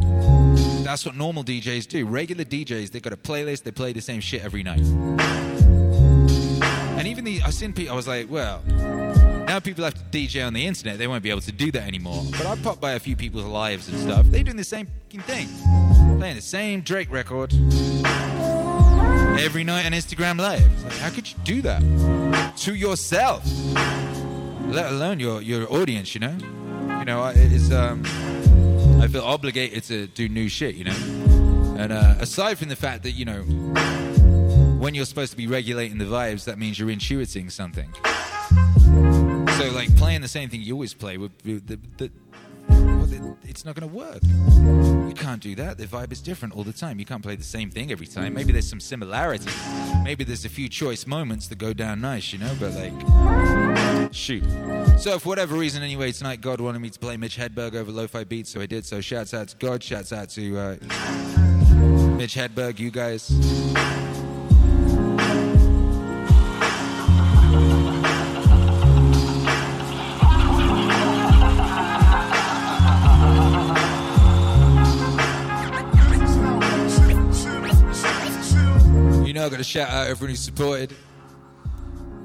[0.84, 2.06] That's what normal DJs do.
[2.06, 4.82] Regular DJs, they've got a playlist, they play the same shit every night.
[6.98, 8.62] And even the, I seen people, I was like, well,
[9.48, 11.84] now people have to DJ on the internet, they won't be able to do that
[11.88, 12.24] anymore.
[12.32, 14.26] But I popped by a few people's lives and stuff.
[14.28, 15.48] They're doing the same thing,
[16.20, 17.54] playing the same Drake record
[19.40, 20.84] every night on Instagram Live.
[20.84, 21.82] Like, how could you do that
[22.58, 23.44] to yourself?
[24.68, 26.36] Let alone your your audience, you know.
[27.00, 28.04] You know, I- it's um,
[29.02, 31.76] I feel obligated to do new shit, you know.
[31.78, 33.42] And uh, aside from the fact that you know,
[34.80, 37.90] when you're supposed to be regulating the vibes, that means you're intuiting something.
[39.58, 42.12] So like playing the same thing you always play would the, the
[42.70, 44.20] th- it's not going to work.
[44.24, 45.78] You can't do that.
[45.78, 47.00] The vibe is different all the time.
[47.00, 48.34] You can't play the same thing every time.
[48.34, 49.50] Maybe there's some similarity.
[50.04, 52.56] Maybe there's a few choice moments that go down nice, you know.
[52.60, 54.44] But like, shoot.
[55.00, 58.24] So for whatever reason, anyway, tonight God wanted me to play Mitch Hedberg over lo-fi
[58.24, 58.86] beats, so I did.
[58.86, 59.84] So shouts out to God.
[59.84, 60.76] Shouts out to uh,
[62.18, 62.80] Mitch Hedberg.
[62.80, 64.13] You guys.
[79.44, 80.96] You know, I got to shout out everyone who supported.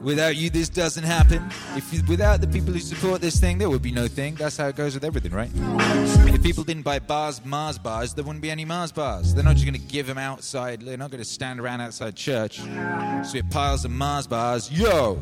[0.02, 1.44] Without you, this doesn't happen.
[1.74, 4.36] If you, without the people who support this thing, there would be no thing.
[4.36, 5.50] That's how it goes with everything, right?
[5.52, 9.34] If people didn't buy bars, Mars bars, there wouldn't be any Mars bars.
[9.34, 10.82] They're not just going to give them outside.
[10.82, 14.70] They're not going to stand around outside church with piles of Mars bars.
[14.70, 15.18] Yo,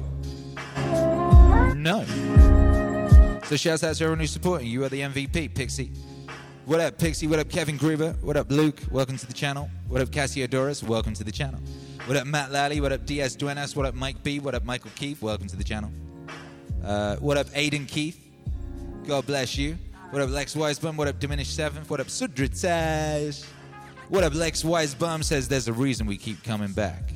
[1.74, 2.04] no.
[3.46, 4.66] So shouts out to everyone who's supporting.
[4.66, 5.92] You are the MVP, Pixie.
[6.66, 7.28] What up, Pixie?
[7.28, 8.16] What up, Kevin Gruber?
[8.22, 8.80] What up, Luke?
[8.90, 9.70] Welcome to the channel.
[9.86, 10.82] What up, Cassiodorus?
[10.82, 11.60] Welcome to the channel.
[12.06, 12.80] What up, Matt Lally?
[12.80, 13.76] What up, DS Duenas?
[13.76, 14.40] What up, Mike B?
[14.40, 15.22] What up, Michael Keith?
[15.22, 15.92] Welcome to the channel.
[16.84, 18.20] Uh, what up, Aiden Keith?
[19.06, 19.78] God bless you.
[20.10, 20.96] What up, Lex Weisbaum?
[20.96, 21.88] What up, Diminished Seventh?
[21.88, 23.46] What up, Sudritzaj?
[24.08, 27.12] What up, Lex Weisbaum says there's a reason we keep coming back.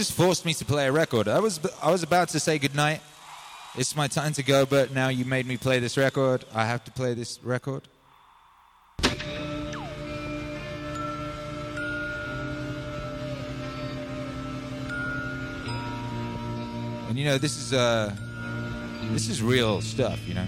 [0.00, 1.28] Just forced me to play a record.
[1.28, 3.02] I was I was about to say goodnight.
[3.76, 6.46] It's my time to go, but now you made me play this record.
[6.54, 7.82] I have to play this record.
[17.08, 18.16] And you know, this is uh
[19.12, 20.46] this is real stuff, you know.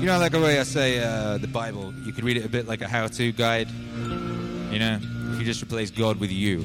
[0.00, 2.48] You know, like the way I say uh, the Bible, you could read it a
[2.48, 3.68] bit like a how to guide.
[4.72, 4.98] You know,
[5.32, 6.64] if you just replace God with you.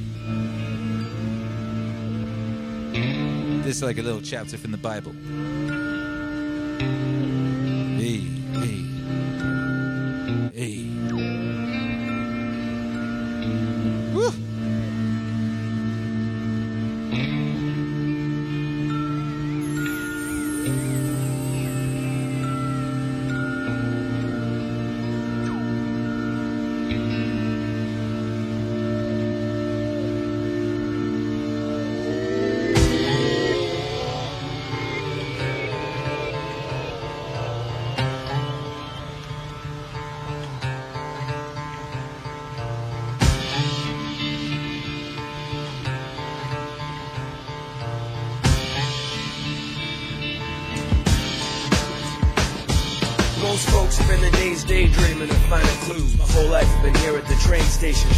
[3.63, 5.11] This is like a little chapter from the Bible.
[7.99, 8.21] Hey,
[8.61, 8.85] hey,
[10.53, 10.94] hey.
[57.75, 58.14] Station,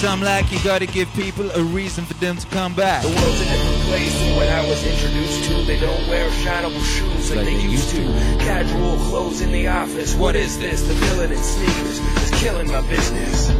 [0.00, 0.50] some lack.
[0.50, 3.02] You gotta give people a reason for them to come back.
[3.02, 5.62] The world's a different place from when I was introduced to.
[5.64, 8.02] They don't wear shinable shoes like, they used to.
[8.38, 10.14] Casual clothes in the office.
[10.14, 10.80] What is this?
[10.88, 13.50] The villain in sneakers is killing my business.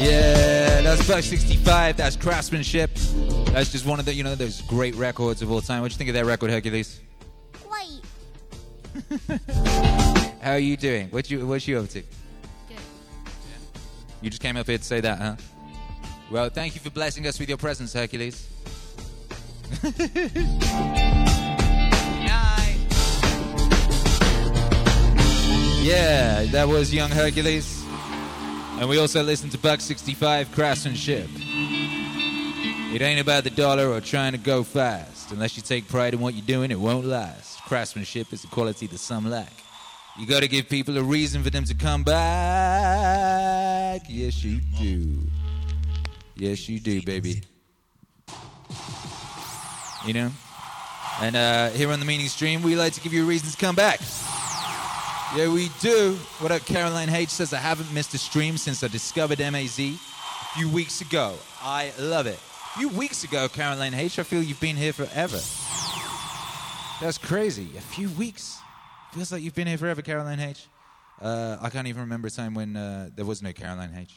[0.00, 1.96] Yeah, that's Buck 65.
[1.96, 2.92] That's craftsmanship.
[3.52, 5.82] That's just one of the, you know, those great records of all time.
[5.82, 6.98] What do you think of that record, Hercules?
[7.68, 8.00] Great.
[10.48, 11.08] How are you doing?
[11.08, 12.02] What you what you up to?
[14.22, 15.36] You just came up here to say that, huh?
[16.30, 18.48] Well, thank you for blessing us with your presence, Hercules.
[25.82, 27.84] yeah, that was young Hercules.
[28.80, 31.28] And we also listened to Buck 65 Craftsmanship.
[32.94, 35.30] It ain't about the dollar or trying to go fast.
[35.30, 37.62] Unless you take pride in what you're doing, it won't last.
[37.64, 39.52] Craftsmanship is the quality that some lack.
[40.18, 44.02] You gotta give people a reason for them to come back.
[44.08, 45.20] Yes, you do.
[46.34, 47.42] Yes, you do, baby.
[50.04, 50.32] You know?
[51.20, 53.56] And uh, here on the Meaning Stream, we like to give you a reason to
[53.56, 54.00] come back.
[55.36, 56.14] Yeah, we do.
[56.40, 59.96] What up, Caroline H says, I haven't missed a stream since I discovered MAZ a
[60.56, 61.36] few weeks ago.
[61.62, 62.40] I love it.
[62.74, 65.38] A few weeks ago, Caroline H, I feel you've been here forever.
[67.00, 67.68] That's crazy.
[67.76, 68.58] A few weeks.
[69.12, 70.66] Feels like you've been here forever, Caroline H.
[71.20, 74.12] Uh, I can't even remember a time when uh, there was no Caroline H.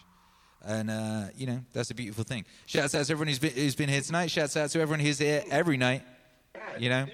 [0.64, 2.46] And, uh, you know, that's a beautiful thing.
[2.68, 4.30] Shouts out to everyone who's been, who's been here tonight.
[4.30, 6.04] Shouts out to everyone who's here every night.
[6.78, 7.08] You know?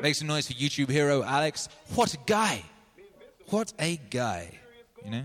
[0.00, 1.68] Make some noise for YouTube hero Alex.
[1.94, 2.62] What a guy.
[3.48, 4.50] What a guy.
[5.04, 5.24] You know?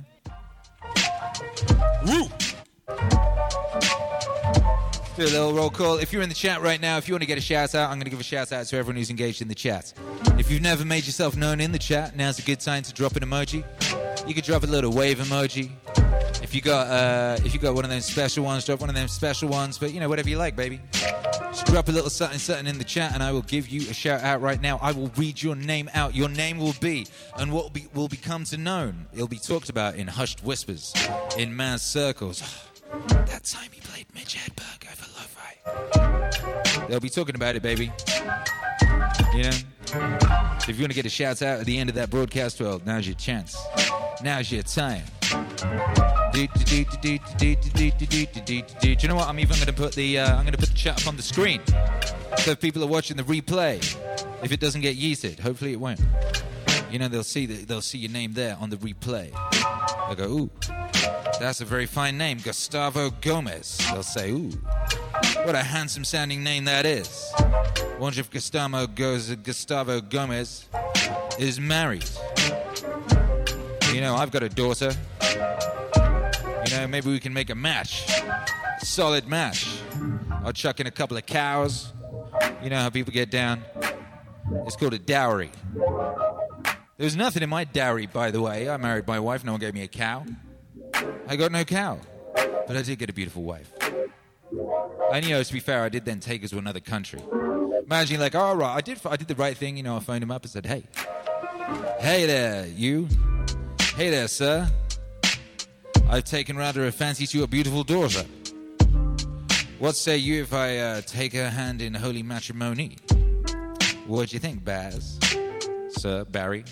[2.06, 2.28] Woo!
[5.20, 5.98] Do a little roll call.
[5.98, 7.90] If you're in the chat right now, if you want to get a shout out,
[7.90, 9.94] I'm going to give a shout out to everyone who's engaged in the chat.
[10.38, 13.18] If you've never made yourself known in the chat, now's a good time to drop
[13.18, 13.66] an emoji.
[14.26, 15.72] You could drop a little wave emoji.
[16.42, 18.96] If you got uh, if you got one of those special ones, drop one of
[18.96, 19.78] them special ones.
[19.78, 20.80] But you know, whatever you like, baby.
[20.94, 23.94] Just drop a little something, something in the chat, and I will give you a
[23.94, 24.80] shout out right now.
[24.82, 26.16] I will read your name out.
[26.16, 29.08] Your name will be, and what will, be, will become to known.
[29.14, 30.94] It'll be talked about in hushed whispers,
[31.38, 32.42] in mass circles.
[32.90, 36.88] That time he played Mitch Hedberg over lo-fi.
[36.88, 37.92] They'll be talking about it, baby.
[39.34, 39.52] You know?
[40.68, 42.82] If you want to get a shout out at the end of that broadcast, well,
[42.86, 43.58] now's your chance.
[44.24, 45.04] Now's your time.
[46.32, 46.48] Do, you
[49.08, 49.28] know what?
[49.28, 51.16] I'm even going to put the uh, I'm going to put the chat up on
[51.16, 51.62] the screen,
[52.38, 53.78] so if people are watching the replay,
[54.44, 56.00] if it doesn't get yeeted, hopefully it won't.
[56.92, 59.32] You know, they'll see that they'll see your name there on the replay.
[60.08, 60.50] They'll go, ooh,
[61.40, 63.78] that's a very fine name, Gustavo Gomez.
[63.92, 64.52] They'll say, ooh,
[65.44, 67.32] what a handsome sounding name that is.
[68.00, 70.68] Wonder if Gustavo goes Gustavo Gomez
[71.38, 72.10] is married.
[73.94, 74.92] You know, I've got a daughter.
[75.22, 78.10] You know, maybe we can make a match.
[78.80, 79.68] Solid match.
[80.44, 81.92] I'll chuck in a couple of cows.
[82.64, 83.64] You know how people get down.
[84.66, 85.52] It's called a dowry.
[87.00, 88.70] There was nothing in my dowry, by the way.
[88.70, 90.26] I married my wife, no one gave me a cow.
[91.30, 91.98] I got no cow.
[92.36, 93.72] But I did get a beautiful wife.
[95.14, 97.22] And you know, to be fair, I did then take her to another country.
[97.86, 99.78] Imagine like, all right, I did, I did the right thing.
[99.78, 100.84] You know, I phoned him up and said, hey,
[102.00, 103.08] hey there, you.
[103.96, 104.70] Hey there, sir.
[106.10, 108.26] I've taken rather a fancy to your beautiful daughter.
[109.80, 112.98] What say you if I uh, take her hand in holy matrimony?
[114.06, 115.18] What do you think, Baz?
[115.92, 116.66] Sir Barry?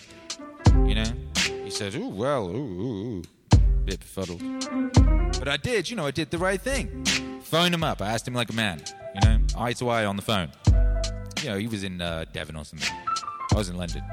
[0.85, 1.05] You know?
[1.63, 3.23] He said, ooh, well, ooh, ooh, ooh.
[3.85, 4.41] Bit befuddled.
[5.39, 7.05] But I did, you know, I did the right thing.
[7.41, 8.01] Phoned him up.
[8.01, 8.81] I asked him like a man,
[9.15, 10.51] you know, eye to eye on the phone.
[11.41, 12.89] You know, he was in uh, Devon or something.
[13.53, 14.03] I was in London.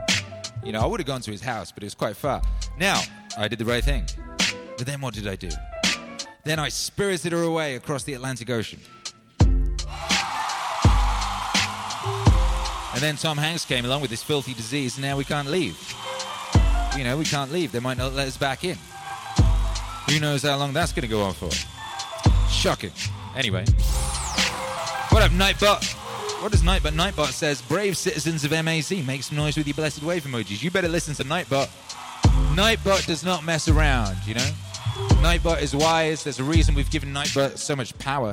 [0.64, 2.40] You know, I would have gone to his house, but it was quite far.
[2.78, 3.00] Now,
[3.36, 4.06] I did the right thing.
[4.76, 5.50] But then what did I do?
[6.44, 8.80] Then I spirited her away across the Atlantic Ocean.
[12.92, 15.76] And then Tom Hanks came along with this filthy disease, and now we can't leave.
[16.96, 17.72] You know, we can't leave.
[17.72, 18.78] They might not let us back in.
[20.08, 21.50] Who knows how long that's going to go on for?
[22.50, 22.92] Shocking.
[23.36, 23.64] Anyway.
[25.10, 25.82] What up, Nightbot?
[26.42, 26.92] What does Nightbot?
[26.92, 30.62] Nightbot says, Brave citizens of MAZ, make some noise with your blessed wave emojis.
[30.62, 31.68] You better listen to Nightbot.
[32.54, 34.50] Nightbot does not mess around, you know?
[35.22, 36.22] Nightbot is wise.
[36.22, 38.32] There's a reason we've given Nightbot so much power.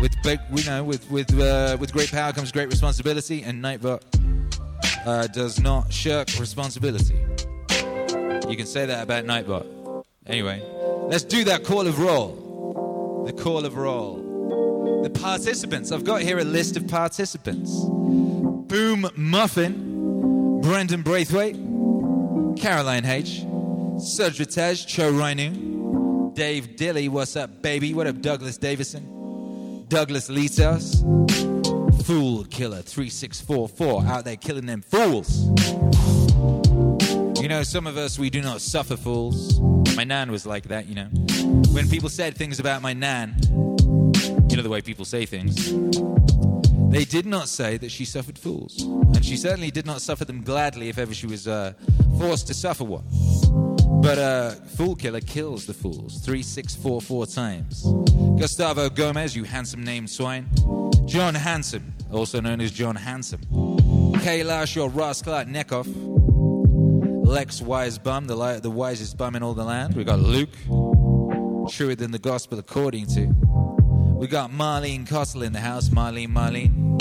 [0.00, 4.02] With big, you know, with with uh, with great power comes great responsibility, and Nightbot
[5.06, 7.16] uh, does not shirk responsibility.
[8.48, 10.04] You can say that about Nightbot.
[10.26, 10.62] Anyway,
[11.08, 13.24] let's do that call of roll.
[13.26, 15.02] The call of roll.
[15.02, 15.92] The participants.
[15.92, 17.72] I've got here a list of participants.
[17.84, 21.56] Boom Muffin, Brendan Braithwaite,
[22.56, 23.44] Caroline H,
[23.98, 27.94] Sudra Tej, Cho Rainu, Dave Dilly, what's up, baby?
[27.94, 29.84] What up, Douglas Davison?
[29.88, 31.02] Douglas Litos,
[32.04, 35.48] Fool Killer 3644, out there killing them fools.
[37.52, 39.60] Know, some of us, we do not suffer fools.
[39.94, 41.04] My nan was like that, you know.
[41.74, 43.36] When people said things about my nan,
[44.48, 45.70] you know the way people say things,
[46.90, 48.82] they did not say that she suffered fools.
[48.82, 51.74] And she certainly did not suffer them gladly if ever she was uh,
[52.18, 53.04] forced to suffer one.
[54.00, 57.82] But uh, Fool Killer kills the fools 3644 times.
[58.40, 60.48] Gustavo Gomez, you handsome named swine.
[61.04, 63.42] John Handsome, also known as John Handsome.
[64.22, 66.11] Kailash, your rascal at Nekov.
[67.32, 69.96] Lex Wise Bum, the, li- the wisest bum in all the land.
[69.96, 70.50] We got Luke,
[71.70, 73.24] truer than the gospel according to.
[74.18, 75.88] We got Marlene Costle in the house.
[75.88, 77.00] Marlene, Marlene.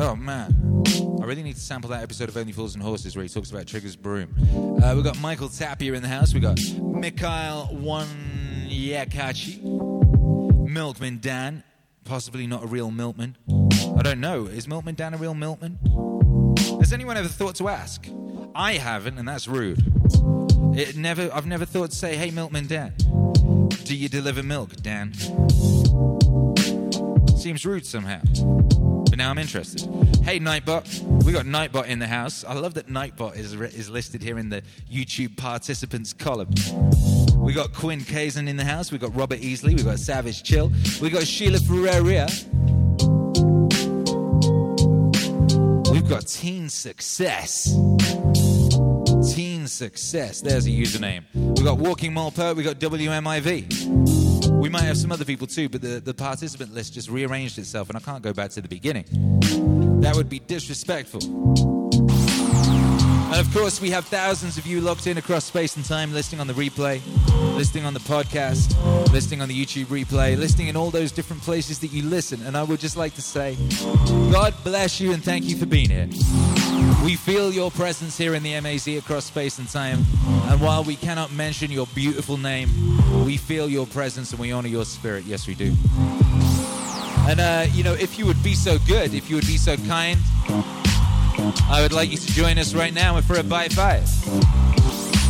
[0.00, 0.82] Oh man,
[1.20, 3.50] I really need to sample that episode of Only Fools and Horses where he talks
[3.50, 4.34] about Trigger's broom.
[4.82, 6.32] Uh, we got Michael Tapia in the house.
[6.32, 9.62] We got Mikhail Wanyakachi,
[10.70, 11.64] Milkman Dan,
[12.04, 13.36] possibly not a real milkman.
[13.94, 14.46] I don't know.
[14.46, 15.78] Is Milkman Dan a real milkman?
[16.80, 18.08] Has anyone ever thought to ask?
[18.54, 19.82] I haven't, and that's rude.
[20.76, 21.30] It never.
[21.32, 22.92] I've never thought to say, "Hey, Milkman Dan,
[23.84, 25.12] do you deliver milk, Dan?"
[27.36, 28.20] Seems rude somehow.
[29.12, 29.82] But now I'm interested.
[30.22, 31.22] Hey, Nightbot.
[31.24, 32.44] We got Nightbot in the house.
[32.46, 36.50] I love that Nightbot is, re- is listed here in the YouTube participants column.
[37.36, 38.92] We got Quinn Kazan in the house.
[38.92, 39.76] We got Robert Easley.
[39.76, 40.70] We got Savage Chill.
[41.00, 42.28] We got Sheila Ferreira.
[45.90, 47.74] We've got Teen Success.
[49.72, 50.40] Success.
[50.40, 51.24] There's a username.
[51.34, 52.56] We've got Walking Mole Poet.
[52.56, 54.52] we've got WMIV.
[54.60, 57.88] We might have some other people too, but the, the participant list just rearranged itself,
[57.88, 59.06] and I can't go back to the beginning.
[60.00, 61.81] That would be disrespectful.
[63.32, 66.38] And of course, we have thousands of you locked in across space and time, listening
[66.38, 67.00] on the replay,
[67.56, 68.76] listening on the podcast,
[69.10, 72.42] listening on the YouTube replay, listening in all those different places that you listen.
[72.42, 73.56] And I would just like to say,
[74.30, 76.08] God bless you and thank you for being here.
[77.02, 80.04] We feel your presence here in the MAZ across space and time.
[80.50, 82.68] And while we cannot mention your beautiful name,
[83.24, 85.24] we feel your presence and we honor your spirit.
[85.24, 85.72] Yes, we do.
[87.30, 89.78] And, uh, you know, if you would be so good, if you would be so
[89.78, 90.18] kind,
[91.38, 94.04] I would like you to join us right now for a buy five.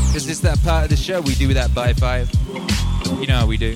[0.07, 2.31] Because it's that part of the show we do that buy five.
[3.21, 3.75] You know how we do.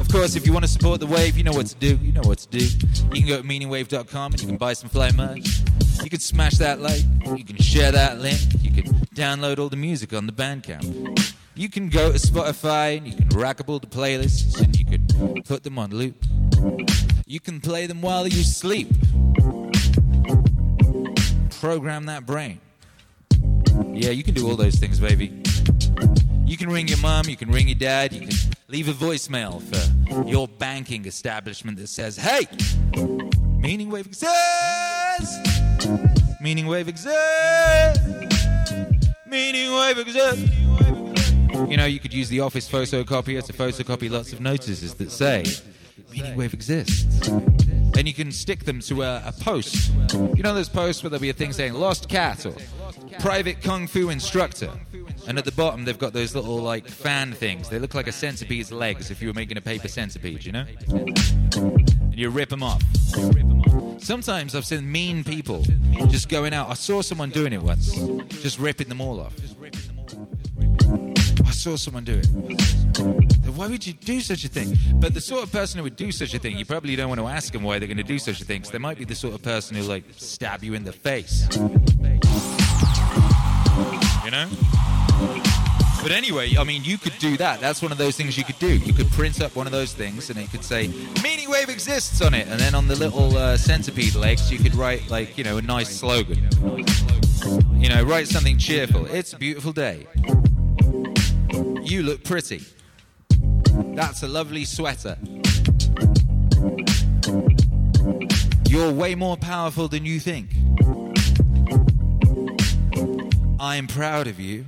[0.00, 1.96] Of course, if you want to support the wave, you know what to do.
[1.96, 2.64] You know what to do.
[3.12, 5.60] You can go to meaningwave.com and you can buy some fly merch.
[6.02, 7.02] You can smash that like.
[7.36, 8.40] You can share that link.
[8.60, 11.34] You can download all the music on the Bandcamp.
[11.56, 14.84] You can go to Spotify and you can rack up all the playlists and you
[14.84, 16.24] can put them on loop.
[17.26, 18.88] You can play them while you sleep.
[21.60, 22.60] Program that brain.
[23.92, 25.42] Yeah, you can do all those things, baby.
[26.44, 28.36] You can ring your mom, you can ring your dad, you can
[28.68, 32.46] leave a voicemail for your banking establishment that says, hey,
[33.58, 35.38] Meaning Wave exists!
[36.40, 38.06] Meaning Wave exists!
[39.26, 40.50] Meaning Wave exists!
[41.68, 45.44] You know, you could use the office photocopier to photocopy lots of notices that say,
[46.12, 47.30] Meaning Wave exists.
[47.96, 49.92] And you can stick them to a, a post.
[50.12, 52.54] You know those posts where there'll be a thing saying lost cat or
[53.20, 54.70] private kung fu instructor.
[55.26, 57.68] And at the bottom, they've got those little like fan things.
[57.68, 60.66] They look like a centipede's legs if you were making a paper centipede, you know?
[61.54, 62.82] And you rip them off.
[63.98, 65.64] Sometimes I've seen mean people
[66.08, 66.68] just going out.
[66.68, 67.94] I saw someone doing it once,
[68.42, 69.34] just ripping them all off.
[71.46, 72.26] I saw someone do it.
[73.54, 74.76] Why would you do such a thing?
[74.94, 77.20] But the sort of person who would do such a thing, you probably don't want
[77.20, 78.62] to ask them why they're going to do such a thing.
[78.62, 81.46] 'cause they might be the sort of person who like stab you in the face.
[84.24, 84.48] You know?
[86.02, 87.60] But anyway, I mean, you could do that.
[87.60, 88.76] That's one of those things you could do.
[88.76, 90.88] You could print up one of those things, and it could say
[91.22, 94.74] "Meaning Wave exists" on it, and then on the little uh, centipede legs, you could
[94.74, 96.46] write like you know a nice slogan.
[97.78, 99.06] You know, write something cheerful.
[99.06, 100.06] It's a beautiful day.
[101.84, 102.62] You look pretty.
[103.94, 105.18] That's a lovely sweater.
[108.68, 110.50] You're way more powerful than you think.
[113.60, 114.64] I'm proud of you.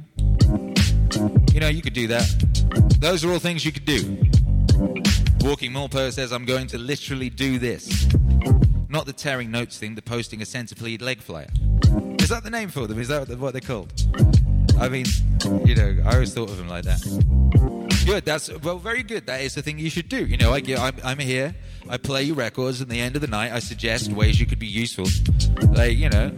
[1.53, 2.29] You know, you could do that.
[3.01, 4.19] Those are all things you could do.
[5.41, 8.07] Walking Morpo says, I'm going to literally do this.
[8.91, 11.49] Not the tearing notes thing, the posting a centipede leg flyer.
[12.21, 13.01] Is that the name for them?
[13.01, 13.93] Is that what they're called?
[14.79, 15.07] I mean,
[15.65, 17.01] you know, I always thought of him like that.
[18.05, 18.25] Good.
[18.25, 19.27] That's well, very good.
[19.27, 20.25] That is the thing you should do.
[20.25, 21.55] You know, I, get- I'm, I'm here.
[21.89, 22.81] I play you records.
[22.81, 25.07] At the end of the night, I suggest ways you could be useful.
[25.73, 26.31] Like, you know,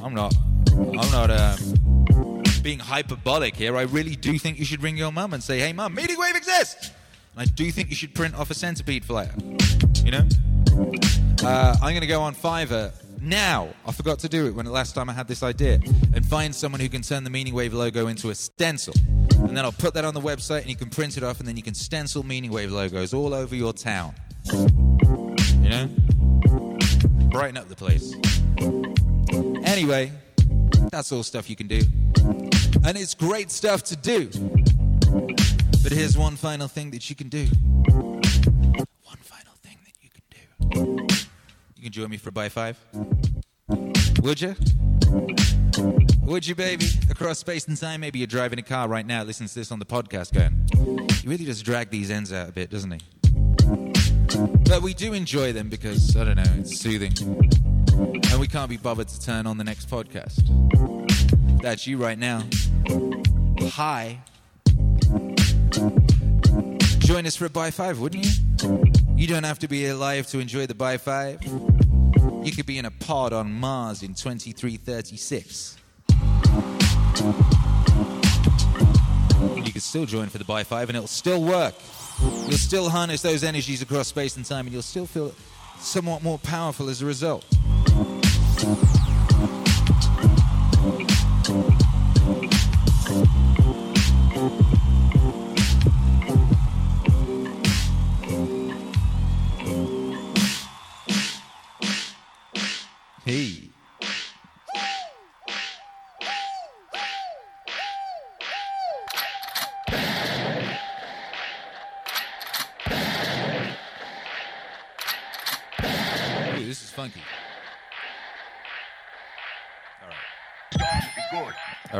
[0.00, 0.34] I'm not,
[0.76, 3.76] I'm not um, being hyperbolic here.
[3.76, 6.36] I really do think you should ring your mum and say, "Hey, mum, Meaning Wave
[6.36, 6.90] exists."
[7.34, 9.32] And I do think you should print off a centipede flyer.
[10.04, 10.28] You know.
[11.42, 13.68] Uh, I'm going to go on Fiverr now.
[13.86, 15.80] I forgot to do it when the last time I had this idea,
[16.14, 18.94] and find someone who can turn the Meaning Wave logo into a stencil,
[19.30, 21.48] and then I'll put that on the website, and you can print it off, and
[21.48, 24.14] then you can stencil Meaning Wave logos all over your town.
[24.52, 25.86] You know,
[27.30, 28.14] brighten up the place.
[29.64, 30.12] Anyway,
[30.90, 31.82] that's all stuff you can do,
[32.84, 34.30] and it's great stuff to do.
[35.82, 37.46] But here's one final thing that you can do.
[39.04, 40.22] One final thing that you can
[41.06, 41.27] do.
[41.78, 42.76] You can join me for a by five.
[44.20, 44.56] Would you?
[46.22, 46.86] Would you, baby?
[47.08, 49.78] Across space and time, maybe you're driving a car right now, listening to this on
[49.78, 50.66] the podcast, going,
[51.22, 52.98] he really does drag these ends out a bit, doesn't he?
[54.68, 57.12] But we do enjoy them because, I don't know, it's soothing.
[58.32, 60.42] And we can't be bothered to turn on the next podcast.
[61.62, 62.42] That's you right now.
[63.74, 64.18] Hi.
[66.98, 69.07] Join us for a by five, wouldn't you?
[69.18, 71.42] You don't have to be alive to enjoy the by five.
[71.42, 75.76] You could be in a pod on Mars in 2336.
[79.56, 81.74] You could still join for the by five and it'll still work.
[82.22, 85.34] You'll still harness those energies across space and time and you'll still feel
[85.80, 87.44] somewhat more powerful as a result.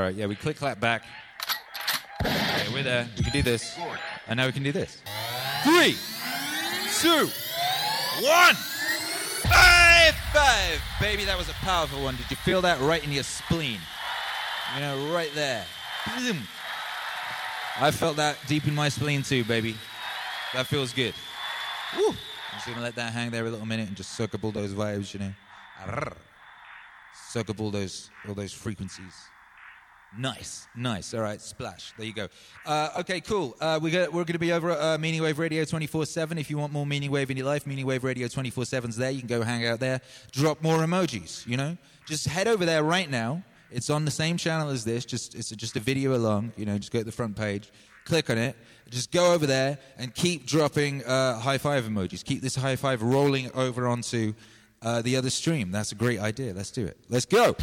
[0.09, 1.03] Right, yeah, we click clap back.
[2.25, 3.07] Okay, we're there.
[3.17, 3.79] We can do this.
[4.27, 4.99] And now we can do this.
[5.63, 5.97] Three,
[7.01, 7.29] two,
[8.23, 8.55] one.
[9.45, 10.83] Five, five.
[11.01, 12.17] Baby, that was a powerful one.
[12.17, 13.81] Did you feel that right in your spleen?
[14.75, 15.65] You know, right there.
[16.17, 16.39] Boom.
[17.81, 19.77] I felt that deep in my spleen too, baby.
[20.55, 21.15] That feels good.
[21.97, 22.09] Woo.
[22.09, 22.17] I'm
[22.55, 25.13] just gonna let that hang there a little minute and just up all those vibes,
[25.15, 25.33] you know.
[27.37, 29.15] Up all those all those frequencies.
[30.17, 31.13] Nice, nice.
[31.13, 31.93] All right, splash.
[31.97, 32.29] There you go.
[32.65, 33.57] Uh, okay, cool.
[33.61, 36.39] Uh, we got, we're going to be over at uh, Meaning Wave Radio 24 7.
[36.39, 39.11] If you want more Meaning Wave in your life, Meaning Wave Radio 24 7's there.
[39.11, 40.01] You can go hang out there.
[40.33, 41.77] Drop more emojis, you know?
[42.07, 43.43] Just head over there right now.
[43.71, 45.05] It's on the same channel as this.
[45.05, 46.53] Just It's just a video along.
[46.57, 47.71] You know, just go to the front page,
[48.05, 48.57] click on it.
[48.89, 52.25] Just go over there and keep dropping uh, high five emojis.
[52.25, 54.33] Keep this high five rolling over onto
[54.81, 55.71] uh, the other stream.
[55.71, 56.55] That's a great idea.
[56.55, 56.97] Let's do it.
[57.11, 57.55] Let's go.